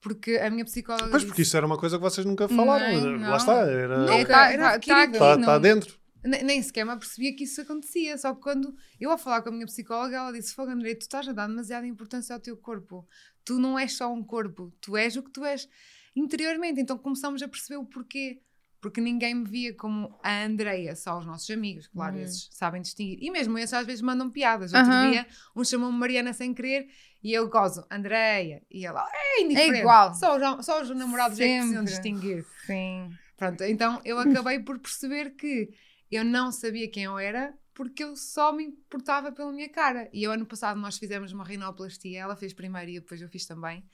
Porque 0.00 0.36
a 0.36 0.50
minha 0.50 0.64
psicóloga. 0.64 1.10
Pois, 1.10 1.24
porque 1.24 1.42
isso 1.42 1.56
era 1.56 1.66
uma 1.66 1.78
coisa 1.78 1.96
que 1.96 2.02
vocês 2.02 2.24
nunca 2.26 2.48
falaram. 2.48 3.00
Não, 3.00 3.18
não. 3.18 3.30
Lá 3.30 3.36
está, 3.36 3.54
era. 3.62 4.20
Está, 4.20 4.52
está, 4.52 5.04
está, 5.04 5.34
está 5.36 5.58
dentro. 5.58 5.98
Nem 6.22 6.60
sequer 6.60 6.84
me 6.84 6.90
apercebia 6.92 7.34
que 7.34 7.44
isso 7.44 7.60
acontecia. 7.60 8.18
Só 8.18 8.34
que 8.34 8.40
quando 8.40 8.74
eu 9.00 9.10
a 9.10 9.18
falar 9.18 9.42
com 9.42 9.48
a 9.48 9.52
minha 9.52 9.66
psicóloga, 9.66 10.16
ela 10.16 10.32
disse: 10.32 10.54
Fogo, 10.54 10.70
André, 10.70 10.94
tu 10.94 11.02
estás 11.02 11.28
a 11.28 11.32
dar 11.32 11.46
demasiada 11.46 11.86
importância 11.86 12.34
ao 12.34 12.40
teu 12.40 12.56
corpo. 12.56 13.06
Tu 13.44 13.58
não 13.58 13.78
és 13.78 13.96
só 13.96 14.12
um 14.12 14.24
corpo, 14.24 14.72
tu 14.80 14.96
és 14.96 15.16
o 15.16 15.22
que 15.22 15.30
tu 15.30 15.44
és 15.44 15.68
interiormente. 16.14 16.80
Então 16.80 16.98
começamos 16.98 17.42
a 17.42 17.48
perceber 17.48 17.76
o 17.76 17.84
porquê 17.84 18.40
porque 18.86 19.00
ninguém 19.00 19.34
me 19.34 19.44
via 19.44 19.74
como 19.74 20.16
a 20.22 20.44
Andreia, 20.44 20.94
só 20.94 21.18
os 21.18 21.26
nossos 21.26 21.50
amigos, 21.50 21.88
claro, 21.88 22.14
uhum. 22.14 22.22
esses 22.22 22.48
sabem 22.52 22.80
distinguir. 22.80 23.18
E 23.20 23.32
mesmo 23.32 23.58
esses 23.58 23.74
às 23.74 23.84
vezes 23.84 24.00
mandam 24.00 24.30
piadas. 24.30 24.72
Outro 24.72 24.92
uhum. 24.92 25.10
dia, 25.10 25.26
um 25.56 25.64
chamou-me 25.64 25.98
Mariana 25.98 26.32
sem 26.32 26.54
querer 26.54 26.86
e 27.20 27.32
eu 27.32 27.48
gozo, 27.48 27.84
Andreia. 27.90 28.62
E 28.70 28.86
ela, 28.86 29.04
é 29.12 29.42
indiferente. 29.42 29.78
É 29.78 29.80
igual. 29.80 30.14
Só 30.14 30.36
os, 30.36 30.64
só 30.64 30.82
os 30.82 30.90
namorados 30.90 31.36
Sempre. 31.36 31.50
é 31.50 31.54
que 31.54 31.60
precisam 31.62 31.84
distinguir. 31.84 32.46
Sim. 32.64 33.10
Pronto, 33.36 33.64
então 33.64 34.00
eu 34.04 34.20
acabei 34.20 34.60
por 34.60 34.78
perceber 34.78 35.30
que 35.30 35.70
eu 36.08 36.24
não 36.24 36.52
sabia 36.52 36.88
quem 36.88 37.02
eu 37.02 37.18
era 37.18 37.52
porque 37.74 38.04
eu 38.04 38.14
só 38.14 38.52
me 38.52 38.66
importava 38.66 39.32
pela 39.32 39.50
minha 39.50 39.68
cara. 39.68 40.08
E 40.12 40.22
eu, 40.22 40.30
ano 40.30 40.46
passado, 40.46 40.78
nós 40.78 40.96
fizemos 40.96 41.32
uma 41.32 41.44
rinoplastia. 41.44 42.20
Ela 42.20 42.36
fez 42.36 42.52
primeiro 42.52 42.88
e 42.92 43.00
depois 43.00 43.20
eu 43.20 43.28
fiz 43.28 43.46
também. 43.46 43.84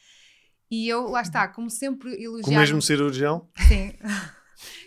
E 0.71 0.87
eu, 0.87 1.09
lá 1.09 1.23
está, 1.23 1.49
como 1.49 1.71
sempre 1.71 2.11
elogiava... 2.23 2.43
Com 2.43 2.51
o 2.51 2.61
mesmo 2.61 2.83
cirurgião? 2.83 3.49
Sim. 3.67 3.95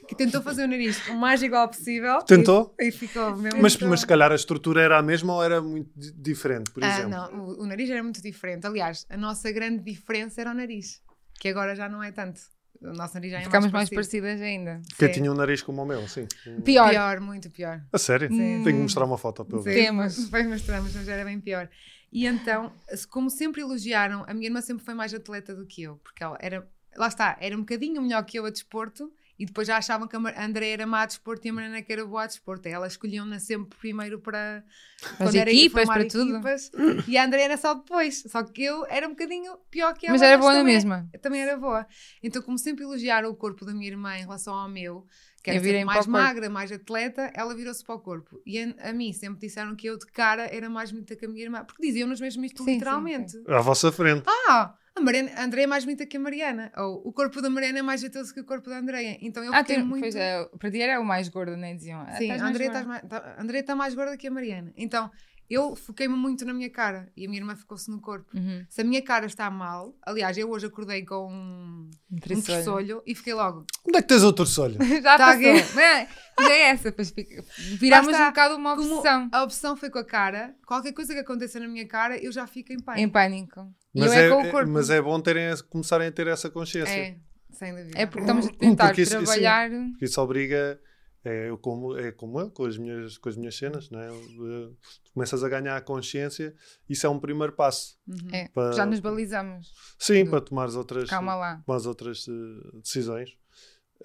que 0.07 0.15
tentou 0.15 0.41
fazer 0.41 0.63
o 0.63 0.67
nariz 0.67 1.07
o 1.07 1.15
mais 1.15 1.41
igual 1.41 1.67
possível. 1.67 2.19
Tentou? 2.23 2.75
E, 2.79 2.87
e 2.87 2.91
ficou 2.91 3.35
mesmo. 3.35 3.61
Mas, 3.61 3.77
mas 3.77 3.99
se 4.01 4.07
calhar 4.07 4.31
a 4.31 4.35
estrutura 4.35 4.81
era 4.81 4.97
a 4.97 5.01
mesma 5.01 5.33
ou 5.33 5.43
era 5.43 5.61
muito 5.61 5.89
diferente, 5.95 6.71
por 6.71 6.83
ah, 6.83 6.87
exemplo? 6.87 7.09
Não, 7.09 7.39
o, 7.39 7.63
o, 7.63 7.65
nariz 7.65 7.89
era 7.89 8.01
muito 8.01 8.21
diferente. 8.21 8.65
Aliás, 8.65 9.05
a 9.09 9.17
nossa 9.17 9.51
grande 9.51 9.83
diferença 9.83 10.41
era 10.41 10.51
o 10.51 10.53
nariz, 10.53 11.01
que 11.39 11.47
agora 11.49 11.75
já 11.75 11.89
não 11.89 12.01
é 12.01 12.11
tanto. 12.11 12.41
O 12.81 12.93
nosso 12.93 13.15
nariz 13.15 13.31
já 13.31 13.39
é 13.39 13.43
Ficámos 13.43 13.71
mais, 13.71 13.73
mais 13.73 13.89
parecidas 13.89 14.41
ainda. 14.41 14.81
Porque 14.89 15.09
tinha 15.09 15.31
um 15.31 15.35
nariz 15.35 15.61
como 15.61 15.81
o 15.81 15.85
meu, 15.85 16.07
sim. 16.07 16.27
Pior. 16.63 16.89
Pior, 16.89 17.19
muito 17.19 17.49
pior. 17.49 17.81
A 17.91 17.97
sério? 17.97 18.27
Sim. 18.27 18.63
Tenho 18.63 18.77
que 18.77 18.83
mostrar 18.83 19.05
uma 19.05 19.17
foto 19.17 19.45
para 19.45 19.59
ver. 19.59 19.73
Temos. 19.73 20.25
Depois 20.25 20.45
mostramos, 20.47 20.93
mas 20.93 21.07
era 21.07 21.23
bem 21.23 21.39
pior. 21.39 21.69
E 22.11 22.25
então, 22.25 22.71
como 23.09 23.29
sempre 23.29 23.61
elogiaram, 23.61 24.23
a 24.27 24.33
minha 24.33 24.47
irmã 24.47 24.61
sempre 24.61 24.85
foi 24.85 24.93
mais 24.93 25.13
atleta 25.13 25.53
do 25.53 25.65
que 25.65 25.83
eu, 25.83 25.97
porque 25.97 26.23
ela 26.23 26.37
era, 26.39 26.65
lá 26.95 27.07
está, 27.07 27.35
era 27.41 27.55
um 27.55 27.59
bocadinho 27.59 28.01
melhor 28.01 28.23
que 28.23 28.39
eu 28.39 28.45
a 28.45 28.49
desporto, 28.49 29.11
e 29.37 29.45
depois 29.45 29.67
já 29.67 29.77
achavam 29.77 30.07
que 30.07 30.15
a 30.15 30.45
André 30.45 30.69
era 30.69 30.87
má 30.87 31.05
desporto 31.05 31.45
e 31.45 31.49
a 31.49 31.53
Mariana 31.53 31.81
que 31.81 31.91
era 31.91 32.05
boa 32.05 32.25
desporto. 32.25 32.67
Elas 32.67 32.93
escolhiam-na 32.93 33.37
sempre 33.39 33.77
primeiro 33.77 34.19
para 34.19 34.63
as 35.19 35.33
equipas, 35.33 35.85
para 35.85 36.03
equipas, 36.03 36.69
tudo. 36.69 37.03
E 37.07 37.17
a 37.17 37.25
André 37.25 37.43
era 37.43 37.57
só 37.57 37.73
depois. 37.73 38.23
Só 38.27 38.43
que 38.43 38.63
eu 38.63 38.85
era 38.87 39.05
um 39.05 39.11
bocadinho 39.11 39.57
pior 39.69 39.93
que 39.93 40.05
ela. 40.05 40.13
Mas 40.13 40.21
era 40.21 40.37
boa 40.37 40.53
na 40.53 40.63
mesma. 40.63 41.09
Também 41.21 41.41
era 41.41 41.57
boa. 41.57 41.85
Então, 42.23 42.41
como 42.41 42.57
sempre 42.57 42.85
elogiaram 42.85 43.29
o 43.29 43.35
corpo 43.35 43.65
da 43.65 43.73
minha 43.73 43.87
irmã 43.87 44.15
em 44.15 44.21
relação 44.21 44.53
ao 44.53 44.69
meu, 44.69 45.05
que 45.43 45.49
era 45.49 45.85
mais 45.85 46.07
magra, 46.07 46.49
mais 46.49 46.71
atleta, 46.71 47.29
ela 47.33 47.53
virou-se 47.53 47.83
para 47.83 47.95
o 47.95 47.99
corpo. 47.99 48.41
E 48.45 48.57
a, 48.57 48.89
a, 48.89 48.93
mim 48.93 49.11
sempre 49.11 49.39
disseram 49.45 49.75
que 49.75 49.87
eu 49.87 49.97
de 49.97 50.05
cara 50.07 50.47
era 50.47 50.69
mais 50.69 50.91
bonita 50.91 51.15
que 51.15 51.25
a 51.25 51.27
minha 51.27 51.43
irmã. 51.43 51.65
Porque 51.65 51.85
diziam-nos 51.85 52.21
mesmo 52.21 52.45
isto 52.45 52.63
sim, 52.63 52.75
literalmente. 52.75 53.33
Sim, 53.33 53.43
sim. 53.45 53.51
À 53.51 53.59
vossa 53.59 53.91
frente. 53.91 54.23
Ah! 54.47 54.75
A, 54.95 55.01
Mariana, 55.01 55.31
a 55.35 55.43
Andrea 55.43 55.63
é 55.65 55.67
mais 55.67 55.83
bonita 55.83 56.05
que 56.05 56.17
a 56.17 56.19
Mariana. 56.19 56.71
Ou 56.77 57.01
o 57.05 57.13
corpo 57.13 57.41
da 57.41 57.49
Mariana 57.49 57.79
é 57.79 57.81
mais 57.81 58.01
jeitoso 58.01 58.33
que 58.33 58.39
o 58.39 58.45
corpo 58.45 58.69
da 58.69 58.77
Andrea. 58.77 59.17
Então 59.21 59.43
eu 59.43 59.53
ah, 59.53 59.57
fiquei 59.59 59.75
tem, 59.75 59.85
muito... 59.85 60.01
Pois 60.01 60.15
é, 60.15 60.45
para 60.57 60.71
ti 60.71 60.81
era 60.81 60.99
o 60.99 61.05
mais 61.05 61.27
gordo, 61.27 61.57
nem 61.57 61.75
diziam. 61.75 62.05
Sim, 62.17 62.31
a 62.31 62.47
Andrea 62.47 62.67
está 62.67 62.83
mais, 62.83 63.01
tá, 63.03 63.63
tá 63.65 63.75
mais 63.75 63.93
gorda 63.93 64.17
que 64.17 64.27
a 64.27 64.31
Mariana. 64.31 64.71
Então 64.77 65.11
eu 65.49 65.75
foquei-me 65.75 66.15
muito 66.15 66.43
na 66.43 66.53
minha 66.53 66.69
cara 66.69 67.07
e 67.15 67.25
a 67.25 67.29
minha 67.29 67.41
irmã 67.41 67.55
ficou-se 67.55 67.89
no 67.89 68.01
corpo. 68.01 68.35
Uhum. 68.35 68.65
Se 68.67 68.81
a 68.81 68.83
minha 68.83 69.01
cara 69.01 69.25
está 69.25 69.49
mal, 69.49 69.95
aliás, 70.01 70.37
eu 70.37 70.49
hoje 70.49 70.65
acordei 70.65 71.05
com 71.05 71.27
um, 71.31 71.89
um 72.11 72.19
tressolho 72.19 73.03
e 73.05 73.13
fiquei 73.13 73.33
logo. 73.33 73.65
Onde 73.87 73.97
é 73.97 74.01
que 74.01 74.07
tens 74.07 74.23
o 74.23 74.33
tressolho? 74.33 74.77
Já 75.03 75.17
tá 75.17 75.27
passou. 75.27 75.45
É, 75.45 76.07
já 76.39 76.51
é 76.51 76.61
essa, 76.69 76.91
pois 76.91 77.13
viramos 77.79 78.13
um 78.13 78.25
bocado 78.25 78.55
uma 78.55 78.73
opção. 78.73 79.29
a 79.31 79.43
opção 79.43 79.77
foi 79.77 79.89
com 79.89 79.99
a 79.99 80.03
cara, 80.03 80.53
qualquer 80.65 80.91
coisa 80.91 81.13
que 81.13 81.19
aconteça 81.19 81.59
na 81.59 81.67
minha 81.67 81.87
cara, 81.87 82.17
eu 82.17 82.31
já 82.31 82.45
fico 82.45 82.73
em 82.73 82.79
pânico. 82.79 83.03
Em 83.03 83.09
pânico. 83.09 83.73
Mas 83.93 84.11
é, 84.11 84.27
é 84.27 84.65
mas 84.65 84.89
é 84.89 85.01
bom 85.01 85.19
terem, 85.21 85.55
começarem 85.69 86.07
a 86.07 86.11
ter 86.11 86.27
essa 86.27 86.49
consciência. 86.49 86.91
É, 86.91 87.15
sem 87.51 87.73
dúvida. 87.73 87.97
É 87.97 88.05
porque 88.05 88.21
estamos 88.21 88.47
a 88.47 88.49
tentar 88.51 88.87
porque 88.87 89.03
isso, 89.03 89.11
trabalhar. 89.11 89.71
Isso, 89.71 89.91
porque 89.91 90.05
isso 90.05 90.21
obriga. 90.21 90.79
É 91.27 91.49
como, 91.59 91.97
é 91.97 92.11
como 92.11 92.39
eu, 92.39 92.51
com 92.51 92.65
as 92.65 92.77
minhas, 92.77 93.17
com 93.17 93.27
as 93.27 93.35
minhas 93.35 93.55
cenas, 93.55 93.89
não 93.89 93.99
é? 93.99 94.07
Tu 94.09 95.11
começas 95.11 95.43
a 95.43 95.49
ganhar 95.49 95.75
a 95.75 95.81
consciência, 95.81 96.53
isso 96.87 97.07
é 97.07 97.09
um 97.09 97.19
primeiro 97.19 97.51
passo. 97.51 97.97
Uhum. 98.07 98.29
É, 98.31 98.47
para, 98.49 98.73
já 98.73 98.85
nos 98.85 98.99
balizamos. 98.99 99.73
Sim, 99.97 100.25
do... 100.25 100.29
para 100.29 100.41
tomar 100.41 100.69
outras, 100.75 101.09
Calma 101.09 101.33
lá. 101.33 101.63
Tomar 101.65 101.87
outras 101.87 102.27
uh, 102.27 102.79
decisões. 102.79 103.35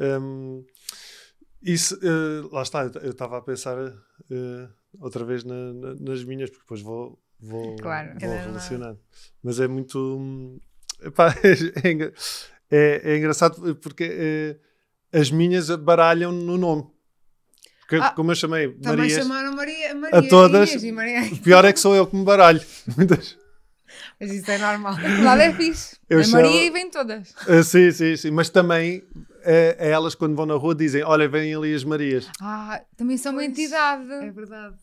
Um, 0.00 0.64
isso, 1.62 1.94
uh, 1.96 2.54
lá 2.54 2.62
está, 2.62 2.84
eu 3.02 3.10
estava 3.10 3.36
a 3.36 3.42
pensar 3.42 3.76
uh, 3.78 4.68
outra 4.98 5.22
vez 5.22 5.44
na, 5.44 5.74
na, 5.74 5.94
nas 5.96 6.24
minhas, 6.24 6.48
porque 6.48 6.62
depois 6.62 6.80
vou, 6.80 7.18
vou, 7.38 7.76
claro, 7.76 8.18
vou 8.18 8.30
é 8.30 8.44
relacionando. 8.44 8.98
Mas 9.42 9.60
é 9.60 9.68
muito. 9.68 10.58
Epá, 11.02 11.34
é, 11.44 12.12
é, 12.70 13.12
é, 13.12 13.18
engraçado 13.18 13.76
porque 13.76 14.58
as 15.12 15.30
minhas 15.30 15.68
baralham 15.76 16.32
no 16.32 16.56
nome. 16.56 16.90
Porque, 17.90 18.04
ah, 18.04 18.10
como 18.10 18.30
eu 18.30 18.36
chamei 18.36 18.72
Marias, 18.84 19.24
chamaram 19.24 19.52
Maria, 19.52 19.92
Maria 19.96 20.18
a 20.20 20.22
todas, 20.22 20.70
o 20.72 21.42
pior 21.42 21.64
é 21.64 21.72
que 21.72 21.80
sou 21.80 21.92
eu 21.92 22.06
que 22.06 22.14
me 22.14 22.24
baralho. 22.24 22.60
Muitas. 22.96 23.36
Mas 24.20 24.30
isso 24.30 24.48
é 24.48 24.58
normal. 24.58 24.94
Lá 25.24 25.42
é 25.42 25.52
fixe. 25.52 25.96
Eu 26.08 26.20
é 26.20 26.22
chamo... 26.22 26.44
Maria 26.44 26.66
e 26.66 26.70
vem 26.70 26.88
todas. 26.88 27.34
Uh, 27.48 27.64
sim, 27.64 27.90
sim, 27.90 28.16
sim. 28.16 28.30
Mas 28.30 28.48
também 28.48 29.02
é, 29.42 29.76
é, 29.80 29.90
elas, 29.90 30.14
quando 30.14 30.36
vão 30.36 30.46
na 30.46 30.54
rua, 30.54 30.72
dizem: 30.72 31.02
Olha, 31.02 31.28
vêm 31.28 31.52
ali 31.52 31.74
as 31.74 31.82
Marias. 31.82 32.30
Ah, 32.40 32.80
também 32.96 33.16
são 33.16 33.34
pois, 33.34 33.44
uma 33.44 33.50
entidade. 33.50 34.12
É 34.12 34.30
verdade. 34.30 34.76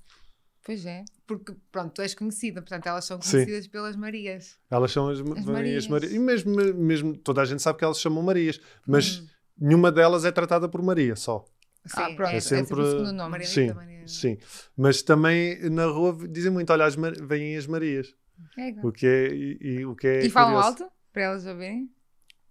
Pois 0.66 0.86
é. 0.86 1.06
Porque, 1.26 1.56
pronto, 1.72 1.94
tu 1.94 2.02
és 2.02 2.14
conhecida, 2.14 2.62
portanto, 2.62 2.88
elas 2.88 3.06
são 3.06 3.20
conhecidas 3.20 3.64
Sim. 3.64 3.70
pelas 3.70 3.96
Marias. 3.96 4.58
Elas 4.70 4.92
são 4.92 5.08
as, 5.08 5.22
as 5.22 5.46
Marias. 5.46 5.88
Marias. 5.88 6.12
E 6.12 6.20
mesmo, 6.20 6.54
mesmo 6.74 7.16
toda 7.16 7.42
a 7.42 7.46
gente 7.46 7.62
sabe 7.62 7.80
que 7.80 7.86
elas 7.86 7.96
se 7.96 8.04
chamam 8.04 8.22
Marias, 8.22 8.60
mas 8.86 9.20
hum. 9.20 9.28
nenhuma 9.62 9.94
delas 9.94 10.26
é 10.26 10.32
tratada 10.32 10.68
por 10.68 10.82
Maria 10.82 11.16
só. 11.16 11.46
Sim, 11.88 12.02
ah, 12.02 12.16
pronto, 12.16 12.32
é, 12.32 12.38
é 12.38 12.40
sempre 12.40 12.80
é 12.80 12.84
o 12.84 12.92
segundo 12.92 13.14
nome. 13.14 13.46
Sim, 13.46 13.74
sim. 14.06 14.38
Mas 14.76 15.02
também 15.02 15.70
na 15.70 15.86
rua 15.86 16.18
dizem 16.30 16.52
muito: 16.52 16.72
olha, 16.72 16.86
as 16.86 16.96
Mar... 16.96 17.14
vêm 17.14 17.56
as 17.58 17.68
Marias. 17.68 18.14
É, 18.58 18.74
o 18.86 18.92
que 18.92 19.08
é, 19.08 19.34
e, 19.34 19.58
e, 19.62 19.86
o 19.86 19.96
que 19.96 20.08
é 20.08 20.26
e 20.26 20.30
falam 20.30 20.54
curioso. 20.54 20.84
alto 20.84 20.94
para 21.12 21.22
elas 21.24 21.46
ouvirem? 21.46 21.92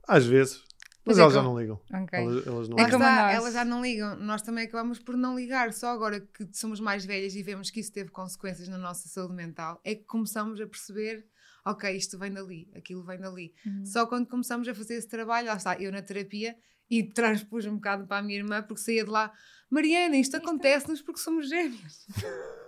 Às 0.07 0.27
vezes. 0.27 0.65
Mas, 1.05 1.17
mas 1.17 1.19
é 1.19 1.21
elas 1.23 1.35
já 1.35 1.43
não 1.43 1.59
ligam. 1.59 1.81
Okay. 2.03 2.19
Elas, 2.19 2.47
elas, 2.47 2.69
não 2.69 2.79
é 2.79 2.85
ligam. 2.85 3.01
Está, 3.01 3.33
elas 3.33 3.55
já 3.55 3.65
não 3.65 3.83
ligam. 3.83 4.17
Nós 4.17 4.43
também 4.43 4.65
acabamos 4.65 4.99
por 4.99 5.17
não 5.17 5.37
ligar. 5.39 5.73
Só 5.73 5.91
agora 5.91 6.21
que 6.21 6.49
somos 6.53 6.81
mais 6.81 7.05
velhas 7.05 7.37
e 7.37 7.43
vemos 7.43 7.71
que 7.71 7.79
isso 7.79 7.93
teve 7.93 8.11
consequências 8.11 8.67
na 8.69 8.79
nossa 8.79 9.09
saúde 9.09 9.35
mental, 9.35 9.81
é 9.85 9.95
que 9.95 10.03
começamos 10.03 10.61
a 10.61 10.67
perceber 10.67 11.25
ok, 11.67 11.97
isto 11.97 12.17
vem 12.17 12.33
dali, 12.33 12.71
aquilo 12.75 13.03
vem 13.03 13.19
dali. 13.19 13.53
Uhum. 13.67 13.85
Só 13.85 14.07
quando 14.07 14.29
começamos 14.29 14.69
a 14.69 14.75
fazer 14.75 14.95
esse 14.95 15.09
trabalho, 15.09 15.49
lá 15.49 15.57
está, 15.57 15.75
eu 15.77 15.91
na 15.91 16.01
terapia 16.01 16.57
e 16.91 17.03
transpus 17.03 17.67
um 17.67 17.77
bocado 17.77 18.07
para 18.07 18.19
a 18.19 18.23
minha 18.23 18.39
irmã, 18.39 18.63
porque 18.63 18.83
saía 18.83 19.05
de 19.05 19.11
lá, 19.11 19.33
Mariana, 19.71 20.17
isto, 20.17 20.37
isto 20.37 20.45
acontece-nos 20.45 21.03
porque 21.03 21.21
somos 21.21 21.49
gêmeos. 21.49 22.07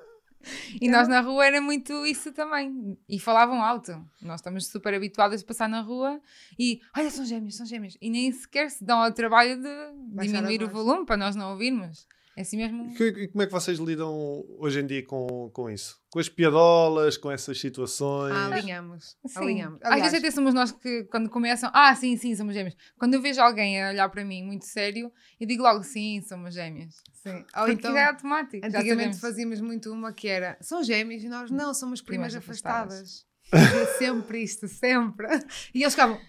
E 0.80 0.88
nós 0.88 1.08
na 1.08 1.20
rua 1.20 1.46
era 1.46 1.60
muito 1.60 2.06
isso 2.06 2.32
também. 2.32 2.96
E 3.08 3.18
falavam 3.18 3.62
alto. 3.62 3.92
Nós 4.22 4.40
estamos 4.40 4.66
super 4.66 4.94
habituadas 4.94 5.42
a 5.42 5.46
passar 5.46 5.68
na 5.68 5.80
rua 5.80 6.20
e 6.58 6.80
olha, 6.96 7.10
são 7.10 7.24
gêmeos, 7.24 7.56
são 7.56 7.66
gêmeos. 7.66 7.96
E 8.00 8.08
nem 8.08 8.30
sequer 8.32 8.70
se 8.70 8.84
dão 8.84 9.02
ao 9.02 9.12
trabalho 9.12 9.60
de 9.60 10.26
diminuir 10.26 10.62
o 10.62 10.68
volume 10.68 11.04
para 11.04 11.16
nós 11.16 11.34
não 11.34 11.50
ouvirmos. 11.50 12.06
É 12.38 12.42
assim 12.42 12.56
mesmo. 12.56 12.94
E 13.00 13.26
como 13.26 13.42
é 13.42 13.46
que 13.46 13.52
vocês 13.52 13.80
lidam 13.80 14.44
hoje 14.60 14.78
em 14.78 14.86
dia 14.86 15.04
com, 15.04 15.50
com 15.52 15.68
isso? 15.68 16.00
Com 16.08 16.20
as 16.20 16.28
piadolas, 16.28 17.16
com 17.16 17.32
essas 17.32 17.60
situações? 17.60 18.32
Ah, 18.32 18.46
alinhamos. 18.54 19.16
Sim. 19.26 19.38
alinhamos. 19.40 19.80
Aliás, 19.82 20.04
Às 20.04 20.12
vezes 20.12 20.18
até 20.24 20.30
somos 20.30 20.54
nós 20.54 20.70
que, 20.70 21.02
quando 21.10 21.28
começam, 21.28 21.68
ah, 21.74 21.92
sim, 21.96 22.16
sim, 22.16 22.36
somos 22.36 22.54
gêmeos. 22.54 22.76
Quando 22.96 23.14
eu 23.14 23.20
vejo 23.20 23.40
alguém 23.40 23.82
a 23.82 23.90
olhar 23.90 24.08
para 24.08 24.24
mim 24.24 24.44
muito 24.44 24.66
sério, 24.66 25.10
eu 25.40 25.48
digo 25.48 25.64
logo, 25.64 25.82
sim, 25.82 26.22
somos 26.28 26.54
gêmeos. 26.54 26.94
Sim. 27.12 27.44
Ou 27.56 27.68
então, 27.68 27.96
é 27.96 28.04
automático. 28.04 28.64
Antigamente 28.64 29.18
fazíamos 29.18 29.60
muito 29.60 29.92
uma 29.92 30.12
que 30.12 30.28
era, 30.28 30.56
são 30.60 30.84
gêmeos 30.84 31.24
e 31.24 31.28
nós, 31.28 31.50
não, 31.50 31.74
somos 31.74 32.00
primas, 32.00 32.34
primas 32.34 32.48
afastadas. 32.48 33.26
afastadas. 33.52 33.98
sempre 33.98 34.44
isto, 34.44 34.68
sempre. 34.68 35.26
E 35.74 35.82
eles 35.82 35.92
ficavam, 35.92 36.20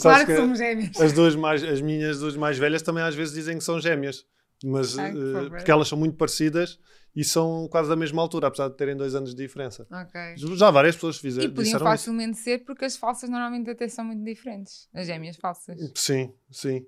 Claro 0.00 0.26
que, 0.26 0.32
que 0.32 0.36
somos 0.36 0.58
gêmeos. 0.58 1.00
As, 1.00 1.12
duas 1.12 1.36
mais, 1.36 1.62
as 1.62 1.80
minhas 1.80 2.18
duas 2.18 2.36
mais 2.36 2.58
velhas 2.58 2.82
também 2.82 3.04
às 3.04 3.14
vezes 3.14 3.32
dizem 3.32 3.58
que 3.58 3.62
são 3.62 3.80
gêmeas 3.80 4.26
mas 4.64 4.98
Ai, 4.98 5.12
uh, 5.12 5.50
porque 5.50 5.70
elas 5.70 5.88
são 5.88 5.98
muito 5.98 6.16
parecidas 6.16 6.78
e 7.14 7.22
são 7.22 7.68
quase 7.68 7.88
da 7.88 7.96
mesma 7.96 8.22
altura, 8.22 8.46
apesar 8.46 8.68
de 8.68 8.76
terem 8.76 8.96
dois 8.96 9.14
anos 9.14 9.34
de 9.34 9.42
diferença. 9.42 9.86
Okay. 10.08 10.36
Já 10.56 10.70
várias 10.70 10.94
pessoas 10.94 11.18
fizeram. 11.18 11.50
E 11.50 11.52
podiam 11.52 11.78
facilmente 11.78 12.34
isso. 12.34 12.44
ser 12.44 12.64
porque 12.64 12.84
as 12.84 12.96
falsas 12.96 13.28
normalmente 13.28 13.70
até 13.70 13.86
são 13.88 14.04
muito 14.04 14.24
diferentes, 14.24 14.88
as 14.94 15.06
gêmeas 15.06 15.36
falsas. 15.36 15.78
Sim, 15.94 16.32
sim. 16.50 16.86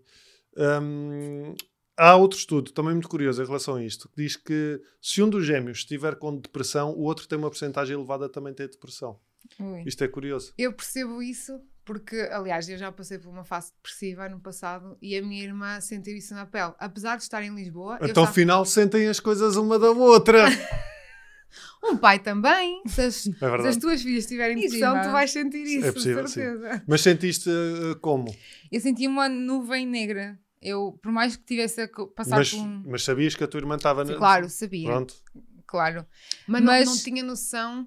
Um, 0.56 1.54
há 1.96 2.16
outro 2.16 2.38
estudo 2.38 2.72
também 2.72 2.92
muito 2.92 3.08
curioso 3.08 3.42
em 3.42 3.46
relação 3.46 3.76
a 3.76 3.84
isto, 3.84 4.08
que 4.08 4.22
diz 4.22 4.36
que 4.36 4.80
se 5.00 5.22
um 5.22 5.28
dos 5.28 5.44
gêmeos 5.44 5.78
estiver 5.78 6.16
com 6.16 6.36
depressão, 6.36 6.92
o 6.92 7.02
outro 7.02 7.28
tem 7.28 7.38
uma 7.38 7.50
porcentagem 7.50 7.94
elevada 7.94 8.28
também 8.28 8.54
ter 8.54 8.68
depressão. 8.68 9.18
Ui. 9.60 9.82
Isto 9.84 10.04
é 10.04 10.08
curioso. 10.08 10.54
Eu 10.56 10.72
percebo 10.72 11.22
isso 11.22 11.60
porque, 11.84 12.16
aliás, 12.32 12.68
eu 12.68 12.78
já 12.78 12.90
passei 12.90 13.18
por 13.18 13.28
uma 13.28 13.44
fase 13.44 13.72
depressiva 13.72 14.28
no 14.28 14.40
passado 14.40 14.96
e 15.02 15.16
a 15.16 15.22
minha 15.22 15.42
irmã 15.42 15.80
sentiu 15.80 16.16
isso 16.16 16.34
na 16.34 16.46
pele. 16.46 16.72
Apesar 16.78 17.16
de 17.16 17.22
estar 17.22 17.42
em 17.42 17.54
Lisboa. 17.54 17.98
Então, 18.02 18.24
ao 18.24 18.32
final, 18.32 18.64
sentem 18.64 19.06
as 19.06 19.20
coisas 19.20 19.56
uma 19.56 19.78
da 19.78 19.90
outra. 19.90 20.46
um 21.84 21.96
pai 21.96 22.18
também. 22.18 22.82
Se 22.86 23.02
as, 23.02 23.26
é 23.26 23.62
se 23.62 23.68
as 23.68 23.76
tuas 23.76 24.02
filhas 24.02 24.26
tiverem 24.26 24.58
depressão, 24.58 25.00
tu 25.02 25.10
vais 25.10 25.30
sentir 25.30 25.62
isso, 25.62 25.86
é 25.86 25.92
possível, 25.92 26.26
certeza. 26.26 26.76
Sim. 26.76 26.82
Mas 26.86 27.00
sentiste 27.02 27.50
uh, 27.50 27.98
como? 28.00 28.34
Eu 28.72 28.80
senti 28.80 29.06
uma 29.06 29.28
nuvem 29.28 29.86
negra. 29.86 30.38
Eu, 30.62 30.98
por 31.02 31.12
mais 31.12 31.36
que 31.36 31.44
tivesse 31.44 31.82
a 31.82 31.88
passar 32.16 32.38
mas, 32.38 32.50
por 32.50 32.60
um... 32.60 32.82
Mas 32.86 33.04
sabias 33.04 33.34
que 33.34 33.44
a 33.44 33.46
tua 33.46 33.60
irmã 33.60 33.76
estava... 33.76 34.02
Na... 34.02 34.14
Claro, 34.14 34.48
sabia. 34.48 34.88
Pronto. 34.88 35.14
Claro. 35.66 36.06
Mas, 36.46 36.62
mas... 36.62 36.86
Não, 36.86 36.94
não 36.94 37.02
tinha 37.02 37.22
noção 37.22 37.86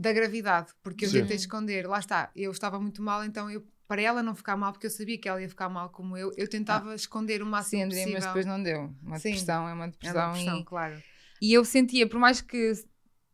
da 0.00 0.14
gravidade, 0.14 0.72
porque 0.82 1.04
eu 1.04 1.10
Sim. 1.10 1.20
tentei 1.20 1.36
esconder. 1.36 1.86
Lá 1.86 1.98
está, 1.98 2.30
eu 2.34 2.50
estava 2.50 2.80
muito 2.80 3.02
mal, 3.02 3.22
então 3.22 3.50
eu 3.50 3.62
para 3.86 4.00
ela 4.00 4.22
não 4.22 4.34
ficar 4.34 4.56
mal, 4.56 4.72
porque 4.72 4.86
eu 4.86 4.90
sabia 4.90 5.18
que 5.18 5.28
ela 5.28 5.42
ia 5.42 5.48
ficar 5.48 5.68
mal 5.68 5.90
como 5.90 6.16
eu, 6.16 6.32
eu 6.36 6.48
tentava 6.48 6.92
ah. 6.92 6.94
esconder 6.94 7.42
o 7.42 7.46
máximo 7.46 7.80
Sim, 7.80 7.86
André, 7.86 7.96
possível. 7.98 8.14
mas 8.14 8.26
depois 8.26 8.46
não 8.46 8.62
deu. 8.62 8.94
Uma 9.02 9.18
Sim. 9.18 9.30
depressão 9.30 9.68
é 9.68 9.74
uma 9.74 9.88
depressão. 9.88 10.20
É 10.20 10.24
uma 10.24 10.32
depressão, 10.32 10.60
e, 10.60 10.64
claro. 10.64 11.02
E 11.42 11.52
eu 11.52 11.64
sentia, 11.64 12.08
por 12.08 12.18
mais 12.18 12.40
que 12.40 12.72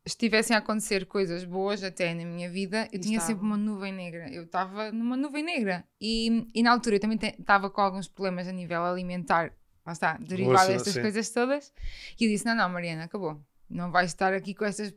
estivessem 0.07 0.57
a 0.57 0.59
acontecer 0.59 1.07
coisas 1.07 1.45
boas 1.45 1.85
até 1.85 2.15
na 2.15 2.25
minha 2.25 2.51
vida, 2.51 2.89
eu 2.91 2.99
e 2.99 3.01
tinha 3.01 3.19
estava. 3.19 3.27
sempre 3.27 3.47
uma 3.47 3.57
nuvem 3.57 3.93
negra. 3.93 4.29
Eu 4.33 4.45
estava 4.45 4.91
numa 4.91 5.17
nuvem 5.17 5.45
negra. 5.45 5.85
E, 6.01 6.49
e 6.55 6.63
na 6.63 6.73
altura 6.73 6.97
eu 6.97 7.01
também 7.01 7.19
estava 7.39 7.69
com 7.69 7.81
alguns 7.81 8.09
problemas 8.09 8.49
a 8.49 8.53
nível 8.53 8.83
alimentar, 8.83 9.53
lá 9.85 9.93
está, 9.93 10.17
derivado 10.17 10.69
destas 10.69 10.97
coisas 10.97 11.29
todas. 11.31 11.73
E 12.19 12.25
eu 12.25 12.31
disse: 12.31 12.47
Não, 12.47 12.57
não, 12.57 12.69
Mariana, 12.71 13.05
acabou. 13.05 13.41
Não 13.69 13.93
vais 13.93 14.11
estar 14.11 14.33
aqui 14.33 14.55
com 14.55 14.65
estas 14.65 14.95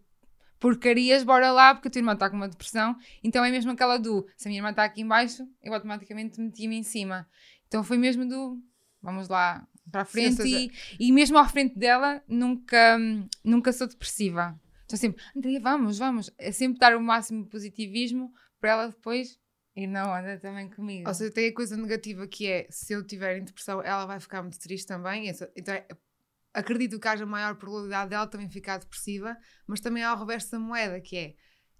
porcarias, 0.59 1.23
bora 1.23 1.51
lá, 1.51 1.73
porque 1.73 1.87
a 1.87 1.91
tua 1.91 1.99
irmã 1.99 2.13
está 2.13 2.29
com 2.29 2.35
uma 2.35 2.47
depressão. 2.47 2.95
Então 3.23 3.43
é 3.43 3.51
mesmo 3.51 3.71
aquela 3.71 3.97
do, 3.97 4.27
se 4.35 4.47
a 4.47 4.49
minha 4.49 4.59
irmã 4.59 4.71
está 4.71 4.83
aqui 4.83 5.01
embaixo, 5.01 5.47
eu 5.63 5.73
automaticamente 5.73 6.39
meti-me 6.39 6.77
em 6.77 6.83
cima. 6.83 7.27
Então 7.67 7.83
foi 7.83 7.97
mesmo 7.97 8.27
do, 8.27 8.61
vamos 9.01 9.29
lá 9.29 9.65
para 9.91 10.01
a 10.01 10.05
frente. 10.05 10.41
Sim, 10.41 10.69
e, 10.99 11.07
e 11.07 11.11
mesmo 11.11 11.37
à 11.37 11.47
frente 11.47 11.77
dela, 11.77 12.21
nunca, 12.27 12.97
nunca 13.43 13.71
sou 13.71 13.87
depressiva. 13.87 14.59
Estou 14.81 14.97
sempre, 14.97 15.23
Andrea, 15.35 15.59
vamos, 15.59 15.97
vamos. 15.97 16.31
É 16.37 16.51
sempre 16.51 16.79
dar 16.79 16.95
o 16.95 17.01
máximo 17.01 17.45
positivismo 17.45 18.33
para 18.59 18.71
ela 18.71 18.87
depois 18.87 19.39
e 19.75 19.87
não 19.87 20.13
anda 20.13 20.37
também 20.39 20.69
comigo. 20.69 21.07
Ou 21.07 21.13
seja, 21.13 21.31
tem 21.31 21.49
a 21.49 21.53
coisa 21.53 21.77
negativa 21.77 22.27
que 22.27 22.47
é, 22.47 22.67
se 22.69 22.93
eu 22.93 23.05
tiver 23.05 23.37
em 23.37 23.43
depressão, 23.43 23.81
ela 23.81 24.05
vai 24.05 24.19
ficar 24.19 24.41
muito 24.41 24.59
triste 24.59 24.87
também. 24.87 25.29
Então 25.55 25.73
é 25.73 25.85
acredito 26.53 26.99
que 26.99 27.07
haja 27.07 27.25
maior 27.25 27.55
probabilidade 27.55 28.09
dela 28.09 28.27
também 28.27 28.49
ficar 28.49 28.77
depressiva, 28.77 29.37
mas 29.67 29.79
também 29.79 30.03
há 30.03 30.13
o 30.13 30.19
reverso 30.19 30.51
da 30.51 30.59
moeda, 30.59 30.99
que 30.99 31.17
é 31.17 31.35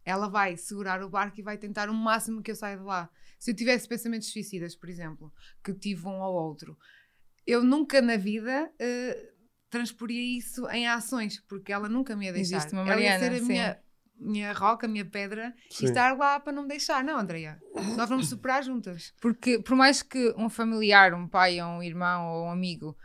ela 0.06 0.28
vai 0.28 0.58
segurar 0.58 1.04
o 1.04 1.10
barco 1.10 1.40
e 1.40 1.44
vai 1.44 1.58
tentar 1.58 1.90
o 1.90 1.94
máximo 1.94 2.42
que 2.42 2.50
eu 2.50 2.56
saia 2.56 2.78
de 2.78 2.84
lá. 2.84 3.10
Se 3.38 3.52
eu 3.52 3.56
tivesse 3.56 3.88
pensamentos 3.88 4.32
suicidas, 4.32 4.76
por 4.76 4.90
exemplo, 4.90 5.32
que 5.64 5.74
tive 5.74 6.08
um 6.08 6.20
ou 6.20 6.34
outro, 6.34 6.78
eu 7.46 7.64
nunca 7.64 8.02
na 8.02 8.18
vida 8.18 8.72
uh, 8.74 9.40
transporia 9.70 10.38
isso 10.38 10.68
em 10.70 10.88
ações, 10.88 11.40
porque 11.48 11.72
ela 11.72 11.88
nunca 11.88 12.16
me 12.16 12.26
ia 12.26 12.34
deixar. 12.34 12.58
Existe 12.58 12.74
uma 12.74 12.86
Mariana, 12.86 13.26
ela 13.26 13.34
ia 13.34 13.40
ser 13.40 13.44
a 13.44 13.48
minha, 13.48 13.80
minha 14.20 14.54
roca, 14.54 14.88
a 14.88 14.90
minha 14.90 15.06
pedra 15.06 15.54
sim. 15.70 15.86
e 15.86 15.90
estar 15.90 16.18
lá 16.18 16.40
para 16.40 16.54
não 16.54 16.64
me 16.64 16.70
deixar. 16.70 17.04
Não, 17.04 17.18
Andrea, 17.18 17.60
nós 17.96 18.10
vamos 18.10 18.30
superar 18.30 18.64
juntas. 18.64 19.14
Porque 19.22 19.60
por 19.60 19.76
mais 19.76 20.02
que 20.02 20.34
um 20.38 20.50
familiar, 20.50 21.14
um 21.14 21.28
pai 21.28 21.62
ou 21.62 21.70
um 21.70 21.84
irmão 21.84 22.28
ou 22.28 22.46
um 22.48 22.52
amigo 22.52 22.90
uh, 22.90 22.96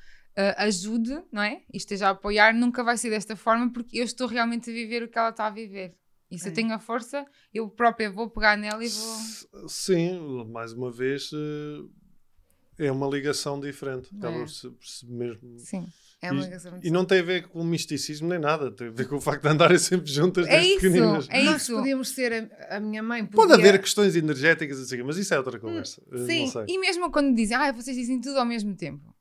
ajude, 0.59 1.23
não 1.31 1.43
é? 1.43 1.63
E 1.73 1.77
esteja 1.77 2.09
a 2.09 2.11
apoiar, 2.11 2.55
nunca 2.55 2.83
vai 2.83 2.97
ser 2.97 3.11
desta 3.11 3.37
forma 3.37 3.73
porque 3.73 3.99
eu 3.99 4.05
estou 4.05 4.27
realmente 4.27 4.71
a 4.71 4.73
viver 4.73 5.03
o 5.03 5.09
que 5.09 5.19
ela 5.19 5.31
está 5.31 5.47
a 5.47 5.51
viver. 5.51 5.95
E 6.31 6.39
se 6.39 6.49
é. 6.49 6.51
eu 6.51 6.55
tenho 6.55 6.73
a 6.75 6.79
força, 6.79 7.25
eu 7.53 7.69
própria 7.69 8.11
vou 8.11 8.29
pegar 8.29 8.57
nela 8.57 8.85
e 8.85 8.89
vou. 8.89 9.69
Sim, 9.69 10.45
mais 10.51 10.73
uma 10.73 10.91
vez 10.91 11.31
eh, 11.33 12.87
é 12.87 12.91
uma 12.91 13.07
ligação 13.07 13.61
diferente. 13.61 14.11
É. 14.13 15.07
mesmo. 15.07 15.59
Sim. 15.59 15.87
É 16.21 16.33
uma 16.33 16.43
ligação 16.43 16.81
e, 16.83 16.89
e 16.89 16.91
não 16.91 17.05
tem 17.05 17.21
a 17.21 17.23
ver 17.23 17.49
com 17.49 17.63
misticismo 17.63 18.27
nem 18.27 18.39
nada, 18.39 18.71
tem 18.71 18.89
a 18.89 18.91
ver 18.91 19.07
com 19.07 19.17
o 19.17 19.21
facto 19.21 19.43
de 19.43 19.49
andarem 19.49 19.79
sempre 19.79 20.11
juntas 20.11 20.47
é 20.47 20.59
desde 20.59 20.75
pequeninas. 20.77 21.29
É 21.29 21.43
Nós 21.43 21.69
podíamos 21.69 22.09
ser 22.09 22.51
a, 22.69 22.77
a 22.77 22.81
minha 22.81 23.03
mãe. 23.03 23.27
Podia... 23.27 23.37
Pode 23.37 23.53
haver 23.53 23.79
questões 23.81 24.17
energéticas 24.17 24.81
assim, 24.81 25.03
mas 25.03 25.19
isso 25.19 25.35
é 25.35 25.39
outra 25.39 25.61
conversa. 25.61 26.03
Hum, 26.11 26.27
sim, 26.27 26.51
e 26.67 26.79
mesmo 26.79 27.11
quando 27.11 27.35
dizem, 27.37 27.57
ah, 27.57 27.71
vocês 27.71 27.97
dizem 27.97 28.21
tudo 28.21 28.39
ao 28.39 28.47
mesmo 28.47 28.75
tempo. 28.75 29.14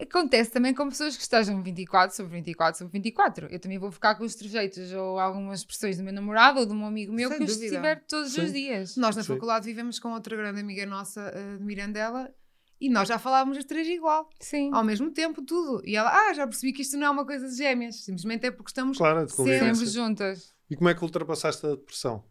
Acontece 0.00 0.50
também 0.50 0.74
com 0.74 0.88
pessoas 0.88 1.16
que 1.16 1.22
estejam 1.22 1.62
24 1.62 2.16
sobre 2.16 2.32
24 2.38 2.78
sobre 2.78 2.92
24. 2.92 3.46
Eu 3.46 3.60
também 3.60 3.78
vou 3.78 3.92
ficar 3.92 4.16
com 4.16 4.24
os 4.24 4.34
trejeitos 4.34 4.92
ou 4.92 5.20
algumas 5.20 5.60
expressões 5.60 5.96
do 5.96 6.02
meu 6.02 6.12
namorado 6.12 6.60
ou 6.60 6.66
de 6.66 6.72
um 6.72 6.84
amigo 6.84 7.12
meu 7.12 7.28
Sem 7.28 7.38
que 7.38 7.44
dúvida. 7.44 7.64
eu 7.64 7.68
estiver 7.68 8.04
todos 8.06 8.32
Sim. 8.32 8.42
os 8.42 8.52
dias. 8.52 8.96
Nós 8.96 9.14
na 9.14 9.22
Sim. 9.22 9.28
faculdade 9.34 9.64
vivemos 9.64 10.00
com 10.00 10.12
outra 10.12 10.36
grande 10.36 10.60
amiga 10.60 10.84
nossa, 10.84 11.32
uh, 11.32 11.58
de 11.58 11.64
Mirandela, 11.64 12.34
E 12.80 12.90
nós 12.90 13.06
já 13.06 13.18
falávamos 13.20 13.56
as 13.56 13.64
três 13.64 13.86
igual. 13.86 14.28
Sim. 14.40 14.70
Ao 14.74 14.82
mesmo 14.82 15.12
tempo, 15.12 15.42
tudo. 15.42 15.80
E 15.86 15.94
ela, 15.94 16.10
ah, 16.10 16.34
já 16.34 16.44
percebi 16.44 16.72
que 16.72 16.82
isto 16.82 16.96
não 16.96 17.06
é 17.06 17.10
uma 17.10 17.24
coisa 17.24 17.48
de 17.48 17.56
gêmeas. 17.56 18.04
Simplesmente 18.04 18.46
é 18.46 18.50
porque 18.50 18.70
estamos 18.70 18.98
claro, 18.98 19.28
sempre 19.28 19.86
juntas. 19.86 20.52
E 20.68 20.74
como 20.74 20.88
é 20.88 20.94
que 20.94 21.02
ultrapassaste 21.04 21.64
a 21.66 21.70
depressão? 21.70 22.24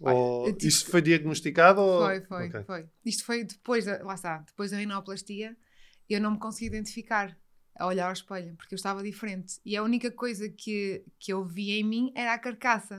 Ou, 0.00 0.46
tipo, 0.52 0.66
isto 0.66 0.90
foi 0.90 1.00
diagnosticado? 1.00 1.80
Foi, 1.80 2.20
foi, 2.22 2.48
okay. 2.48 2.64
foi. 2.64 2.88
Isto 3.04 3.24
foi 3.24 3.44
depois 3.44 3.84
da, 3.84 4.02
lá 4.02 4.14
está, 4.14 4.38
depois 4.38 4.72
da 4.72 4.78
rinoplastia, 4.78 5.56
eu 6.08 6.20
não 6.20 6.32
me 6.32 6.38
consegui 6.38 6.66
identificar 6.66 7.36
a 7.78 7.86
olhar 7.86 8.06
ao 8.06 8.12
espelho, 8.12 8.54
porque 8.56 8.74
eu 8.74 8.76
estava 8.76 9.02
diferente. 9.02 9.60
E 9.64 9.76
a 9.76 9.82
única 9.82 10.10
coisa 10.10 10.48
que, 10.48 11.04
que 11.18 11.32
eu 11.32 11.44
via 11.44 11.80
em 11.80 11.84
mim 11.84 12.12
era 12.14 12.34
a 12.34 12.38
carcaça. 12.38 12.98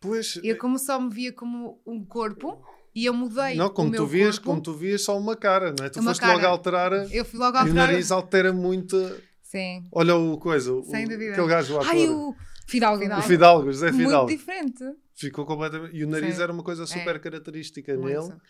Pois. 0.00 0.38
Eu 0.42 0.56
como 0.58 0.78
só 0.78 1.00
me 1.00 1.12
via 1.12 1.32
como 1.32 1.80
um 1.86 2.04
corpo 2.04 2.62
e 2.94 3.06
eu 3.06 3.14
mudei. 3.14 3.56
Não, 3.56 3.70
como 3.70 3.90
tu 3.92 4.06
vias, 4.06 4.38
corpo, 4.38 4.50
como 4.50 4.62
tu 4.62 4.74
vias 4.74 5.02
só 5.02 5.18
uma 5.18 5.36
cara, 5.36 5.74
não 5.78 5.86
é? 5.86 5.88
Tu 5.88 6.02
foste 6.02 6.20
cara. 6.20 6.34
logo 6.34 6.46
alterar. 6.46 6.92
Eu 7.12 7.24
fui 7.24 7.38
logo 7.38 7.56
alterar. 7.56 7.68
E 7.68 7.70
o 7.70 7.74
nariz 7.74 8.10
altera 8.10 8.52
muito. 8.52 8.96
Sim. 9.42 9.88
Olha 9.90 10.14
o 10.14 10.38
coisa, 10.38 10.82
Sem 10.82 11.06
o, 11.06 11.08
dúvida. 11.08 11.32
aquele 11.32 11.48
gajo 11.48 11.74
lá. 11.76 11.82
Ai, 11.86 12.08
o 12.08 12.34
Fidalgo. 12.66 13.02
O 13.02 13.22
Fidalgo, 13.22 13.72
José 13.72 13.92
Fidalgo. 13.92 14.28
Muito 14.28 14.38
diferente. 14.38 14.84
Ficou 15.14 15.46
completamente. 15.46 15.96
E 15.96 16.04
o 16.04 16.08
nariz 16.08 16.36
Sim. 16.36 16.42
era 16.42 16.52
uma 16.52 16.62
coisa 16.62 16.86
super 16.86 17.16
é. 17.16 17.18
característica 17.18 17.96
muito. 17.96 18.28
nele. 18.28 18.40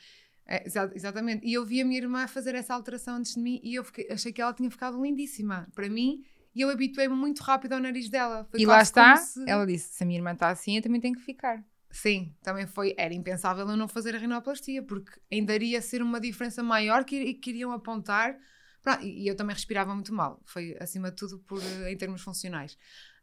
É, 0.49 0.65
exatamente. 0.95 1.47
E 1.47 1.53
eu 1.53 1.65
vi 1.65 1.83
a 1.83 1.85
minha 1.85 1.99
irmã 1.99 2.27
fazer 2.27 2.55
essa 2.55 2.73
alteração 2.73 3.17
antes 3.17 3.35
de 3.35 3.41
mim 3.41 3.61
e 3.63 3.75
eu 3.75 3.85
fiquei, 3.85 4.09
achei 4.11 4.33
que 4.33 4.41
ela 4.41 4.55
tinha 4.55 4.71
ficado 4.71 5.01
lindíssima 5.01 5.69
para 5.75 5.91
mim 5.91 6.25
e 6.55 6.63
eu 6.63 6.71
habituei-me 6.71 7.15
muito 7.15 7.43
rápido 7.43 7.75
ao 7.75 7.81
nariz 7.81 8.09
dela. 8.09 8.47
Foi 8.51 8.59
e 8.59 8.65
lá 8.65 8.81
está, 8.81 9.17
se... 9.17 9.45
ela 9.47 9.67
disse: 9.67 9.95
se 9.95 10.03
a 10.03 10.07
minha 10.07 10.19
irmã 10.19 10.33
está 10.33 10.49
assim, 10.49 10.77
eu 10.77 10.83
também 10.83 11.01
tenho 11.01 11.15
que 11.15 11.23
ficar. 11.23 11.63
Sim, 11.91 12.35
também 12.43 12.67
foi, 12.67 12.95
era 12.99 13.15
impensável 13.15 13.69
eu 13.69 13.77
não 13.77 13.89
fazer 13.89 14.15
a 14.15 14.19
rinoplastia, 14.19 14.83
porque 14.83 15.21
ainda 15.31 15.55
iria 15.55 15.81
ser 15.81 16.03
uma 16.03 16.21
diferença 16.21 16.63
maior 16.63 17.05
que, 17.05 17.35
que 17.35 17.51
iriam 17.51 17.71
apontar. 17.71 18.37
Pronto, 18.83 19.05
e, 19.05 19.25
e 19.25 19.29
eu 19.29 19.37
também 19.37 19.55
respirava 19.55 19.95
muito 19.95 20.15
mal, 20.15 20.41
foi 20.45 20.77
acima 20.81 21.11
de 21.11 21.17
tudo 21.17 21.39
por, 21.41 21.61
em 21.89 21.97
termos 21.97 22.23
funcionais. 22.23 22.77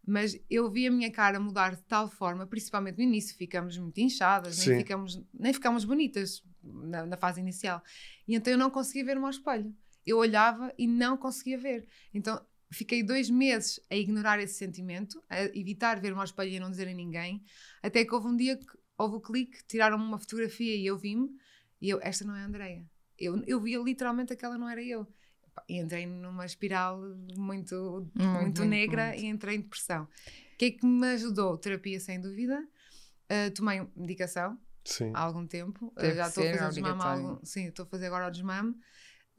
Mas 0.07 0.39
eu 0.49 0.69
vi 0.69 0.87
a 0.87 0.91
minha 0.91 1.11
cara 1.11 1.39
mudar 1.39 1.75
de 1.75 1.81
tal 1.83 2.07
forma, 2.07 2.45
principalmente 2.45 2.97
no 2.97 3.03
início, 3.03 3.35
ficamos 3.35 3.77
muito 3.77 3.99
inchadas, 3.99 4.65
nem 4.65 4.77
ficamos, 4.77 5.23
nem 5.33 5.51
ficamos 5.51 5.83
bonitas 5.83 6.43
na, 6.65 7.05
na, 7.05 7.17
fase 7.17 7.39
inicial. 7.39 7.81
E 8.27 8.35
então 8.35 8.51
eu 8.51 8.57
não 8.57 8.69
conseguia 8.69 9.05
ver-me 9.05 9.23
ao 9.23 9.29
espelho. 9.29 9.73
Eu 10.05 10.17
olhava 10.17 10.73
e 10.77 10.87
não 10.87 11.17
conseguia 11.17 11.57
ver. 11.57 11.87
Então 12.13 12.43
fiquei 12.71 13.03
dois 13.03 13.29
meses 13.29 13.79
a 13.89 13.95
ignorar 13.95 14.39
esse 14.39 14.55
sentimento, 14.55 15.21
a 15.29 15.43
evitar 15.57 15.99
ver-me 15.99 16.17
ao 16.17 16.25
espelho 16.25 16.51
e 16.51 16.57
a 16.57 16.59
não 16.59 16.69
dizer 16.69 16.87
a 16.87 16.93
ninguém, 16.93 17.43
até 17.81 18.03
que 18.03 18.13
houve 18.13 18.27
um 18.27 18.35
dia 18.35 18.57
que 18.57 18.65
houve 18.97 19.15
o 19.15 19.21
clique, 19.21 19.63
tiraram-me 19.67 20.03
uma 20.03 20.17
fotografia 20.17 20.75
e 20.75 20.85
eu 20.85 20.97
vi-me, 20.97 21.29
e 21.81 21.89
eu, 21.89 21.99
esta 22.01 22.25
não 22.25 22.35
é 22.35 22.41
a 22.41 22.45
Andreia. 22.45 22.85
Eu, 23.17 23.41
eu 23.45 23.59
via 23.61 23.79
literalmente 23.79 24.33
aquela 24.33 24.57
não 24.57 24.69
era 24.69 24.81
eu. 24.81 25.07
E 25.69 25.77
entrei 25.77 26.05
numa 26.05 26.45
espiral 26.45 26.99
muito, 27.37 28.09
muito, 28.13 28.41
muito 28.41 28.65
negra 28.65 29.07
muito. 29.07 29.21
e 29.21 29.25
entrei 29.27 29.55
em 29.55 29.61
depressão. 29.61 30.03
O 30.03 30.57
que 30.57 30.65
é 30.65 30.71
que 30.71 30.85
me 30.85 31.07
ajudou? 31.13 31.57
Terapia, 31.57 31.99
sem 31.99 32.19
dúvida. 32.19 32.61
Uh, 33.25 33.51
tomei 33.53 33.85
medicação 33.95 34.59
Sim. 34.85 35.11
há 35.13 35.21
algum 35.21 35.45
tempo. 35.45 35.93
Já 35.97 36.27
estou 36.27 36.43
a 36.43 36.51
fazer 36.51 36.65
o 36.65 36.69
desmame. 36.69 37.01
Algum... 37.01 37.45
Sim, 37.45 37.67
estou 37.67 37.83
a 37.83 37.87
fazer 37.87 38.05
agora 38.05 38.27
o 38.27 38.31
desmame. 38.31 38.75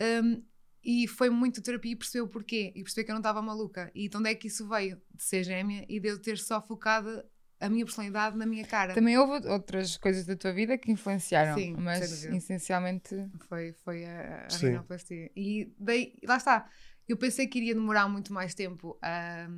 Um, 0.01 0.42
e 0.84 1.09
foi 1.09 1.30
muito 1.30 1.62
terapia 1.62 1.92
e 1.92 1.97
percebeu 1.97 2.24
o 2.24 2.28
porquê. 2.28 2.72
E 2.74 2.82
percebeu 2.82 3.05
que 3.05 3.11
eu 3.11 3.14
não 3.14 3.20
estava 3.20 3.40
maluca. 3.40 3.90
E 3.94 4.09
de 4.09 4.16
onde 4.16 4.30
é 4.30 4.34
que 4.34 4.49
isso 4.49 4.68
veio? 4.68 5.01
De 5.14 5.22
ser 5.22 5.42
gêmea 5.42 5.84
e 5.88 5.99
de 5.99 6.09
eu 6.09 6.20
ter 6.20 6.38
só 6.38 6.61
focado 6.61 7.24
a 7.59 7.68
minha 7.68 7.84
personalidade 7.84 8.36
na 8.36 8.47
minha 8.47 8.64
cara. 8.64 8.94
Também 8.94 9.18
houve 9.18 9.49
outras 9.49 9.97
coisas 9.97 10.26
da 10.26 10.36
tua 10.36 10.53
vida 10.53 10.76
que 10.76 10.92
influenciaram, 10.92 11.55
Sim, 11.55 11.74
mas 11.78 12.24
essencialmente 12.24 13.14
foi, 13.49 13.72
foi 13.72 14.05
a, 14.05 14.47
a 14.51 14.57
rinoplastia. 14.57 15.30
E 15.34 15.74
daí, 15.78 16.14
lá 16.24 16.36
está. 16.36 16.68
Eu 17.09 17.16
pensei 17.16 17.46
que 17.46 17.59
iria 17.59 17.74
demorar 17.74 18.09
muito 18.09 18.32
mais 18.32 18.54
tempo 18.54 18.98
a, 19.00 19.48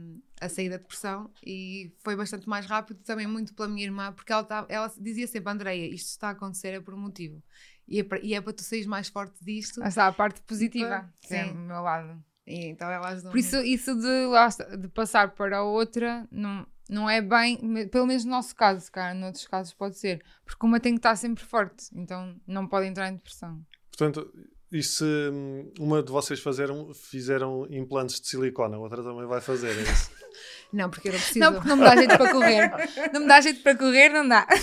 a 0.40 0.48
sair 0.48 0.68
da 0.68 0.76
depressão 0.76 1.30
e 1.44 1.92
foi 2.00 2.14
bastante 2.14 2.48
mais 2.48 2.66
rápido, 2.66 3.02
também 3.02 3.26
muito 3.26 3.54
pela 3.54 3.68
minha 3.68 3.84
irmã, 3.84 4.12
porque 4.12 4.32
ela, 4.32 4.44
tá, 4.44 4.66
ela 4.68 4.92
dizia 4.98 5.26
sempre: 5.26 5.50
Andreia, 5.50 5.86
isto 5.86 6.08
está 6.08 6.28
a 6.28 6.32
acontecer 6.32 6.74
é 6.74 6.80
por 6.80 6.94
um 6.94 6.98
motivo. 6.98 7.42
E 7.86 8.00
é 8.00 8.04
para, 8.04 8.20
e 8.20 8.34
é 8.34 8.40
para 8.40 8.52
tu 8.52 8.62
sair 8.62 8.86
mais 8.86 9.08
forte 9.08 9.42
disto. 9.42 9.82
Ah, 9.82 9.88
está, 9.88 10.06
a 10.06 10.12
parte 10.12 10.42
positiva, 10.42 11.10
sim. 11.22 11.36
é 11.36 11.44
o 11.46 11.54
meu 11.54 11.80
lado. 11.80 12.22
E, 12.46 12.66
então 12.66 12.90
ela 12.90 13.08
ajudou 13.08 13.30
Por 13.30 13.38
isso, 13.38 13.56
isso 13.58 13.94
de, 13.94 14.76
de 14.78 14.88
passar 14.88 15.34
para 15.34 15.58
a 15.58 15.62
outra 15.62 16.26
não, 16.30 16.66
não 16.88 17.08
é 17.08 17.20
bem, 17.20 17.86
pelo 17.88 18.06
menos 18.06 18.24
no 18.24 18.30
nosso 18.30 18.56
caso, 18.56 18.90
cara, 18.90 19.12
noutros 19.12 19.46
casos 19.46 19.74
pode 19.74 19.98
ser, 19.98 20.24
porque 20.44 20.64
uma 20.64 20.80
tem 20.80 20.94
que 20.94 20.98
estar 20.98 21.14
sempre 21.16 21.44
forte, 21.44 21.88
então 21.94 22.40
não 22.46 22.66
pode 22.66 22.86
entrar 22.86 23.08
em 23.08 23.14
depressão. 23.16 23.62
Portanto, 23.90 24.32
e 24.70 24.82
se 24.82 25.04
hum, 25.04 25.72
uma 25.78 26.02
de 26.02 26.12
vocês 26.12 26.40
fizeram, 26.40 26.92
fizeram 26.94 27.66
implantes 27.70 28.20
de 28.20 28.28
silicone, 28.28 28.74
a 28.74 28.78
outra 28.78 29.02
também 29.02 29.26
vai 29.26 29.40
fazer, 29.40 29.78
é 29.78 29.82
isso? 29.82 30.10
não, 30.72 30.90
porque 30.90 31.08
eu 31.08 31.12
não 31.12 31.20
preciso. 31.20 31.38
Não, 31.38 31.54
porque 31.54 31.68
não 31.68 31.76
me 31.76 31.84
dá 31.84 31.96
jeito 31.96 32.16
para 32.16 32.32
correr. 32.32 32.70
Não 33.12 33.20
me 33.20 33.26
dá 33.26 33.40
jeito 33.40 33.62
para 33.62 33.76
correr, 33.76 34.08
não 34.10 34.28
dá. 34.28 34.46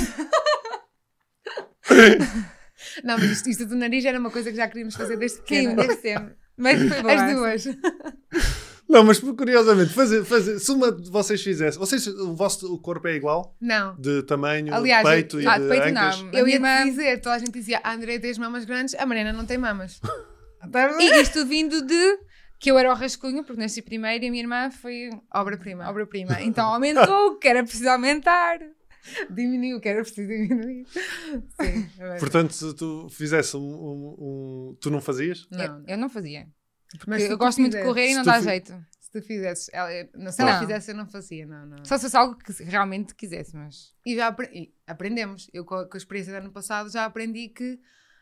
Não, 3.03 3.17
mas 3.17 3.31
isto, 3.31 3.49
isto, 3.49 3.65
do 3.65 3.75
nariz 3.75 4.05
era 4.05 4.19
uma 4.19 4.31
coisa 4.31 4.51
que 4.51 4.57
já 4.57 4.67
queríamos 4.67 4.95
fazer 4.95 5.17
desde 5.17 5.39
pequena. 5.39 5.69
Sim, 5.69 5.75
desde 5.75 6.01
sempre. 6.01 6.35
Mas 6.57 6.77
foi 6.77 7.01
bom. 7.01 7.09
As 7.09 7.33
duas. 7.33 7.65
Não, 8.87 9.03
mas 9.03 9.19
curiosamente, 9.19 9.93
fazer, 9.93 10.23
fazer, 10.23 10.59
se 10.59 10.71
uma 10.71 10.91
de 10.91 11.09
vocês 11.09 11.41
fizesse, 11.41 11.77
vocês, 11.77 12.05
o 12.07 12.35
vosso 12.35 12.71
o 12.71 12.79
corpo 12.79 13.07
é 13.07 13.15
igual? 13.15 13.55
Não. 13.59 13.95
De 13.97 14.21
tamanho, 14.23 14.73
Aliás, 14.73 15.03
de 15.03 15.11
peito 15.11 15.37
eu, 15.37 15.41
e 15.41 15.47
ah, 15.47 15.57
de 15.57 15.67
peito 15.67 15.87
ancas? 15.87 16.21
Não. 16.21 16.31
Eu 16.31 16.47
ia 16.47 16.55
irmã... 16.55 16.83
dizer, 16.83 17.19
toda 17.19 17.35
a 17.35 17.39
gente 17.39 17.51
dizia, 17.51 17.81
a 17.83 17.93
André 17.93 18.19
tem 18.19 18.31
as 18.31 18.37
mamas 18.37 18.63
grandes, 18.63 18.93
a 18.95 19.05
Mariana 19.05 19.33
não 19.33 19.45
tem 19.45 19.57
mamas. 19.57 19.99
e 20.99 21.21
isto 21.21 21.45
vindo 21.45 21.81
de 21.81 22.19
que 22.59 22.71
eu 22.71 22.77
era 22.77 22.91
o 22.91 22.95
rascunho, 22.95 23.43
porque 23.43 23.61
nasci 23.61 23.81
primeiro 23.81 24.23
e 24.23 24.27
a 24.27 24.31
minha 24.31 24.43
irmã 24.43 24.71
foi 24.71 25.09
obra-prima. 25.33 25.89
Obra-prima. 25.89 26.39
Então 26.45 26.67
aumentou, 26.67 27.37
que 27.37 27.47
era 27.47 27.63
preciso 27.63 27.89
aumentar. 27.89 28.59
Diminuiu, 29.29 29.79
que 29.79 29.89
era 29.89 30.01
preciso 30.01 30.27
diminuir. 30.27 30.85
Sim, 30.87 31.89
é 31.99 32.17
Portanto, 32.17 32.53
se 32.53 32.73
tu 32.75 33.07
fizesse 33.09 33.55
um, 33.55 33.61
um, 33.61 34.15
um, 34.19 34.77
Tu 34.79 34.89
não 34.89 35.01
fazias? 35.01 35.47
Não, 35.51 35.63
eu, 35.63 35.83
eu 35.89 35.97
não 35.97 36.09
fazia. 36.09 36.47
Mas 37.07 37.23
eu 37.23 37.37
gosto 37.37 37.59
muito 37.59 37.75
de 37.75 37.83
correr 37.83 38.11
e 38.11 38.15
não 38.15 38.23
dá 38.23 38.39
jeito. 38.39 38.73
Se 38.99 39.11
tu 39.11 39.21
fizesses, 39.21 39.69
ela, 39.71 39.89
não, 40.13 40.31
se 40.31 40.41
ela 40.41 40.59
fizesse, 40.59 40.91
eu 40.91 40.95
não 40.95 41.07
fazia, 41.07 41.45
não, 41.45 41.65
não. 41.65 41.85
Só 41.85 41.97
se 41.97 42.03
fosse 42.03 42.17
algo 42.17 42.35
que 42.35 42.63
realmente 42.63 43.13
quisesse, 43.15 43.55
mas. 43.55 43.93
E 44.05 44.15
já 44.15 44.35
e 44.51 44.73
aprendemos. 44.85 45.49
Eu, 45.53 45.63
com 45.63 45.75
a, 45.75 45.85
com 45.85 45.95
a 45.95 45.97
experiência 45.97 46.33
do 46.33 46.37
ano 46.37 46.51
passado, 46.51 46.89
já 46.89 47.05
aprendi 47.05 47.49
que 47.49 47.79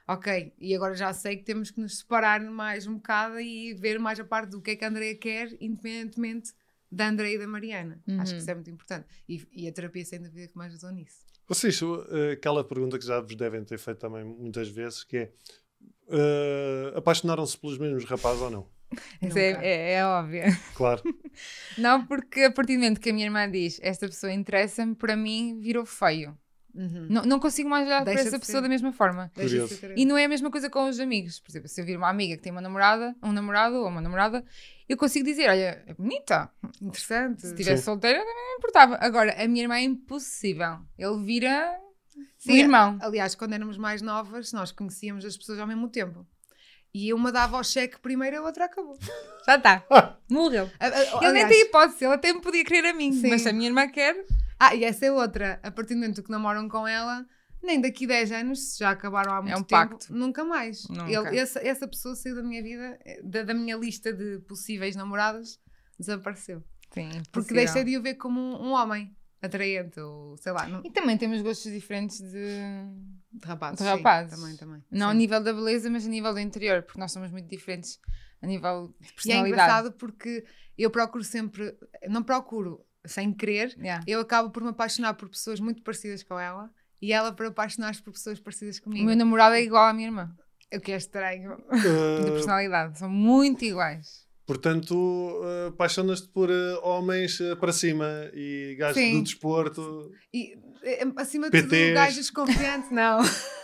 ok, 0.08 0.54
e 0.60 0.76
agora 0.76 0.94
já 0.94 1.14
sei 1.14 1.38
que 1.38 1.44
temos 1.44 1.72
que 1.72 1.80
nos 1.80 2.00
separar 2.00 2.42
mais 2.42 2.88
um 2.88 2.96
bocado 2.96 3.40
e 3.40 3.74
ver 3.74 4.00
mais 4.00 4.20
a 4.20 4.26
parte 4.26 4.50
do 4.50 4.62
que 4.62 4.72
é 4.72 4.76
que 4.76 4.84
a 4.84 4.90
Andrea 4.90 5.16
quer, 5.16 5.50
independentemente 5.60 6.54
da 6.92 7.08
Andrea 7.08 7.36
e 7.36 7.40
da 7.40 7.48
Mariana. 7.48 8.02
Uhum. 8.08 8.22
Acho 8.22 8.34
que 8.34 8.40
isso 8.40 8.52
é 8.52 8.54
muito 8.54 8.70
importante. 8.70 9.08
E, 9.28 9.48
e, 9.52 9.68
a 9.68 9.72
terapia, 9.72 10.06
sem 10.06 10.22
dúvida, 10.22 10.48
que 10.48 10.58
mais 10.58 10.74
ajudou 10.74 10.92
nisso. 10.92 11.26
Vocês, 11.48 11.82
uh, 11.82 12.06
aquela 12.32 12.64
pergunta 12.64 13.00
que 13.00 13.06
já 13.06 13.20
vos 13.20 13.36
devem 13.36 13.64
ter 13.64 13.78
feito 13.78 13.98
também 13.98 14.24
muitas 14.24 14.70
vezes, 14.70 15.04
que 15.04 15.18
é 15.18 15.32
uh, 16.08 16.98
apaixonaram-se 16.98 17.58
pelos 17.58 17.78
mesmos 17.78 18.06
rapazes 18.06 18.42
ou 18.42 18.50
não? 18.50 18.68
Isso 19.22 19.38
é, 19.38 19.52
é, 19.62 19.94
é, 19.94 20.06
óbvio. 20.06 20.44
Claro. 20.76 21.02
não, 21.78 22.06
porque 22.06 22.42
a 22.42 22.52
partir 22.52 22.74
do 22.74 22.80
momento 22.80 23.00
que 23.00 23.10
a 23.10 23.14
minha 23.14 23.26
irmã 23.26 23.50
diz 23.50 23.80
esta 23.82 24.08
pessoa 24.08 24.32
interessa-me, 24.32 24.96
para 24.96 25.16
mim 25.16 25.60
virou 25.60 25.86
feio. 25.86 26.38
Uhum. 26.76 27.08
Não, 27.08 27.22
não 27.24 27.40
consigo 27.40 27.70
mais 27.70 27.86
olhar 27.86 28.04
Deixa 28.04 28.20
para 28.20 28.28
essa 28.30 28.40
pessoa 28.40 28.58
ser. 28.58 28.62
da 28.64 28.70
mesma 28.70 28.92
forma. 28.92 29.32
E 29.96 30.06
não 30.06 30.18
é 30.18 30.26
a 30.26 30.28
mesma 30.28 30.50
coisa 30.50 30.70
com 30.70 30.90
os 30.90 31.00
amigos. 31.00 31.40
Por 31.40 31.52
exemplo, 31.52 31.70
se 31.70 31.80
eu 31.80 31.86
vir 31.86 31.96
uma 31.96 32.10
amiga 32.10 32.36
que 32.36 32.42
tem 32.42 32.52
uma 32.52 32.62
namorada, 32.62 33.16
um 33.22 33.32
namorado 33.32 33.76
ou 33.76 33.88
uma 33.88 34.02
namorada, 34.02 34.44
eu 34.90 34.98
consigo 34.98 35.24
dizer: 35.24 35.50
olha, 35.50 35.84
é 35.86 35.94
bonita, 35.94 36.50
interessante. 36.82 37.42
Se 37.42 37.48
estivesse 37.48 37.84
solteira, 37.84 38.20
também 38.20 38.34
não 38.34 38.58
importava. 38.58 38.98
Agora, 39.00 39.36
a 39.44 39.48
minha 39.48 39.64
irmã 39.64 39.78
é 39.78 39.84
impossível. 39.84 40.80
Ele 40.98 41.24
vira 41.24 41.80
Sim, 42.38 42.52
um 42.52 42.56
irmão. 42.56 42.98
Aliás, 43.02 43.36
quando 43.36 43.54
éramos 43.54 43.78
mais 43.78 44.02
novas, 44.02 44.52
nós 44.54 44.72
conhecíamos 44.72 45.24
as 45.26 45.38
pessoas 45.38 45.60
ao 45.60 45.68
mesmo 45.68 45.90
tempo. 45.90 46.26
E 46.94 47.12
uma 47.14 47.32
dava 47.32 47.58
o 47.58 47.64
cheque 47.64 48.00
primeiro, 48.00 48.38
a 48.38 48.42
outra 48.42 48.66
acabou. 48.66 48.98
Já 49.48 49.56
está. 49.56 49.84
Morreu. 50.30 50.70
ele 51.22 51.32
nem 51.32 51.48
tem 51.48 51.62
hipótese, 51.64 52.06
ele 52.06 52.14
até 52.14 52.32
me 52.32 52.40
podia 52.40 52.64
querer 52.64 52.88
a 52.90 52.94
mim, 52.94 53.12
Sim. 53.12 53.30
mas 53.30 53.46
a 53.48 53.52
minha 53.52 53.68
irmã 53.68 53.88
quer. 53.90 54.16
Ah, 54.60 54.76
e 54.76 54.84
essa 54.84 55.06
é 55.06 55.12
outra. 55.12 55.60
A 55.64 55.72
partir 55.72 55.96
do 55.96 56.02
momento 56.02 56.22
que 56.22 56.30
namoram 56.30 56.70
com 56.70 56.88
ela, 56.88 57.26
nem 57.64 57.82
daqui 57.82 58.06
10 58.06 58.32
anos, 58.32 58.74
se 58.74 58.80
já 58.80 58.92
acabaram 58.92 59.34
há 59.34 59.42
muito 59.42 59.54
é 59.54 59.58
um 59.58 59.64
tempo, 59.64 59.90
pacto. 59.90 60.14
nunca 60.14 60.44
mais. 60.44 60.88
Nunca. 60.88 61.12
Ele, 61.12 61.40
essa, 61.40 61.60
essa 61.66 61.88
pessoa 61.88 62.16
saiu 62.16 62.36
da 62.36 62.44
minha 62.44 62.62
vida, 62.62 63.00
da, 63.24 63.44
da 63.44 63.54
minha 63.54 63.76
lista 63.76 64.14
de 64.14 64.40
possíveis 64.48 64.96
namorados, 64.96 65.60
desapareceu. 65.98 66.64
Sim, 66.94 67.10
Porque 67.32 67.56
deixei 67.56 67.84
de 67.84 67.98
o 67.98 68.02
ver 68.04 68.16
como 68.16 68.40
um, 68.40 68.68
um 68.68 68.72
homem 68.74 69.16
atraente, 69.44 70.00
ou 70.00 70.38
sei 70.38 70.54
lá. 70.54 70.68
Não... 70.68 70.82
E 70.84 70.90
também 70.90 71.18
temos 71.18 71.42
gostos 71.42 71.72
diferentes 71.72 72.20
de, 72.22 72.58
de 73.32 73.46
rapazes. 73.46 73.80
De 73.80 73.84
rapazes. 73.84 74.34
Sim, 74.34 74.42
também, 74.42 74.58
também. 74.58 74.84
Não 74.90 75.08
sim. 75.08 75.12
a 75.12 75.14
nível 75.14 75.44
da 75.44 75.54
beleza, 75.54 75.90
mas 75.90 76.06
a 76.06 76.10
nível 76.10 76.34
do 76.34 76.40
interior, 76.40 76.82
porque 76.82 77.00
nós 77.00 77.12
somos 77.12 77.30
muito 77.30 77.50
diferentes 77.50 78.00
a 78.42 78.48
nível 78.48 78.94
de 79.00 79.14
personalidade. 79.14 79.28
E 79.28 79.36
é 79.36 79.50
engraçado 79.50 79.92
porque 79.94 80.46
eu 80.78 80.90
procuro 80.90 81.24
sempre, 81.24 81.78
não 82.10 82.24
procuro 82.24 82.86
sem 83.06 83.34
querer, 83.34 83.76
yeah. 83.78 84.04
eu 84.08 84.22
acabo 84.22 84.50
por 84.50 84.64
me 84.64 84.70
apaixonar 84.70 85.14
por 85.16 85.28
pessoas 85.28 85.60
muito 85.60 85.82
parecidas 85.82 86.24
com 86.24 86.40
ela 86.40 86.72
e 87.02 87.12
ela 87.12 87.34
por 87.34 87.48
apaixonar-se 87.48 88.02
por 88.02 88.14
pessoas 88.14 88.40
parecidas 88.40 88.80
comigo. 88.80 89.04
O 89.04 89.08
meu 89.08 89.16
namorado 89.16 89.56
é 89.56 89.62
igual 89.62 89.90
à 89.90 89.94
minha 89.94 90.08
irmã. 90.08 90.34
O 90.74 90.80
que 90.80 90.94
é 90.94 90.96
estranho. 90.96 91.54
Uh... 91.54 92.24
De 92.24 92.32
personalidade, 92.32 92.98
são 92.98 93.10
muito 93.10 93.66
iguais. 93.66 94.26
Portanto, 94.46 94.94
uh, 94.94 95.68
apaixonas-te 95.70 96.28
por 96.28 96.50
uh, 96.50 96.80
homens 96.84 97.40
uh, 97.40 97.56
para 97.56 97.72
cima 97.72 98.30
e 98.34 98.76
gajos 98.78 98.98
Sim. 98.98 99.18
do 99.18 99.24
desporto. 99.24 100.12
E, 100.34 100.58
acima 101.16 101.50
de 101.50 101.62
tudo, 101.62 101.94
gajos 101.94 102.30
confiantes, 102.30 102.92
não. 102.92 103.22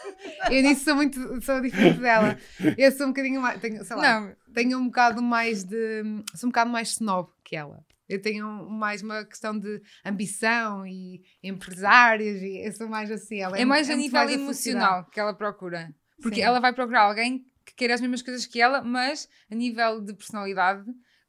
Eu 0.52 0.62
nisso 0.64 0.84
sou 0.84 0.96
muito 0.96 1.42
sou 1.42 1.62
diferente 1.62 2.00
dela. 2.00 2.38
Eu 2.78 2.92
sou 2.92 3.08
um 3.08 3.10
bocadinho 3.10 3.42
mais. 3.42 3.60
Tenho, 3.62 3.84
sei 3.84 3.96
lá, 3.96 4.20
não. 4.20 4.36
tenho 4.54 4.78
um 4.78 4.86
bocado 4.86 5.22
mais 5.22 5.64
de. 5.64 6.04
Sou 6.36 6.48
um 6.48 6.52
bocado 6.52 6.70
mais 6.70 6.90
snob 6.90 7.30
que 7.44 7.56
ela. 7.56 7.84
Eu 8.08 8.22
tenho 8.22 8.48
mais 8.70 9.02
uma 9.02 9.24
questão 9.24 9.58
de 9.58 9.82
ambição 10.04 10.86
e 10.86 11.22
empresários, 11.44 12.42
e 12.42 12.66
eu 12.66 12.72
sou 12.74 12.88
mais 12.88 13.12
assim. 13.12 13.40
Ela 13.40 13.58
é, 13.58 13.62
é 13.62 13.66
mais 13.66 13.90
é 13.90 13.94
a 13.94 13.96
nível 13.96 14.20
mais 14.20 14.32
emocional 14.32 15.06
que 15.06 15.20
ela 15.20 15.34
procura. 15.34 15.94
Porque 16.22 16.38
Sim. 16.38 16.48
ela 16.48 16.60
vai 16.60 16.74
procurar 16.74 17.04
alguém 17.04 17.46
queira 17.80 17.94
as 17.94 18.02
mesmas 18.02 18.22
coisas 18.22 18.46
que 18.46 18.62
ela, 18.62 18.84
mas 18.84 19.30
a 19.50 19.56
nível 19.56 20.02
de 20.02 20.14
personalidade 20.14 20.86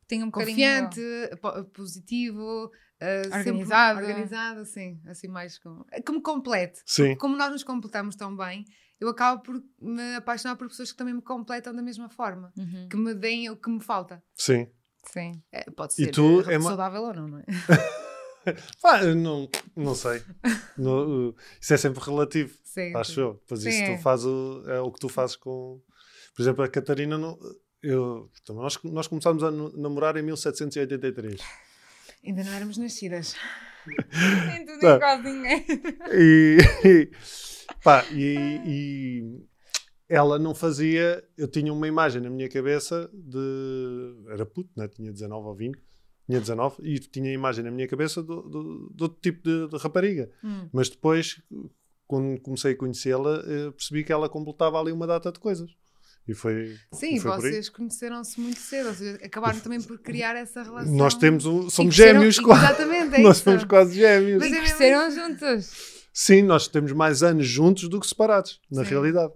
tem 0.06 0.22
um 0.22 0.26
bocadinho. 0.26 0.56
Confiante, 0.56 1.00
positivo, 1.72 2.70
Uh, 3.00 3.34
organizado. 3.34 4.00
Organizado, 4.00 4.64
sim. 4.66 5.00
Assim 5.06 5.26
mais 5.26 5.58
como. 5.58 5.86
Que 6.04 6.12
me 6.12 6.20
complete. 6.20 6.82
Sim. 6.84 7.16
Como 7.16 7.34
nós 7.34 7.50
nos 7.50 7.64
completamos 7.64 8.14
tão 8.14 8.36
bem, 8.36 8.66
eu 9.00 9.08
acabo 9.08 9.42
por 9.42 9.62
me 9.80 10.16
apaixonar 10.16 10.54
por 10.56 10.68
pessoas 10.68 10.92
que 10.92 10.98
também 10.98 11.14
me 11.14 11.22
completam 11.22 11.74
da 11.74 11.80
mesma 11.80 12.10
forma. 12.10 12.52
Uhum. 12.58 12.88
Que 12.90 12.96
me 12.98 13.14
deem 13.14 13.48
o 13.48 13.56
que 13.56 13.70
me 13.70 13.82
falta. 13.82 14.22
Sim. 14.34 14.68
Sim. 15.10 15.42
É, 15.50 15.70
pode 15.70 15.94
ser 15.94 16.02
e 16.02 16.10
tu 16.10 16.42
é 16.42 16.60
saudável 16.60 17.02
ou 17.04 17.14
não, 17.14 17.26
não 17.26 17.38
é? 17.38 17.44
Pá, 18.82 19.02
não, 19.02 19.48
não 19.74 19.94
sei. 19.94 20.22
no, 20.76 21.34
isso 21.58 21.72
é 21.72 21.76
sempre 21.78 22.04
relativo. 22.04 22.54
Sim, 22.62 22.94
acho 22.96 23.14
sim. 23.14 23.20
eu. 23.20 23.42
Pois 23.48 23.64
isso 23.64 23.82
tu 23.86 24.02
fazes 24.02 24.26
o, 24.26 24.62
é 24.66 24.78
o 24.80 24.90
que 24.92 25.00
tu 25.00 25.08
fazes 25.08 25.36
com. 25.36 25.80
Por 26.34 26.42
exemplo, 26.42 26.64
a 26.64 26.68
Catarina. 26.68 27.18
Não, 27.18 27.38
eu, 27.82 28.30
nós, 28.50 28.78
nós 28.84 29.06
começámos 29.06 29.42
a 29.42 29.50
namorar 29.50 30.16
em 30.16 30.22
1783. 30.22 31.40
Ainda 32.24 32.44
não 32.44 32.52
éramos 32.52 32.76
nascidas. 32.76 33.34
Nem 34.46 34.66
tu, 34.66 34.72
nem 34.72 34.98
quase 34.98 35.22
ninguém. 35.22 35.64
E, 36.12 36.58
e, 36.84 37.10
pá, 37.82 38.04
e, 38.12 38.60
e, 38.66 39.46
ela 40.06 40.38
não 40.38 40.54
fazia. 40.54 41.24
Eu 41.36 41.48
tinha 41.48 41.72
uma 41.72 41.88
imagem 41.88 42.20
na 42.20 42.28
minha 42.28 42.48
cabeça 42.48 43.10
de. 43.14 44.24
Era 44.28 44.44
puto, 44.44 44.70
né? 44.76 44.86
tinha 44.88 45.10
19 45.10 45.46
ou 45.46 45.54
20. 45.54 45.78
Tinha 46.26 46.40
19 46.40 46.76
e 46.82 46.98
tinha 46.98 47.30
a 47.30 47.32
imagem 47.32 47.64
na 47.64 47.70
minha 47.70 47.88
cabeça 47.88 48.22
do, 48.22 48.42
do, 48.42 48.90
do 48.90 49.02
outro 49.02 49.18
tipo 49.20 49.42
de, 49.42 49.68
de 49.68 49.76
rapariga. 49.78 50.30
Hum. 50.44 50.68
Mas 50.72 50.90
depois, 50.90 51.42
quando 52.06 52.38
comecei 52.40 52.72
a 52.72 52.76
conhecê-la, 52.76 53.42
eh, 53.46 53.70
percebi 53.70 54.04
que 54.04 54.12
ela 54.12 54.28
completava 54.28 54.78
ali 54.78 54.92
uma 54.92 55.06
data 55.06 55.32
de 55.32 55.40
coisas. 55.40 55.70
E 56.30 56.34
foi. 56.34 56.76
Sim, 56.92 57.16
e 57.16 57.20
foi 57.20 57.30
vocês 57.32 57.68
conheceram-se 57.68 58.40
muito 58.40 58.60
cedo, 58.60 58.90
ou 58.90 58.94
seja, 58.94 59.18
acabaram 59.24 59.58
também 59.58 59.82
por 59.82 59.98
criar 59.98 60.36
essa 60.36 60.62
relação. 60.62 60.94
Nós 60.94 61.14
temos 61.14 61.44
um, 61.44 61.68
somos 61.68 61.92
gêmeos 61.92 62.38
quase. 62.38 62.64
Exatamente, 62.66 63.16
é 63.16 63.18
Nós 63.18 63.38
somos 63.38 63.64
quase 63.64 63.96
gêmeos. 63.96 64.38
Mas 64.38 64.52
e 64.52 64.56
cresceram 64.56 65.10
juntos. 65.10 65.70
Sim, 66.12 66.42
nós 66.42 66.68
temos 66.68 66.92
mais 66.92 67.24
anos 67.24 67.48
juntos 67.48 67.88
do 67.88 67.98
que 67.98 68.06
separados, 68.06 68.60
na 68.70 68.84
Sim. 68.84 68.90
realidade. 68.90 69.32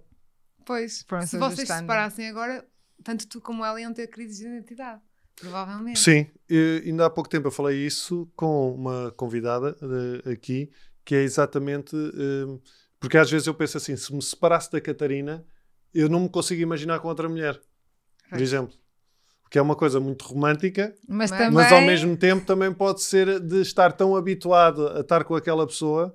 Pois, 0.65 1.03
Pronto, 1.03 1.27
se 1.27 1.37
vocês 1.37 1.67
se 1.67 1.77
separassem 1.77 2.29
agora, 2.29 2.65
tanto 3.03 3.27
tu 3.27 3.41
como 3.41 3.65
ela 3.65 3.79
iam 3.79 3.93
ter 3.93 4.07
crises 4.07 4.37
de 4.37 4.45
identidade. 4.45 5.01
Provavelmente. 5.35 5.99
Sim, 5.99 6.27
e, 6.49 6.83
ainda 6.85 7.07
há 7.07 7.09
pouco 7.09 7.29
tempo 7.29 7.47
eu 7.47 7.51
falei 7.51 7.85
isso 7.85 8.31
com 8.37 8.73
uma 8.73 9.11
convidada 9.17 9.73
de, 9.73 10.31
aqui, 10.31 10.71
que 11.03 11.13
é 11.13 11.23
exatamente. 11.23 11.93
Um, 11.93 12.57
porque 13.01 13.17
às 13.17 13.29
vezes 13.29 13.45
eu 13.45 13.53
penso 13.53 13.75
assim: 13.75 13.97
se 13.97 14.15
me 14.15 14.21
separasse 14.21 14.71
da 14.71 14.79
Catarina, 14.79 15.45
eu 15.95 16.09
não 16.09 16.19
me 16.19 16.29
consigo 16.29 16.61
imaginar 16.61 16.99
com 16.99 17.07
outra 17.07 17.29
mulher, 17.29 17.59
por 18.29 18.41
exemplo. 18.41 18.75
Que 19.49 19.57
é 19.57 19.61
uma 19.61 19.75
coisa 19.75 19.99
muito 19.99 20.25
romântica, 20.25 20.93
mas, 21.07 21.31
mas, 21.31 21.39
também... 21.39 21.53
mas 21.53 21.71
ao 21.71 21.81
mesmo 21.81 22.17
tempo 22.17 22.45
também 22.45 22.73
pode 22.73 23.01
ser 23.01 23.39
de 23.39 23.61
estar 23.61 23.93
tão 23.93 24.15
habituado 24.15 24.87
a 24.89 24.99
estar 24.99 25.23
com 25.23 25.35
aquela 25.35 25.65
pessoa 25.65 26.13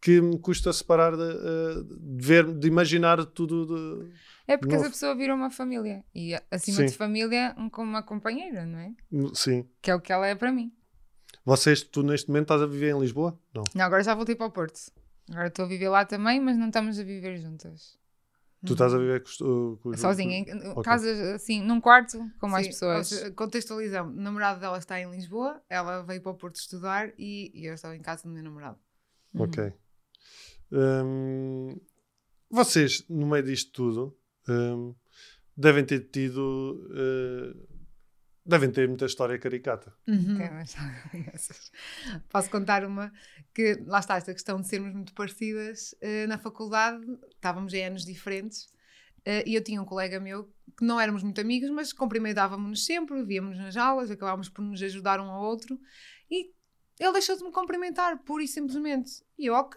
que 0.00 0.20
me 0.20 0.38
custa 0.38 0.72
separar 0.72 1.16
de, 1.16 1.22
eh, 1.22 1.82
de 1.98 2.26
ver, 2.26 2.52
de 2.52 2.68
imaginar 2.68 3.24
tudo 3.24 3.66
de, 3.66 4.10
É 4.46 4.56
porque 4.56 4.74
essa 4.74 4.90
pessoa 4.90 5.14
vira 5.14 5.34
uma 5.34 5.50
família 5.50 6.04
e 6.14 6.34
acima 6.50 6.78
Sim. 6.78 6.86
de 6.86 6.92
família, 6.92 7.54
um, 7.56 7.70
como 7.70 7.88
uma 7.88 8.02
companheira, 8.02 8.66
não 8.66 8.78
é? 8.78 8.92
Sim. 9.32 9.66
Que 9.80 9.90
é 9.90 9.94
o 9.94 10.00
que 10.00 10.12
ela 10.12 10.26
é 10.26 10.34
para 10.34 10.52
mim. 10.52 10.70
Vocês, 11.44 11.82
tu 11.82 12.02
neste 12.02 12.28
momento 12.28 12.42
estás 12.42 12.60
a 12.60 12.66
viver 12.66 12.94
em 12.94 13.00
Lisboa? 13.00 13.38
Não. 13.54 13.62
Não, 13.74 13.84
agora 13.84 14.02
já 14.02 14.14
voltei 14.14 14.34
para 14.34 14.46
o 14.46 14.50
Porto. 14.50 14.78
Agora 15.30 15.48
estou 15.48 15.64
a 15.64 15.68
viver 15.68 15.88
lá 15.88 16.04
também, 16.04 16.40
mas 16.40 16.58
não 16.58 16.66
estamos 16.66 16.98
a 16.98 17.04
viver 17.04 17.38
juntas. 17.38 17.96
Tu 18.66 18.72
estás 18.72 18.92
a 18.92 18.98
viver 18.98 19.22
com, 19.22 19.76
com 19.82 19.96
Sozinha, 19.96 20.38
em 20.38 20.70
okay. 20.70 20.82
casas 20.82 21.18
assim, 21.34 21.62
num 21.62 21.80
quarto 21.80 22.18
com 22.38 22.48
mais 22.48 22.66
Sim, 22.66 22.72
pessoas. 22.72 23.30
Contextualizamos: 23.30 24.14
o 24.14 24.20
namorado 24.20 24.60
dela 24.60 24.78
está 24.78 25.00
em 25.00 25.10
Lisboa, 25.10 25.62
ela 25.68 26.02
veio 26.02 26.20
para 26.20 26.32
o 26.32 26.34
Porto 26.34 26.56
estudar 26.56 27.12
e, 27.18 27.50
e 27.54 27.66
eu 27.66 27.74
estava 27.74 27.96
em 27.96 28.02
casa 28.02 28.24
do 28.24 28.30
meu 28.30 28.42
namorado. 28.42 28.78
Ok. 29.34 29.64
Uhum. 29.64 29.76
Um, 30.72 31.80
vocês, 32.50 33.04
no 33.08 33.26
meio 33.26 33.44
disto 33.44 33.72
tudo, 33.72 34.18
um, 34.48 34.94
devem 35.56 35.84
ter 35.84 36.00
tido. 36.10 36.86
Uh, 36.90 37.75
devem 38.46 38.70
ter 38.70 38.86
muita 38.86 39.06
história 39.06 39.38
caricata. 39.38 39.92
Uhum. 40.06 40.38
Posso 42.30 42.48
contar 42.48 42.84
uma 42.84 43.12
que, 43.52 43.82
lá 43.84 43.98
está, 43.98 44.16
esta 44.16 44.32
questão 44.32 44.60
de 44.60 44.68
sermos 44.68 44.94
muito 44.94 45.12
parecidas. 45.12 45.94
Uh, 45.94 46.28
na 46.28 46.38
faculdade 46.38 47.04
estávamos 47.34 47.74
em 47.74 47.84
anos 47.84 48.04
diferentes 48.04 48.64
uh, 49.26 49.42
e 49.44 49.54
eu 49.54 49.64
tinha 49.64 49.82
um 49.82 49.84
colega 49.84 50.20
meu 50.20 50.44
que 50.78 50.84
não 50.84 51.00
éramos 51.00 51.22
muito 51.22 51.40
amigos, 51.40 51.68
mas 51.70 51.92
cumprimentávamos-nos 51.92 52.84
sempre, 52.84 53.24
víamos 53.24 53.58
nas 53.58 53.76
aulas, 53.76 54.10
acabávamos 54.10 54.48
por 54.48 54.62
nos 54.62 54.80
ajudar 54.80 55.20
um 55.20 55.28
ao 55.28 55.42
outro 55.42 55.78
e 56.30 56.52
ele 56.98 57.12
deixou 57.12 57.36
de 57.36 57.42
me 57.42 57.50
cumprimentar, 57.50 58.18
pura 58.22 58.44
e 58.44 58.48
simplesmente. 58.48 59.22
E 59.38 59.46
eu, 59.46 59.54
ok, 59.54 59.76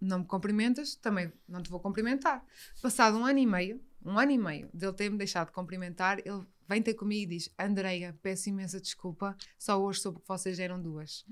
não 0.00 0.20
me 0.20 0.24
cumprimentas, 0.26 0.96
também 0.96 1.32
não 1.48 1.62
te 1.62 1.70
vou 1.70 1.80
cumprimentar. 1.80 2.44
Passado 2.82 3.16
um 3.16 3.24
ano 3.24 3.38
e 3.38 3.46
meio, 3.46 3.80
um 4.04 4.18
ano 4.18 4.32
e 4.32 4.38
meio 4.38 4.68
dele 4.74 4.92
ter-me 4.92 5.16
deixado 5.16 5.46
de 5.46 5.52
cumprimentar, 5.52 6.18
ele 6.20 6.44
vem 6.68 6.82
ter 6.82 6.94
comigo 6.94 7.22
e 7.32 7.36
diz: 7.36 7.50
Andreia, 7.58 8.14
peço 8.22 8.48
imensa 8.48 8.80
desculpa, 8.80 9.36
só 9.58 9.80
hoje 9.80 10.00
soube 10.00 10.18
que 10.18 10.28
vocês 10.28 10.58
eram 10.58 10.80
duas. 10.80 11.24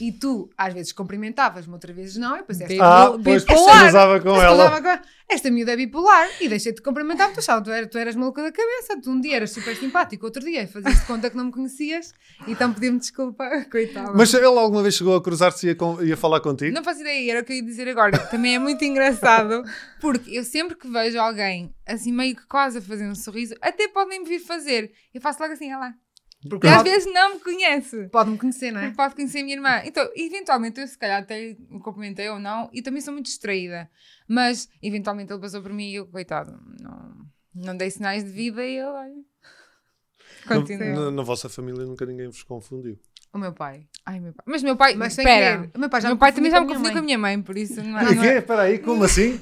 E 0.00 0.12
tu, 0.12 0.50
às 0.56 0.74
vezes, 0.74 0.92
cumprimentavas-me, 0.92 1.72
outras 1.72 1.96
vezes 1.96 2.16
não, 2.16 2.36
e 2.36 2.40
depois 2.40 2.60
esta 2.60 2.84
ah, 2.84 3.16
bipolar. 3.16 4.22
com 4.22 4.42
ela. 4.42 4.82
Com... 4.82 5.04
Esta 5.28 5.50
miúda 5.50 5.72
é 5.72 5.76
bipolar 5.76 6.28
e 6.40 6.48
deixei-te 6.48 6.82
cumprimentar, 6.82 7.32
porque 7.32 7.40
tu, 7.64 7.70
eras, 7.70 7.88
tu 7.90 7.98
eras 7.98 8.14
maluca 8.14 8.42
da 8.42 8.52
cabeça. 8.52 9.00
Tu 9.00 9.10
um 9.10 9.20
dia 9.20 9.36
eras 9.36 9.52
super 9.52 9.74
simpático, 9.74 10.26
outro 10.26 10.44
dia 10.44 10.68
fazias 10.68 11.00
de 11.00 11.06
conta 11.06 11.30
que 11.30 11.36
não 11.36 11.46
me 11.46 11.52
conhecias, 11.52 12.12
e 12.46 12.52
então 12.52 12.72
pedi-me 12.72 12.98
desculpa, 12.98 13.48
coitado. 13.70 14.12
Mas 14.14 14.32
ele 14.34 14.44
alguma 14.46 14.82
vez 14.82 14.94
chegou 14.94 15.16
a 15.16 15.22
cruzar-se 15.22 15.66
e 15.66 15.70
ia, 15.70 15.76
ia 16.06 16.16
falar 16.16 16.40
contigo? 16.40 16.74
Não 16.74 16.82
faço 16.82 17.00
ideia, 17.00 17.32
era 17.32 17.40
o 17.40 17.44
que 17.44 17.52
eu 17.52 17.56
ia 17.56 17.62
dizer 17.62 17.88
agora. 17.88 18.18
Também 18.26 18.56
é 18.56 18.58
muito 18.58 18.84
engraçado, 18.84 19.62
porque 20.00 20.36
eu 20.36 20.44
sempre 20.44 20.76
que 20.76 20.88
vejo 20.88 21.18
alguém 21.18 21.74
assim 21.86 22.12
meio 22.12 22.34
que 22.34 22.46
quase 22.46 22.78
a 22.78 22.82
fazer 22.82 23.06
um 23.06 23.14
sorriso, 23.14 23.54
até 23.60 23.88
podem 23.88 24.20
me 24.20 24.28
vir 24.28 24.40
fazer. 24.40 24.73
Eu 25.12 25.20
faço 25.20 25.40
logo 25.40 25.52
assim, 25.52 25.68
olha 25.68 25.78
lá. 25.78 25.94
Porque 26.48 26.66
às 26.66 26.82
vezes 26.82 27.12
não 27.12 27.34
me 27.34 27.40
conhece. 27.40 28.08
Pode-me 28.08 28.36
conhecer, 28.36 28.70
não 28.70 28.80
é? 28.80 28.84
Porque 28.84 28.96
pode 28.96 29.14
conhecer 29.14 29.38
a 29.38 29.44
minha 29.44 29.56
irmã. 29.56 29.80
Então, 29.84 30.06
eventualmente, 30.14 30.80
eu 30.80 30.86
se 30.86 30.98
calhar 30.98 31.22
até 31.22 31.56
me 31.70 31.80
cumprimentei 31.80 32.28
ou 32.28 32.38
não, 32.38 32.68
e 32.72 32.82
também 32.82 33.00
sou 33.00 33.14
muito 33.14 33.26
distraída. 33.26 33.90
Mas, 34.28 34.68
eventualmente, 34.82 35.32
ele 35.32 35.40
passou 35.40 35.62
por 35.62 35.72
mim 35.72 35.90
e 35.90 35.94
eu, 35.96 36.06
coitado, 36.06 36.58
não, 36.80 37.26
não 37.54 37.76
dei 37.76 37.90
sinais 37.90 38.24
de 38.24 38.30
vida 38.30 38.62
e 38.62 38.76
ele, 38.76 38.86
olha. 38.86 39.24
Continua. 40.46 40.94
Na, 40.94 41.10
na, 41.10 41.22
vossa 41.22 41.48
família 41.48 41.86
nunca 41.86 42.04
ninguém 42.04 42.26
vos 42.26 42.42
confundiu. 42.42 42.98
O 43.34 43.38
meu 43.38 43.52
pai. 43.52 43.80
Ai, 44.06 44.20
meu 44.20 44.32
pai. 44.32 44.44
Mas 44.46 44.62
meu 44.62 44.76
pai. 44.76 44.94
Mas 44.94 45.18
espera. 45.18 45.68
O 45.74 45.78
meu 45.80 45.88
pai, 45.88 46.00
já 46.00 46.06
meu 46.08 46.16
pai 46.16 46.32
também 46.32 46.52
já 46.52 46.60
me 46.60 46.68
confundiu 46.68 46.92
com 46.92 46.98
a 46.98 47.02
minha 47.02 47.18
mãe, 47.18 47.42
por 47.42 47.58
isso 47.58 47.82
não 47.82 47.98
é. 47.98 48.14
Não 48.14 48.22
é... 48.22 48.38
Espera 48.38 48.62
aí, 48.62 48.78
como 48.78 49.02
assim? 49.04 49.40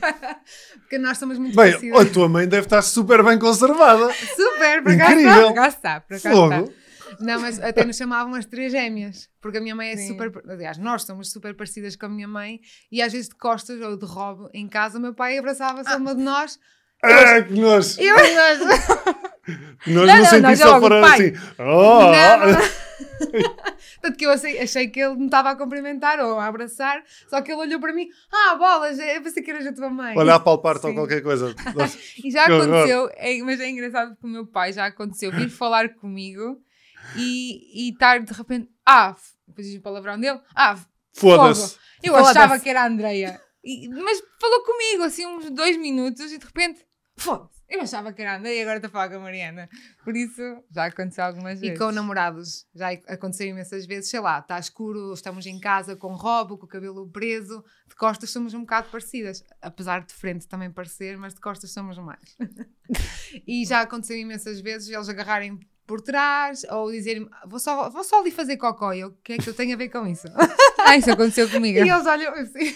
Porque 0.80 0.96
nós 0.96 1.18
somos 1.18 1.38
muito 1.38 1.54
bem. 1.54 1.74
A 1.94 2.04
tua 2.06 2.26
mãe 2.26 2.48
deve 2.48 2.66
estar 2.66 2.80
super 2.80 3.22
bem 3.22 3.38
conservada. 3.38 4.10
Super, 4.14 4.82
para 4.82 4.96
cá 4.96 5.12
Incrível. 5.12 5.48
está. 5.66 6.00
Para 6.00 6.08
cá 6.08 6.16
está, 6.16 6.30
Fogo. 6.30 6.54
está. 6.54 6.82
Não, 7.20 7.38
mas 7.38 7.60
até 7.60 7.84
nos 7.84 7.96
chamavam 7.98 8.34
as 8.34 8.46
três 8.46 8.72
gêmeas, 8.72 9.28
porque 9.42 9.58
a 9.58 9.60
minha 9.60 9.74
mãe 9.74 9.90
é 9.90 9.96
Sim. 9.96 10.08
super. 10.08 10.32
Aliás, 10.48 10.78
nós 10.78 11.02
somos 11.02 11.30
super 11.30 11.54
parecidas 11.54 11.94
com 11.94 12.06
a 12.06 12.08
minha 12.08 12.26
mãe 12.26 12.60
e 12.90 13.02
às 13.02 13.12
vezes 13.12 13.28
de 13.28 13.34
costas 13.34 13.78
ou 13.78 13.98
de 13.98 14.06
robo 14.06 14.48
em 14.54 14.66
casa, 14.66 14.98
o 14.98 15.02
meu 15.02 15.12
pai 15.12 15.36
abraçava-se 15.36 15.90
a 15.90 15.96
uma 15.96 16.14
de 16.14 16.22
nós. 16.22 16.58
Ah, 17.04 17.42
que 17.42 17.52
nós! 17.60 17.98
Eu, 17.98 18.16
nós. 18.16 18.58
nós 19.86 19.86
não, 19.86 20.06
não 20.06 20.24
sentimos 20.24 20.58
só 20.58 20.80
para 20.80 21.12
assim. 21.12 21.32
Oh, 21.58 22.10
não, 22.10 22.52
não. 22.52 22.91
Tanto 24.00 24.16
que 24.16 24.26
eu 24.26 24.30
achei, 24.30 24.58
achei, 24.58 24.88
que 24.88 25.00
ele 25.00 25.16
me 25.16 25.26
estava 25.26 25.50
a 25.50 25.56
cumprimentar 25.56 26.20
ou 26.20 26.38
a 26.38 26.46
abraçar, 26.46 27.02
só 27.28 27.40
que 27.40 27.52
ele 27.52 27.60
olhou 27.60 27.80
para 27.80 27.92
mim, 27.92 28.08
ah, 28.32 28.54
bolas, 28.56 28.98
eu 28.98 29.22
pensei 29.22 29.42
que 29.42 29.50
eras 29.50 29.66
a 29.66 29.72
tua 29.72 29.90
mãe. 29.90 30.16
Olha 30.16 30.34
a 30.34 30.40
palpar-te 30.40 30.86
ou 30.86 30.94
qualquer 30.94 31.22
coisa. 31.22 31.54
e 32.22 32.30
já 32.30 32.44
aconteceu, 32.46 33.10
é, 33.14 33.38
mas 33.42 33.60
é 33.60 33.68
engraçado 33.68 34.10
porque 34.10 34.26
o 34.26 34.30
meu 34.30 34.46
pai 34.46 34.72
já 34.72 34.86
aconteceu 34.86 35.30
vir 35.30 35.48
falar 35.48 35.88
comigo 35.94 36.60
e, 37.16 37.86
e 37.86 37.92
estar 37.92 38.20
de 38.20 38.32
repente, 38.32 38.68
ah, 38.86 39.16
depois 39.46 39.66
diz 39.66 39.78
o 39.78 39.82
palavrão 39.82 40.18
dele, 40.18 40.40
ah, 40.54 40.78
foda-se. 41.12 41.76
Eu 42.02 42.16
achava 42.16 42.58
que 42.58 42.68
era 42.68 42.82
a 42.82 42.86
Andreia. 42.86 43.40
E, 43.64 43.88
mas 43.88 44.20
falou 44.40 44.64
comigo 44.64 45.04
assim 45.04 45.24
uns 45.26 45.48
dois 45.50 45.76
minutos 45.76 46.32
e 46.32 46.38
de 46.38 46.44
repente, 46.44 46.84
foda-se. 47.16 47.61
Eu 47.72 47.80
achava 47.80 48.12
que 48.12 48.20
era 48.20 48.38
e 48.52 48.60
agora 48.60 48.76
estou 48.76 48.88
a 48.88 48.90
falar 48.90 49.08
com 49.08 49.16
a 49.16 49.20
Mariana. 49.20 49.66
Por 50.04 50.14
isso, 50.14 50.42
já 50.70 50.84
aconteceu 50.84 51.24
algumas 51.24 51.58
vezes. 51.58 51.74
E 51.74 51.78
com 51.78 51.90
namorados, 51.90 52.66
já 52.74 52.90
aconteceu 53.08 53.46
imensas 53.46 53.86
vezes, 53.86 54.10
sei 54.10 54.20
lá, 54.20 54.40
está 54.40 54.58
escuro, 54.58 55.10
estamos 55.14 55.46
em 55.46 55.58
casa 55.58 55.96
com 55.96 56.14
roubo, 56.14 56.58
com 56.58 56.66
o 56.66 56.68
cabelo 56.68 57.08
preso, 57.08 57.64
de 57.88 57.94
costas 57.94 58.28
somos 58.28 58.52
um 58.52 58.60
bocado 58.60 58.90
parecidas. 58.90 59.42
Apesar 59.62 60.04
de 60.04 60.12
frente 60.12 60.46
também 60.46 60.70
parecer, 60.70 61.16
mas 61.16 61.32
de 61.32 61.40
costas 61.40 61.72
somos 61.72 61.96
mais. 61.96 62.36
e 63.48 63.64
já 63.64 63.80
aconteceu 63.80 64.18
imensas 64.18 64.60
vezes 64.60 64.90
eles 64.90 65.08
agarrarem 65.08 65.58
por 65.86 66.00
trás 66.00 66.64
ou 66.70 66.90
dizerem 66.90 67.28
vou 67.46 67.58
só, 67.58 67.90
vou 67.90 68.04
só 68.04 68.20
ali 68.20 68.30
fazer 68.30 68.56
cocó. 68.56 68.92
E 68.92 69.04
o 69.04 69.12
que 69.22 69.34
é 69.34 69.38
que 69.38 69.48
eu 69.48 69.54
tenho 69.54 69.74
a 69.74 69.76
ver 69.76 69.88
com 69.88 70.06
isso? 70.06 70.28
ah, 70.80 70.96
isso 70.96 71.10
aconteceu 71.10 71.48
comigo. 71.48 71.78
E 71.78 71.88
eles 71.88 72.06
olham 72.06 72.34
assim. 72.34 72.74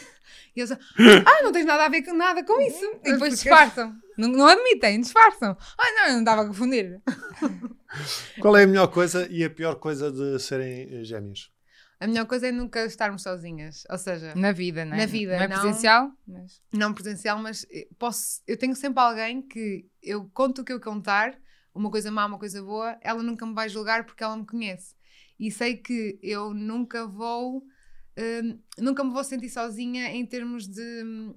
E 0.55 0.61
eles 0.61 0.73
ah, 1.27 1.43
não 1.43 1.53
tens 1.53 1.67
nada 1.67 1.85
a 1.85 1.89
ver 1.89 2.03
com 2.03 2.15
nada 2.15 2.45
com 2.45 2.61
isso. 2.61 2.85
E 3.05 3.13
depois 3.13 3.35
disfarçam. 3.35 3.95
Não, 4.17 4.29
não 4.29 4.47
admitem, 4.47 5.01
disfarçam. 5.01 5.57
Ah, 5.79 5.93
não, 5.93 6.07
eu 6.07 6.13
não 6.15 6.19
estava 6.21 6.43
a 6.43 6.47
confundir. 6.47 7.01
Qual 8.41 8.57
é 8.57 8.65
a 8.65 8.67
melhor 8.67 8.89
coisa 8.89 9.27
e 9.31 9.45
a 9.45 9.51
pior 9.51 9.77
coisa 9.77 10.11
de 10.11 10.39
serem 10.39 11.05
gêmeos? 11.05 11.51
A 11.99 12.07
melhor 12.07 12.27
coisa 12.27 12.49
é 12.49 12.53
nunca 12.53 12.85
estarmos 12.85 13.23
sozinhas. 13.23 13.85
Ou 13.89 13.97
seja, 13.97 14.35
na 14.35 14.53
vida, 14.53 14.85
não 14.85 14.95
é? 14.95 15.01
Na 15.01 15.07
vida. 15.07 15.37
Não 15.37 15.45
é 15.45 15.49
presencial? 15.49 16.11
Mas... 16.27 16.63
Não 16.73 16.93
presencial, 16.93 17.39
mas 17.39 17.67
posso, 17.99 18.43
eu 18.47 18.57
tenho 18.57 18.75
sempre 18.75 19.03
alguém 19.03 19.41
que 19.41 19.87
eu 20.03 20.29
conto 20.35 20.61
o 20.61 20.65
que 20.65 20.73
eu 20.73 20.81
contar 20.81 21.39
uma 21.77 21.91
coisa 21.91 22.11
má, 22.11 22.27
uma 22.27 22.39
coisa 22.39 22.63
boa, 22.63 22.99
ela 23.01 23.23
nunca 23.23 23.45
me 23.47 23.55
vai 23.55 23.69
julgar 23.69 24.05
porque 24.05 24.25
ela 24.25 24.37
me 24.37 24.47
conhece. 24.47 24.95
E 25.39 25.51
sei 25.51 25.77
que 25.77 26.19
eu 26.23 26.55
nunca 26.55 27.07
vou, 27.07 27.59
uh, 27.59 28.59
nunca 28.79 29.05
me 29.05 29.11
vou 29.11 29.23
sentir 29.23 29.51
sozinha 29.51 30.09
em 30.09 30.25
termos 30.25 30.67
de 30.67 31.35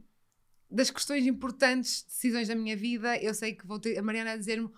das 0.72 0.92
questões 0.92 1.26
importantes, 1.26 2.04
decisões 2.04 2.48
da 2.48 2.56
minha 2.56 2.78
vida. 2.78 3.18
Eu 3.18 3.34
sei 3.34 3.56
que 3.56 3.66
vou 3.66 3.80
ter 3.80 3.98
a 3.98 4.04
Mariana 4.04 4.34
a 4.34 4.38
dizer-me 4.38 4.70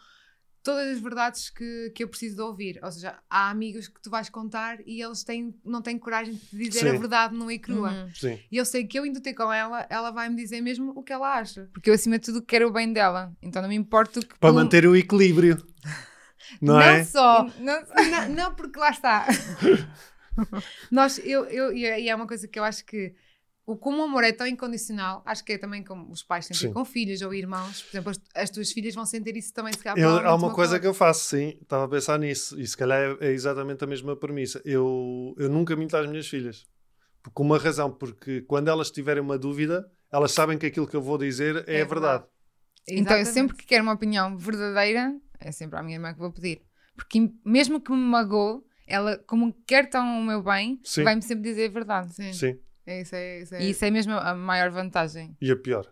todas 0.63 0.95
as 0.95 0.99
verdades 0.99 1.49
que, 1.49 1.91
que 1.95 2.03
eu 2.03 2.07
preciso 2.07 2.35
de 2.35 2.41
ouvir. 2.41 2.79
Ou 2.83 2.91
seja, 2.91 3.17
há 3.29 3.49
amigos 3.49 3.87
que 3.87 4.01
tu 4.01 4.09
vais 4.09 4.29
contar 4.29 4.77
e 4.85 5.01
eles 5.01 5.23
têm, 5.23 5.53
não 5.65 5.81
têm 5.81 5.97
coragem 5.97 6.39
de 6.51 6.69
dizer 6.69 6.81
Sim. 6.81 6.89
a 6.89 6.99
verdade 6.99 7.35
nua 7.35 7.53
e 7.53 7.59
crua. 7.59 7.91
Uhum. 7.91 8.39
E 8.51 8.57
eu 8.57 8.65
sei 8.65 8.85
que 8.85 8.97
eu 8.97 9.05
indo 9.05 9.21
ter 9.21 9.33
com 9.33 9.51
ela, 9.51 9.85
ela 9.89 10.11
vai 10.11 10.29
me 10.29 10.35
dizer 10.35 10.61
mesmo 10.61 10.91
o 10.95 11.03
que 11.03 11.13
ela 11.13 11.37
acha. 11.37 11.69
Porque 11.73 11.89
eu, 11.89 11.93
acima 11.93 12.19
de 12.19 12.25
tudo, 12.25 12.41
quero 12.41 12.67
o 12.67 12.71
bem 12.71 12.91
dela. 12.91 13.35
Então 13.41 13.61
não 13.61 13.69
me 13.69 13.75
importo 13.75 14.25
que. 14.25 14.37
Para 14.39 14.53
manter 14.53 14.85
o 14.85 14.95
equilíbrio. 14.95 15.57
Não, 16.61 16.75
não 16.75 16.81
é? 16.81 17.03
Só, 17.03 17.47
não, 17.59 17.83
não, 18.09 18.29
não, 18.29 18.55
porque 18.55 18.79
lá 18.79 18.91
está. 18.91 19.27
Nós, 20.89 21.19
eu, 21.23 21.45
eu, 21.45 21.73
e 21.73 22.07
é 22.07 22.15
uma 22.15 22.27
coisa 22.27 22.47
que 22.47 22.57
eu 22.57 22.63
acho 22.63 22.85
que 22.85 23.13
o, 23.65 23.77
como 23.77 24.01
o 24.01 24.03
amor 24.03 24.23
é 24.23 24.31
tão 24.31 24.47
incondicional, 24.47 25.21
acho 25.25 25.43
que 25.45 25.53
é 25.53 25.57
também 25.57 25.83
como 25.83 26.11
os 26.11 26.23
pais 26.23 26.45
sentem 26.45 26.73
com 26.73 26.83
filhos 26.83 27.21
ou 27.21 27.33
irmãos. 27.33 27.83
Por 27.83 27.89
exemplo, 27.89 28.11
as, 28.11 28.21
as, 28.35 28.49
tuas 28.49 28.71
filhas 28.71 28.95
vão 28.95 29.05
sentir 29.05 29.37
isso 29.37 29.53
também, 29.53 29.71
se 29.71 29.79
calhar. 29.79 29.97
Eu, 29.97 30.27
há 30.27 30.35
uma 30.35 30.53
coisa 30.53 30.79
que 30.79 30.87
eu 30.87 30.93
faço, 30.93 31.25
sim. 31.25 31.57
Estava 31.61 31.85
a 31.85 31.87
pensar 31.87 32.17
nisso. 32.17 32.59
E 32.59 32.65
se 32.65 32.75
calhar 32.75 32.99
é, 32.99 33.27
é 33.27 33.31
exatamente 33.31 33.83
a 33.83 33.87
mesma 33.87 34.15
premissa. 34.15 34.61
Eu, 34.65 35.35
eu 35.37 35.47
nunca 35.47 35.75
minto 35.75 35.95
às 35.95 36.09
minhas 36.09 36.27
filhas. 36.27 36.65
Por 37.21 37.43
uma 37.43 37.59
razão, 37.59 37.91
porque 37.91 38.41
quando 38.41 38.67
elas 38.67 38.89
tiverem 38.89 39.21
uma 39.21 39.37
dúvida, 39.37 39.87
elas 40.11 40.31
sabem 40.31 40.57
que 40.57 40.65
aquilo 40.65 40.87
que 40.87 40.95
eu 40.95 41.01
vou 41.01 41.17
dizer 41.17 41.63
é, 41.67 41.77
é 41.77 41.81
a 41.81 41.85
verdade. 41.85 42.23
verdade. 42.23 42.25
Então, 42.87 43.15
eu 43.15 43.25
sempre 43.25 43.55
que 43.55 43.65
quero 43.65 43.83
uma 43.83 43.93
opinião 43.93 44.35
verdadeira, 44.37 45.15
é 45.39 45.51
sempre 45.51 45.77
à 45.77 45.83
minha 45.83 45.97
irmã 45.97 46.13
que 46.13 46.19
vou 46.19 46.31
pedir. 46.31 46.63
Porque 46.95 47.31
mesmo 47.45 47.79
que 47.79 47.91
me 47.91 47.97
magoe, 47.97 48.61
ela, 48.87 49.19
como 49.19 49.53
quer 49.67 49.87
tão 49.87 50.19
o 50.19 50.23
meu 50.23 50.41
bem, 50.41 50.81
vai-me 51.03 51.21
sempre 51.21 51.43
dizer 51.43 51.69
a 51.69 51.73
verdade. 51.73 52.13
Sim. 52.15 52.33
Sim. 52.33 52.59
É 52.91 53.01
isso, 53.01 53.15
é 53.15 53.39
isso. 53.41 53.55
É. 53.55 53.63
E 53.63 53.69
isso 53.69 53.85
é 53.85 53.91
mesmo 53.91 54.13
a 54.13 54.35
maior 54.35 54.69
vantagem. 54.69 55.35
E 55.41 55.51
a 55.51 55.55
pior? 55.55 55.91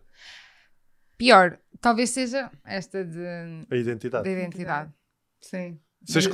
Pior, 1.17 1.59
talvez 1.81 2.09
seja 2.09 2.51
esta 2.65 3.03
de... 3.03 3.25
A 3.69 3.75
identidade. 3.75 4.23
Da 4.23 4.31
identidade. 4.31 4.93
Sim. 5.41 5.79
Vocês 6.01 6.27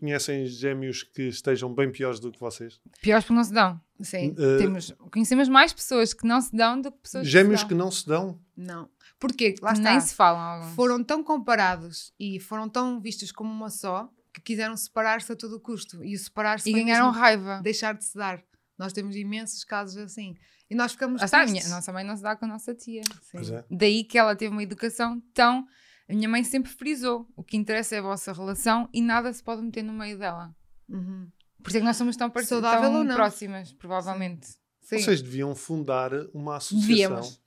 conhecem 0.00 0.46
gêmeos 0.46 1.02
que 1.02 1.28
estejam 1.28 1.72
bem 1.74 1.90
piores 1.92 2.18
do 2.18 2.32
que 2.32 2.40
vocês? 2.40 2.80
Piores 3.02 3.24
porque 3.24 3.34
não 3.34 3.44
se 3.44 3.52
dão. 3.52 3.80
Sim. 4.00 4.30
Uh, 4.30 4.58
Temos, 4.58 4.94
conhecemos 5.10 5.48
mais 5.48 5.72
pessoas 5.72 6.14
que 6.14 6.26
não 6.26 6.40
se 6.40 6.54
dão 6.54 6.80
do 6.80 6.90
que 6.90 6.98
pessoas 6.98 7.28
gêmeos 7.28 7.62
que, 7.62 7.74
não 7.74 7.90
se 7.90 8.06
dão? 8.06 8.40
Não. 8.56 8.88
Porquê? 9.20 9.54
Lá 9.60 9.72
está. 9.72 9.90
Nem 9.90 10.00
se 10.00 10.14
falam 10.14 10.40
alguns. 10.40 10.74
Foram 10.74 11.04
tão 11.04 11.22
comparados 11.22 12.12
e 12.18 12.40
foram 12.40 12.68
tão 12.68 13.00
vistos 13.00 13.30
como 13.30 13.52
uma 13.52 13.68
só 13.68 14.10
que 14.32 14.40
quiseram 14.40 14.76
separar-se 14.76 15.30
a 15.30 15.36
todo 15.36 15.60
custo. 15.60 16.02
E 16.02 16.14
o 16.14 16.18
separar-se 16.18 16.70
E 16.70 16.72
ganharam 16.72 17.10
raiva. 17.10 17.60
Deixar 17.62 17.94
de 17.94 18.04
se 18.04 18.16
dar. 18.16 18.42
Nós 18.82 18.92
temos 18.92 19.16
imensos 19.16 19.64
casos 19.64 19.96
assim. 19.96 20.34
E 20.68 20.74
nós 20.74 20.92
ficamos. 20.92 21.22
Ah, 21.22 21.42
a 21.42 21.46
minha, 21.46 21.66
nossa 21.68 21.92
mãe 21.92 22.04
não 22.04 22.16
se 22.16 22.22
dá 22.22 22.34
com 22.34 22.44
a 22.44 22.48
nossa 22.48 22.74
tia. 22.74 23.02
É. 23.34 23.64
Daí 23.70 24.04
que 24.04 24.18
ela 24.18 24.34
teve 24.34 24.52
uma 24.52 24.62
educação 24.62 25.22
tão. 25.34 25.66
A 26.08 26.12
minha 26.14 26.28
mãe 26.28 26.42
sempre 26.42 26.70
frisou: 26.70 27.28
o 27.36 27.44
que 27.44 27.56
interessa 27.56 27.94
é 27.94 27.98
a 27.98 28.02
vossa 28.02 28.32
relação 28.32 28.88
e 28.92 29.00
nada 29.00 29.32
se 29.32 29.42
pode 29.42 29.62
meter 29.62 29.82
no 29.82 29.92
meio 29.92 30.18
dela. 30.18 30.54
Uhum. 30.88 31.28
Por 31.62 31.68
isso 31.68 31.76
é 31.76 31.80
que 31.80 31.86
nós 31.86 31.96
somos 31.96 32.16
tão, 32.16 32.32
Saudável 32.44 32.90
tão 32.90 33.06
próximas, 33.14 33.72
provavelmente. 33.72 34.46
Sim. 34.46 34.62
Sim. 34.80 34.98
Vocês 34.98 35.22
deviam 35.22 35.54
fundar 35.54 36.10
uma 36.34 36.56
associação. 36.56 36.88
Devíamos. 36.88 37.40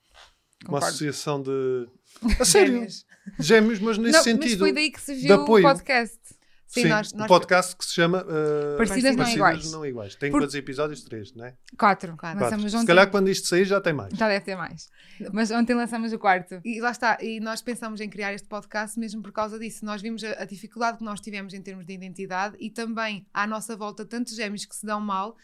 Uma 0.66 0.78
associação 0.78 1.42
de. 1.42 1.88
A 2.40 2.44
sério? 2.44 2.72
Gêmeos, 2.74 3.06
Gêmeos 3.38 3.78
mas 3.80 3.98
nesse 3.98 4.16
não, 4.16 4.24
sentido. 4.24 4.50
Mas 4.50 4.58
foi 4.58 4.72
daí 4.72 4.90
que 4.90 5.00
surgiu 5.00 5.36
o 5.36 5.44
podcast. 5.44 6.18
Sim, 6.66 6.82
Sim 6.82 6.88
nós, 6.88 7.12
nós... 7.12 7.28
podcast 7.28 7.76
que 7.76 7.84
se 7.84 7.94
chama 7.94 8.22
uh, 8.22 8.76
Parecidas, 8.76 9.16
Parecidas 9.16 9.16
não, 9.16 9.32
iguais. 9.34 9.72
não 9.72 9.86
Iguais. 9.86 10.14
Tem 10.16 10.30
Por... 10.30 10.40
quantos 10.40 10.54
episódios? 10.54 11.02
Três, 11.02 11.32
não 11.32 11.44
é? 11.44 11.56
Quatro. 11.78 12.16
Quatro. 12.16 12.38
Quatro. 12.40 12.70
Se 12.70 12.86
calhar 12.86 13.10
quando 13.10 13.28
isto 13.28 13.46
sair 13.46 13.64
já 13.64 13.80
tem 13.80 13.92
mais. 13.92 14.12
Já 14.12 14.28
deve 14.28 14.44
ter 14.44 14.56
mais. 14.56 14.88
Mas 15.32 15.50
ontem 15.50 15.74
lançamos 15.74 16.12
o 16.12 16.18
quarto. 16.18 16.60
E 16.64 16.80
lá 16.80 16.90
está. 16.90 17.18
E 17.22 17.38
nós 17.38 17.62
pensamos 17.62 18.00
em 18.00 18.10
criar 18.10 18.34
este 18.34 18.48
podcast 18.48 18.98
mesmo 18.98 19.22
por 19.22 19.32
causa 19.32 19.58
disso. 19.58 19.84
Nós 19.84 20.02
vimos 20.02 20.24
a, 20.24 20.42
a 20.42 20.44
dificuldade 20.44 20.98
que 20.98 21.04
nós 21.04 21.20
tivemos 21.20 21.54
em 21.54 21.62
termos 21.62 21.86
de 21.86 21.92
identidade 21.92 22.56
e 22.58 22.68
também 22.68 23.26
à 23.32 23.46
nossa 23.46 23.76
volta 23.76 24.04
tantos 24.04 24.34
gêmeos 24.34 24.64
que 24.64 24.74
se 24.74 24.84
dão 24.84 25.00
mal 25.00 25.36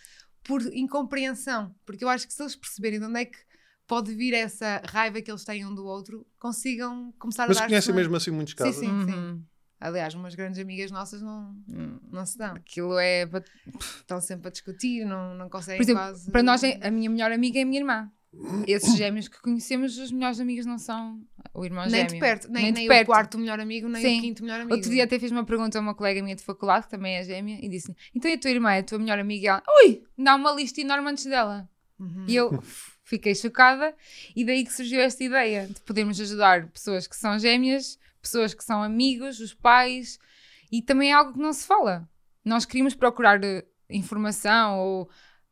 por 0.43 0.61
incompreensão. 0.75 1.73
Porque 1.87 2.05
eu 2.05 2.09
acho 2.09 2.27
que 2.27 2.33
se 2.33 2.43
eles 2.43 2.57
perceberem 2.57 2.99
de 2.99 3.07
onde 3.07 3.21
é 3.21 3.25
que 3.27 3.39
pode 3.87 4.15
vir 4.15 4.35
essa 4.35 4.83
raiva 4.85 5.21
que 5.21 5.31
eles 5.31 5.45
têm 5.45 5.67
um 5.67 5.75
do 5.75 5.85
outro, 5.85 6.27
consigam 6.39 7.13
começar 7.19 7.47
Mas 7.47 7.57
a 7.57 7.61
dar 7.61 7.65
Mas 7.65 7.71
conhecem 7.71 7.95
mesmo 7.95 8.17
assim 8.17 8.31
muitos 8.31 8.55
casos? 8.55 8.77
Sim, 8.77 8.87
sim, 8.87 9.13
sim. 9.13 9.45
Aliás, 9.83 10.15
umas 10.15 10.37
grandes 10.37 10.61
amigas 10.61 10.93
nossas 10.93 11.21
não, 11.21 11.57
não 12.11 12.25
se 12.25 12.39
dão. 12.39 12.55
Aquilo 12.55 12.99
é. 12.99 13.29
Estão 13.97 14.21
sempre 14.21 14.47
a 14.47 14.51
discutir, 14.51 15.05
não, 15.05 15.35
não 15.35 15.49
conseguem 15.49 15.79
Por 15.79 15.83
exemplo, 15.83 16.03
quase. 16.03 16.31
Para 16.31 16.43
nós, 16.43 16.63
a 16.63 16.91
minha 16.91 17.11
melhor 17.11 17.33
amiga 17.33 17.59
é 17.59 17.63
a 17.63 17.67
minha 17.67 17.81
irmã. 17.81 18.11
Esses 18.67 18.97
gêmeos 18.97 19.27
que 19.27 19.43
conhecemos, 19.43 19.99
os 19.99 20.13
melhores 20.13 20.39
amigos 20.39 20.65
não 20.65 20.79
são 20.79 21.21
o 21.53 21.65
irmão 21.65 21.83
nem 21.83 21.91
gêmeo. 21.91 22.15
De 22.15 22.19
perto, 22.21 22.51
nem, 22.51 22.65
nem, 22.65 22.73
nem 22.73 22.89
perto. 22.89 23.03
o 23.03 23.07
quarto 23.07 23.39
melhor 23.39 23.59
amigo, 23.59 23.89
nem 23.89 24.03
Sim. 24.03 24.19
o 24.19 24.21
quinto 24.23 24.43
melhor 24.43 24.61
amigo. 24.61 24.75
Outro 24.75 24.89
dia 24.89 25.05
até 25.05 25.19
fiz 25.19 25.33
uma 25.33 25.45
pergunta 25.45 25.79
a 25.79 25.81
uma 25.81 25.95
colega 25.95 26.23
minha 26.23 26.37
de 26.37 26.45
faculdade, 26.45 26.87
que 26.87 26.91
também 26.93 27.17
é 27.17 27.25
gêmea, 27.25 27.59
e 27.61 27.69
disse 27.69 27.95
então 28.15 28.31
e 28.31 28.35
a 28.35 28.39
tua 28.39 28.51
irmã 28.51 28.73
é 28.73 28.79
a 28.79 28.83
tua 28.85 28.99
melhor 28.99 29.19
amiga? 29.19 29.45
E 29.45 29.49
ela, 29.49 29.63
ui, 29.85 30.03
dá 30.17 30.37
uma 30.37 30.53
lista 30.53 30.81
enorme 30.81 31.11
antes 31.11 31.27
dela. 31.27 31.69
Uhum. 31.99 32.25
E 32.29 32.37
eu 32.37 32.63
fiquei 33.13 33.35
chocada, 33.35 33.95
e 34.35 34.43
daí 34.43 34.65
que 34.65 34.73
surgiu 34.73 34.99
esta 35.01 35.23
ideia 35.23 35.67
de 35.67 35.79
podermos 35.83 36.19
ajudar 36.19 36.67
pessoas 36.69 37.07
que 37.07 37.15
são 37.15 37.39
gêmeas, 37.39 37.99
pessoas 38.23 38.55
que 38.55 38.65
são 38.65 38.83
amigos, 38.83 39.39
os 39.39 39.53
pais, 39.53 40.19
e 40.71 40.81
também 40.81 41.11
é 41.11 41.13
algo 41.13 41.35
que 41.35 41.39
não 41.39 41.53
se 41.53 41.67
fala. 41.67 42.09
Nós 42.43 42.65
queríamos 42.65 42.95
procurar 42.95 43.39
uh, 43.39 43.63
informação 43.91 44.79
ou 44.79 45.11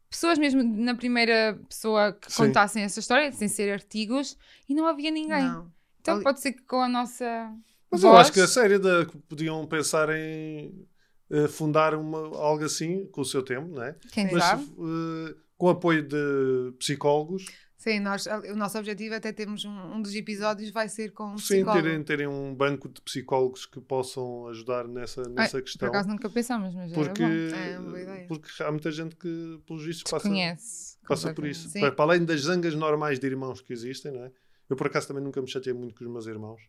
pessoas 0.08 0.38
mesmo 0.38 0.62
na 0.62 0.94
primeira 0.94 1.60
pessoa 1.68 2.14
que 2.14 2.32
Sim. 2.32 2.46
contassem 2.46 2.82
essa 2.82 2.98
história, 2.98 3.30
sem 3.30 3.46
ser 3.46 3.70
artigos, 3.70 4.38
e 4.66 4.74
não 4.74 4.86
havia 4.86 5.10
ninguém. 5.10 5.42
Não. 5.42 5.70
Então 6.00 6.14
Ali... 6.14 6.24
pode 6.24 6.40
ser 6.40 6.52
que 6.52 6.62
com 6.62 6.80
a 6.80 6.88
nossa. 6.88 7.52
Mas 7.90 8.00
voz... 8.00 8.14
eu 8.14 8.20
acho 8.20 8.32
que 8.32 8.40
a 8.40 8.48
série 8.48 8.78
de, 8.78 9.04
podiam 9.28 9.66
pensar 9.66 10.08
em 10.16 10.88
uh, 11.30 11.46
fundar 11.46 11.94
uma, 11.94 12.18
algo 12.38 12.64
assim 12.64 13.04
com 13.08 13.20
o 13.20 13.24
seu 13.24 13.42
tempo, 13.42 13.68
não 13.68 13.82
é? 13.82 13.94
Quem 14.12 14.32
Mas, 14.32 14.42
sabe? 14.42 14.64
Uh, 14.78 15.36
com 15.60 15.68
apoio 15.68 16.02
de 16.02 16.72
psicólogos 16.78 17.44
Sim, 17.80 17.98
nós, 18.00 18.26
o 18.26 18.56
nosso 18.56 18.76
objetivo 18.78 19.14
até 19.14 19.32
temos 19.32 19.64
um, 19.64 19.94
um 19.94 20.02
dos 20.02 20.14
episódios 20.14 20.70
vai 20.70 20.86
ser 20.86 21.12
com 21.12 21.32
um 21.32 21.38
Sim, 21.38 21.64
terem, 21.64 22.02
terem 22.02 22.26
um 22.26 22.54
banco 22.54 22.90
de 22.90 23.00
psicólogos 23.00 23.64
que 23.64 23.80
possam 23.80 24.48
ajudar 24.48 24.86
nessa, 24.86 25.22
nessa 25.30 25.56
Ai, 25.56 25.62
questão. 25.62 25.88
Por 25.88 25.96
acaso 25.96 26.08
nunca 26.10 26.28
pensámos, 26.28 26.74
mas 26.74 26.92
porque, 26.92 27.22
é 27.22 27.78
uma 27.78 27.88
boa 27.88 28.02
ideia. 28.02 28.26
Porque 28.28 28.62
há 28.62 28.70
muita 28.70 28.90
gente 28.90 29.16
que, 29.16 29.62
pelos 29.66 29.82
vistos, 29.82 30.10
passa, 30.10 30.28
conhece, 30.28 30.98
passa 31.08 31.32
por 31.32 31.46
isso. 31.46 31.72
Para, 31.72 31.90
para, 31.90 32.04
além 32.04 32.22
das 32.22 32.42
zangas 32.42 32.74
normais 32.74 33.18
de 33.18 33.26
irmãos 33.26 33.62
que 33.62 33.72
existem, 33.72 34.12
não 34.12 34.24
é? 34.24 34.32
Eu, 34.68 34.76
por 34.76 34.86
acaso, 34.86 35.08
também 35.08 35.24
nunca 35.24 35.40
me 35.40 35.48
chateei 35.48 35.74
muito 35.74 35.94
com 35.94 36.04
os 36.04 36.10
meus 36.10 36.26
irmãos. 36.26 36.60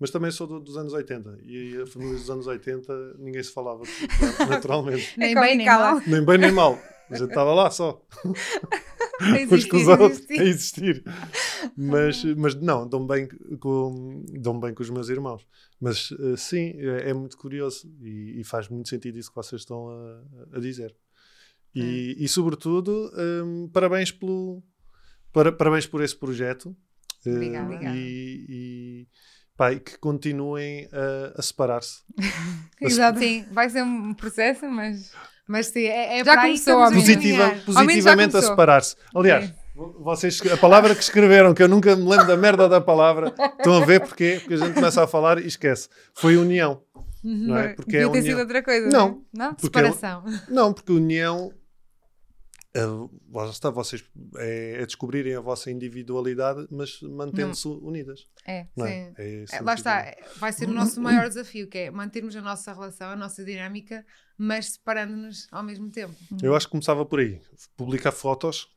Mas 0.00 0.10
também 0.10 0.32
sou 0.32 0.48
do, 0.48 0.58
dos 0.58 0.76
anos 0.76 0.92
80 0.92 1.38
e 1.44 1.82
a 1.82 1.86
família 1.86 2.14
dos 2.14 2.30
anos 2.30 2.48
80 2.48 3.14
ninguém 3.20 3.44
se 3.44 3.52
falava 3.52 3.84
naturalmente. 4.50 5.16
nem 5.16 5.36
bem 5.36 5.56
nem 5.56 5.66
mal. 5.66 6.00
Nem 6.04 6.24
bem 6.24 6.38
nem 6.38 6.50
mal. 6.50 6.76
A 7.10 7.16
gente 7.16 7.28
estava 7.28 7.54
lá 7.54 7.70
só. 7.70 8.02
a 9.20 9.40
existir, 9.40 9.90
a 9.90 10.04
existir. 10.04 10.40
a 10.40 10.44
existir. 10.44 11.04
Mas, 11.76 12.24
mas 12.36 12.54
não, 12.54 12.88
dão 12.88 13.06
bem, 13.06 13.28
com, 13.60 14.24
dão 14.32 14.58
bem 14.58 14.74
com 14.74 14.82
os 14.82 14.90
meus 14.90 15.08
irmãos. 15.08 15.46
Mas 15.80 16.10
uh, 16.12 16.36
sim, 16.36 16.72
é, 16.76 17.10
é, 17.10 17.14
muito 17.14 17.36
curioso 17.36 17.90
e, 18.00 18.40
e, 18.40 18.44
faz 18.44 18.68
muito 18.68 18.88
sentido 18.88 19.18
isso 19.18 19.30
que 19.30 19.36
vocês 19.36 19.62
estão 19.62 19.88
a, 19.88 20.56
a 20.56 20.60
dizer. 20.60 20.94
E, 21.74 22.16
é. 22.18 22.24
e 22.24 22.28
sobretudo, 22.28 23.12
um, 23.44 23.68
parabéns 23.68 24.10
pelo 24.10 24.62
para, 25.32 25.52
parabéns 25.52 25.86
por 25.86 26.02
esse 26.02 26.16
projeto. 26.16 26.76
Obrigada. 27.26 27.74
Uh, 27.74 27.94
e, 27.94 29.08
pá, 29.56 29.72
e 29.72 29.80
que 29.80 29.98
continuem 29.98 30.88
a, 30.92 31.38
a 31.38 31.42
separar-se. 31.42 32.02
Exato. 32.80 33.18
Sim, 33.18 33.44
vai 33.52 33.68
ser 33.68 33.82
um 33.82 34.14
processo, 34.14 34.66
mas. 34.68 35.12
Mas 35.48 35.68
sim, 35.68 35.84
é, 35.84 36.20
é 36.20 36.24
já 36.24 36.36
começou 36.36 36.82
a 36.82 36.92
Positiva, 36.92 37.54
positivamente 37.64 38.36
a 38.36 38.42
separar-se. 38.42 38.94
Aliás, 39.14 39.46
sim. 39.46 39.52
vocês, 39.98 40.40
a 40.52 40.56
palavra 40.58 40.94
que 40.94 41.02
escreveram, 41.02 41.54
que 41.54 41.62
eu 41.62 41.68
nunca 41.68 41.96
me 41.96 42.06
lembro 42.06 42.26
da 42.26 42.36
merda 42.36 42.68
da 42.68 42.82
palavra, 42.82 43.34
estão 43.56 43.82
a 43.82 43.84
ver 43.84 44.00
porquê? 44.00 44.36
Porque 44.40 44.54
a 44.54 44.56
gente 44.58 44.74
começa 44.74 45.02
a 45.02 45.06
falar 45.06 45.38
e 45.38 45.46
esquece. 45.46 45.88
Foi 46.14 46.36
união. 46.36 46.82
Uhum. 47.24 47.46
Não 47.48 47.56
é? 47.56 47.68
Porque 47.68 47.84
Podia 47.84 48.00
é 48.00 48.02
ter 48.02 48.08
união. 48.08 48.24
sido 48.24 48.38
outra 48.40 48.62
coisa. 48.62 48.88
Não. 48.88 49.22
Não? 49.32 49.50
É 49.50 49.54
Separação. 49.58 50.24
não, 50.48 50.72
porque 50.72 50.92
união 50.92 51.50
uh, 52.76 53.50
está, 53.50 53.70
vocês 53.70 54.04
é, 54.36 54.82
é, 54.82 54.86
descobrirem 54.86 55.34
a 55.34 55.40
vossa 55.40 55.70
individualidade, 55.70 56.66
mas 56.70 57.00
mantendo-se 57.02 57.66
unidas. 57.68 58.26
É, 58.46 58.66
não 58.76 58.86
é? 58.86 58.90
sim. 58.90 59.14
É, 59.18 59.44
é 59.52 59.60
lá 59.60 59.74
está, 59.74 60.14
vai 60.36 60.52
ser 60.52 60.68
o 60.68 60.72
nosso 60.72 61.00
maior 61.00 61.28
desafio, 61.28 61.68
que 61.68 61.78
é 61.78 61.90
mantermos 61.90 62.34
a 62.36 62.40
nossa 62.40 62.72
relação, 62.72 63.10
a 63.10 63.16
nossa 63.16 63.44
dinâmica, 63.44 64.04
mas 64.36 64.72
separando-nos 64.72 65.48
ao 65.50 65.62
mesmo 65.62 65.90
tempo. 65.90 66.14
Eu 66.42 66.54
acho 66.54 66.66
que 66.66 66.72
começava 66.72 67.04
por 67.04 67.20
aí. 67.20 67.40
Publicar 67.76 68.12
fotos 68.12 68.68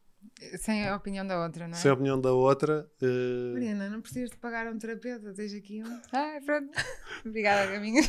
sem 0.57 0.87
a 0.87 0.95
opinião 0.95 1.25
da 1.25 1.43
outra, 1.43 1.67
não 1.67 1.77
é? 1.77 1.77
Sem 1.77 1.91
a 1.91 1.93
opinião 1.93 2.19
da 2.19 2.31
outra. 2.31 2.89
Uh... 3.01 3.53
Mariana, 3.53 3.89
não 3.89 4.01
precisas 4.01 4.29
de 4.31 4.37
pagar 4.37 4.71
um 4.71 4.77
terapeuta, 4.77 5.33
tens 5.33 5.53
aqui 5.53 5.83
um. 5.83 6.01
Ah, 6.11 6.39
pronto. 6.45 6.71
Obrigada, 7.25 7.71
Gaminha. 7.71 8.01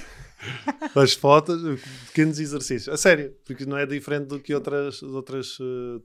As 0.97 1.13
fotos, 1.13 1.81
pequenos 2.07 2.39
exercícios. 2.39 2.89
A 2.89 2.97
sério, 2.97 3.37
porque 3.45 3.67
não 3.67 3.77
é 3.77 3.87
diferente 3.87 4.27
do 4.27 4.41
que 4.41 4.55
outras, 4.55 5.03
outras 5.03 5.59
uh, 5.61 6.03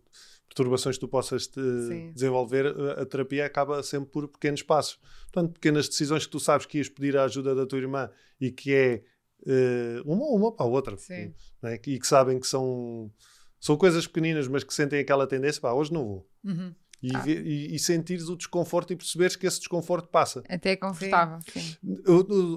perturbações 0.48 0.98
que 0.98 1.02
tu 1.02 1.08
possas 1.08 1.50
desenvolver. 2.14 2.68
A 3.00 3.06
terapia 3.06 3.46
acaba 3.46 3.82
sempre 3.82 4.12
por 4.12 4.28
pequenos 4.28 4.62
passos. 4.64 5.00
Portanto, 5.32 5.54
pequenas 5.54 5.88
decisões 5.88 6.26
que 6.26 6.32
tu 6.32 6.40
sabes 6.40 6.66
que 6.66 6.78
ias 6.78 6.90
pedir 6.90 7.18
a 7.18 7.24
ajuda 7.24 7.56
da 7.56 7.66
tua 7.66 7.80
irmã 7.80 8.10
e 8.40 8.52
que 8.52 8.74
é 8.74 9.04
uh, 9.44 10.12
uma, 10.12 10.26
uma 10.26 10.52
para 10.52 10.66
a 10.66 10.70
outra. 10.70 10.98
Sim. 10.98 11.34
É? 11.64 11.76
E 11.88 12.00
que 12.00 12.08
sabem 12.08 12.40
que 12.40 12.48
são 12.48 13.12
são 13.60 13.76
coisas 13.76 14.06
pequeninas, 14.06 14.48
mas 14.48 14.64
que 14.64 14.74
sentem 14.74 15.00
aquela 15.00 15.28
tendência, 15.28 15.62
pá, 15.62 15.74
hoje 15.74 15.92
não 15.92 16.06
vou. 16.06 16.30
Uhum. 16.44 16.74
E, 17.02 17.16
ah. 17.16 17.24
e, 17.28 17.76
e, 17.76 17.80
sentires 17.80 18.28
o 18.28 18.36
desconforto 18.36 18.92
e 18.92 18.96
perceberes 18.96 19.36
que 19.36 19.46
esse 19.46 19.60
desconforto 19.60 20.08
passa. 20.10 20.44
Até 20.50 20.72
é 20.72 20.76
confortável, 20.76 21.40
sim. 21.52 21.60
sim. 21.60 21.78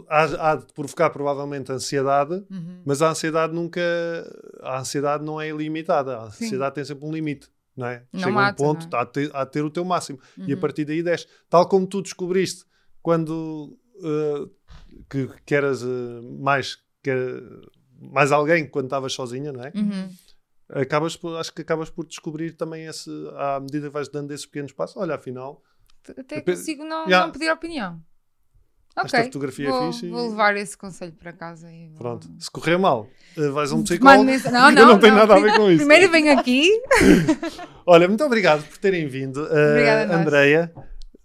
Há, 0.09 0.51
há, 0.51 0.57
de 0.57 0.73
provocar 0.73 1.11
provavelmente 1.11 1.71
ansiedade, 1.71 2.35
uhum. 2.51 2.83
mas 2.85 3.03
a 3.03 3.11
ansiedade 3.11 3.53
nunca. 3.53 3.83
A 4.63 4.81
ansiedade 4.81 5.25
não 5.25 5.39
é 5.39 5.49
ilimitada. 5.49 6.17
A 6.17 6.25
ansiedade 6.25 6.71
sim. 6.71 6.75
tem 6.75 6.85
sempre 6.85 7.07
um 7.07 7.13
limite. 7.13 7.49
Não 7.77 7.87
é? 7.87 8.03
Não 8.13 8.21
Chega 8.21 8.33
mata, 8.33 8.63
um 8.63 8.67
ponto, 8.67 8.89
não 8.91 8.99
é? 8.99 9.03
há, 9.03 9.05
de 9.05 9.13
ter, 9.13 9.31
de 9.31 9.47
ter 9.47 9.63
o 9.63 9.71
teu 9.71 9.85
máximo. 9.85 10.19
Uhum. 10.37 10.45
E 10.49 10.53
a 10.53 10.55
uhum. 10.55 10.61
partir 10.61 10.85
daí 10.87 11.03
desce. 11.03 11.27
Tal 11.49 11.69
como 11.69 11.87
tu 11.87 12.01
descobriste 12.01 12.65
quando 13.03 13.79
uh, 13.97 14.51
que, 15.09 15.29
que 15.45 15.55
eras 15.55 15.83
uh, 15.83 16.23
mais, 16.41 16.79
que, 17.03 17.13
mais 18.01 18.33
alguém 18.33 18.67
quando 18.67 18.87
estavas 18.87 19.13
sozinha, 19.13 19.53
não 19.53 19.63
é? 19.63 19.73
Uhum 19.75 20.09
acabas 20.75 21.16
por, 21.16 21.37
acho 21.39 21.53
que 21.53 21.62
acabas 21.62 21.91
por 21.91 22.07
descobrir 22.07 22.53
também 22.53 22.87
esse, 22.87 23.11
à 23.37 23.61
medida 23.61 23.89
que 23.89 23.93
vais 23.93 24.09
dando 24.09 24.33
esses 24.33 24.47
pequenos 24.47 24.73
passos, 24.73 24.97
olha, 24.97 25.14
afinal. 25.14 25.62
Até 26.16 26.41
consigo 26.41 26.85
não, 26.85 27.05
yeah. 27.05 27.27
não 27.27 27.33
pedir 27.33 27.51
opinião. 27.51 28.01
Esta 28.97 29.18
okay. 29.18 29.25
fotografia 29.25 29.68
é 29.68 29.71
vou, 29.71 29.89
é 29.89 29.93
fixe. 29.93 30.09
Vou 30.09 30.29
levar 30.31 30.57
esse 30.57 30.77
conselho 30.77 31.12
para 31.12 31.33
casa 31.33 31.71
e 31.71 31.89
vou... 31.89 31.99
Pronto. 31.99 32.29
Se 32.39 32.51
correr 32.51 32.77
mal, 32.77 33.09
eh, 33.37 33.49
vais 33.49 33.71
a 33.71 33.77
um 33.77 33.85
psicólogo. 33.85 34.25
Não, 34.25 34.73
não, 34.73 34.87
não 34.87 34.99
tem 34.99 35.12
nada 35.12 35.35
a 35.35 35.39
ver 35.39 35.57
com 35.57 35.71
isso. 35.71 35.79
Primeiro 35.79 36.11
venho 36.11 36.39
aqui. 36.39 36.68
Olha, 37.87 38.09
muito 38.09 38.25
obrigado 38.25 38.66
por 38.66 38.79
terem 38.79 39.07
vindo. 39.07 39.43
Uh, 39.45 39.71
Obrigada, 39.71 40.16
Andreia. 40.16 40.73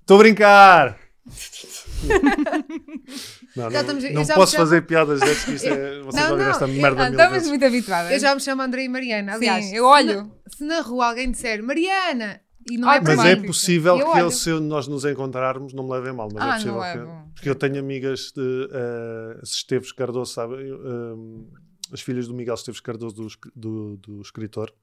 Estou 0.01 0.17
a 0.17 0.19
brincar. 0.19 0.99
Não, 3.55 3.71
já 3.71 3.83
não, 3.83 3.93
não 3.93 4.25
posso 4.25 4.51
chamo... 4.51 4.65
fazer 4.65 4.81
piadas 4.81 5.19
destas 5.19 5.45
que 5.45 5.53
isto 5.53 5.67
é. 5.67 6.01
Vocês 6.03 6.23
não, 6.23 6.29
vão 6.29 6.37
ver 6.37 6.49
esta 6.49 6.67
merda 6.67 7.09
Estamos 7.09 7.33
vezes. 7.33 7.47
muito 7.49 7.65
habituadas. 7.65 8.11
Eu 8.11 8.19
já 8.19 8.35
me 8.35 8.41
chamo 8.41 8.61
André 8.61 8.83
e 8.83 8.89
Mariana. 8.89 9.35
Aliás, 9.35 9.65
Sim, 9.65 9.75
eu 9.75 9.85
olho. 9.85 10.31
Se 10.47 10.63
na, 10.63 10.75
se 10.75 10.81
na, 10.81 10.81
rua 10.81 11.07
alguém 11.07 11.31
disser 11.31 11.63
Mariana 11.63 12.41
e 12.69 12.77
não 12.77 12.89
ah, 12.89 12.95
é 12.95 13.01
Mas 13.01 13.19
é 13.19 13.35
possível 13.35 13.97
eu 13.97 14.11
que 14.11 14.19
eu, 14.19 14.31
se 14.31 14.49
nós 14.59 14.87
nos 14.87 15.05
encontrarmos, 15.05 15.73
não 15.73 15.83
me 15.83 15.91
levem 15.91 16.13
mal. 16.13 16.29
Mas 16.33 16.43
é 16.43 16.45
ah, 16.45 16.49
é 16.49 16.53
possível 16.53 16.81
que, 16.81 17.33
Porque 17.35 17.49
eu 17.49 17.55
tenho 17.55 17.79
amigas 17.79 18.31
de 18.35 18.41
uh, 18.41 19.43
Esteves 19.43 19.91
Cardoso, 19.91 20.33
sabe? 20.33 20.55
Uh, 20.55 21.47
as 21.91 22.01
filhas 22.01 22.27
do 22.27 22.33
Miguel 22.33 22.55
Esteves 22.55 22.79
Cardoso, 22.79 23.15
do, 23.15 23.27
do, 23.55 23.97
do 23.97 24.21
escritor. 24.21 24.73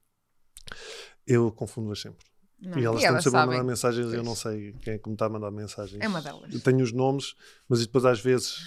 Eu 1.27 1.51
confundo-as 1.51 2.01
sempre. 2.01 2.25
Não. 2.63 2.79
E 2.79 2.85
elas 2.85 3.03
estão 3.03 3.21
sempre 3.21 3.41
a 3.41 3.47
mandar 3.47 3.65
mensagens 3.65 4.13
e 4.13 4.17
eu 4.17 4.23
não 4.23 4.37
sei 4.37 4.73
quem 4.81 4.95
é 4.95 4.99
que 4.99 5.09
me 5.09 5.15
está 5.15 5.27
a 5.27 5.29
mandar 5.29 5.51
mensagens. 5.51 6.01
É 6.01 6.07
uma 6.07 6.23
delas. 6.23 6.53
Eu 6.53 6.61
tenho 6.61 6.81
os 6.81 6.93
nomes, 6.93 7.35
mas 7.69 7.81
depois 7.81 8.05
às 8.05 8.21
vezes 8.21 8.63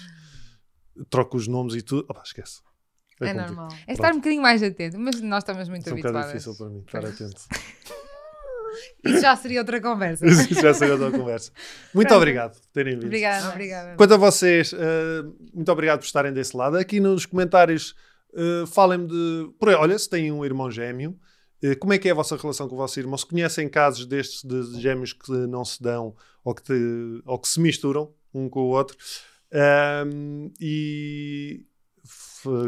troco 1.08 1.36
os 1.36 1.48
nomes 1.48 1.74
e 1.74 1.82
tudo. 1.82 2.04
Opa, 2.08 2.22
esquece. 2.24 2.60
É, 3.20 3.28
é 3.28 3.34
normal. 3.34 3.68
É 3.86 3.94
estar 3.94 4.12
um 4.12 4.16
bocadinho 4.16 4.42
mais 4.42 4.62
atento, 4.62 4.98
mas 4.98 5.20
nós 5.22 5.42
estamos 5.42 5.68
muito 5.70 5.82
Isso 5.82 5.92
habituados. 5.92 6.20
É 6.20 6.24
um 6.24 6.26
difícil 6.26 6.54
para 6.56 6.68
mim, 6.68 6.84
estar 6.86 7.06
atento. 7.06 7.42
Isso 9.02 9.20
já 9.20 9.34
seria 9.36 9.60
outra 9.60 9.80
conversa. 9.80 10.26
Isso 10.26 10.60
já 10.60 10.74
seria 10.74 10.94
outra 10.94 11.10
conversa. 11.10 11.50
Muito 11.94 12.08
Pronto. 12.08 12.18
obrigado 12.20 12.60
por 12.60 12.66
terem 12.74 12.94
vindo. 12.94 13.06
Obrigada. 13.06 13.48
obrigada. 13.48 13.96
Quanto 13.96 14.14
a 14.14 14.16
vocês, 14.18 14.72
uh, 14.72 14.76
muito 15.54 15.72
obrigado 15.72 16.00
por 16.00 16.04
estarem 16.04 16.32
desse 16.32 16.54
lado. 16.54 16.76
Aqui 16.76 17.00
nos 17.00 17.24
comentários, 17.24 17.94
uh, 18.34 18.66
falem-me 18.66 19.06
de. 19.06 19.50
Por 19.58 19.70
aí, 19.70 19.74
olha, 19.74 19.98
se 19.98 20.10
têm 20.10 20.30
um 20.30 20.44
irmão 20.44 20.70
gêmeo, 20.70 21.18
como 21.80 21.92
é 21.92 21.98
que 21.98 22.08
é 22.08 22.12
a 22.12 22.14
vossa 22.14 22.36
relação 22.36 22.68
com 22.68 22.74
o 22.74 22.78
vosso 22.78 22.98
irmão? 22.98 23.16
Se 23.16 23.26
conhecem 23.26 23.68
casos 23.68 24.06
destes 24.06 24.42
de 24.42 24.80
gêmeos 24.80 25.12
que 25.12 25.32
não 25.32 25.64
se 25.64 25.82
dão 25.82 26.14
ou 26.44 26.54
que, 26.54 26.62
te, 26.62 26.72
ou 27.24 27.38
que 27.38 27.48
se 27.48 27.60
misturam 27.60 28.12
um 28.32 28.48
com 28.48 28.60
o 28.60 28.68
outro? 28.68 28.96
Um, 29.52 30.52
e 30.60 31.64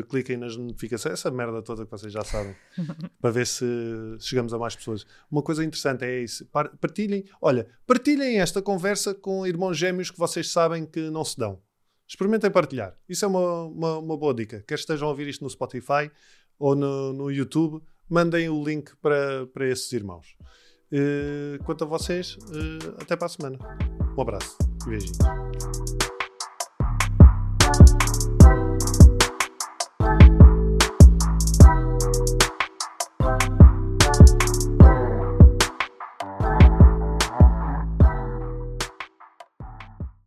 cliquem 0.09 0.37
nas 0.37 0.57
notificações, 0.57 1.15
essa 1.15 1.31
merda 1.31 1.63
toda 1.63 1.85
que 1.85 1.91
vocês 1.91 2.13
já 2.13 2.25
sabem, 2.25 2.55
para 3.21 3.31
ver 3.31 3.47
se 3.47 3.65
chegamos 4.19 4.53
a 4.53 4.59
mais 4.59 4.75
pessoas. 4.75 5.07
Uma 5.31 5.43
coisa 5.43 5.65
interessante 5.65 6.05
é 6.05 6.21
isso. 6.21 6.47
Partilhem, 6.81 7.25
olha, 7.41 7.69
partilhem 7.87 8.41
esta 8.41 8.61
conversa 8.61 9.15
com 9.15 9.47
irmãos 9.47 9.77
gêmeos 9.77 10.11
que 10.11 10.19
vocês 10.19 10.51
sabem 10.51 10.85
que 10.85 11.11
não 11.11 11.25
se 11.25 11.39
dão. 11.39 11.61
Experimentem 12.07 12.51
partilhar. 12.51 12.97
Isso 13.09 13.25
é 13.25 13.29
uma, 13.29 13.65
uma, 13.65 13.99
uma 13.99 14.17
boa 14.17 14.33
dica. 14.33 14.65
Quer 14.67 14.77
estejam 14.77 15.09
a 15.09 15.11
ouvir 15.11 15.29
isto 15.29 15.45
no 15.45 15.51
Spotify 15.51 16.11
ou 16.59 16.75
no, 16.75 17.13
no 17.13 17.31
YouTube, 17.31 17.83
mandem 18.09 18.49
o 18.49 18.63
link 18.63 18.95
para, 19.03 19.47
para 19.47 19.69
esses 19.69 19.93
irmãos. 19.93 20.37
Uh, 20.91 21.63
quanto 21.65 21.85
a 21.85 21.87
vocês, 21.87 22.37
uh, 22.37 22.97
até 23.01 23.15
para 23.15 23.27
a 23.27 23.29
semana. 23.29 23.59
Um 24.17 24.23
abraço 24.23 24.57
e 24.87 24.91
beijinhos. 24.91 25.98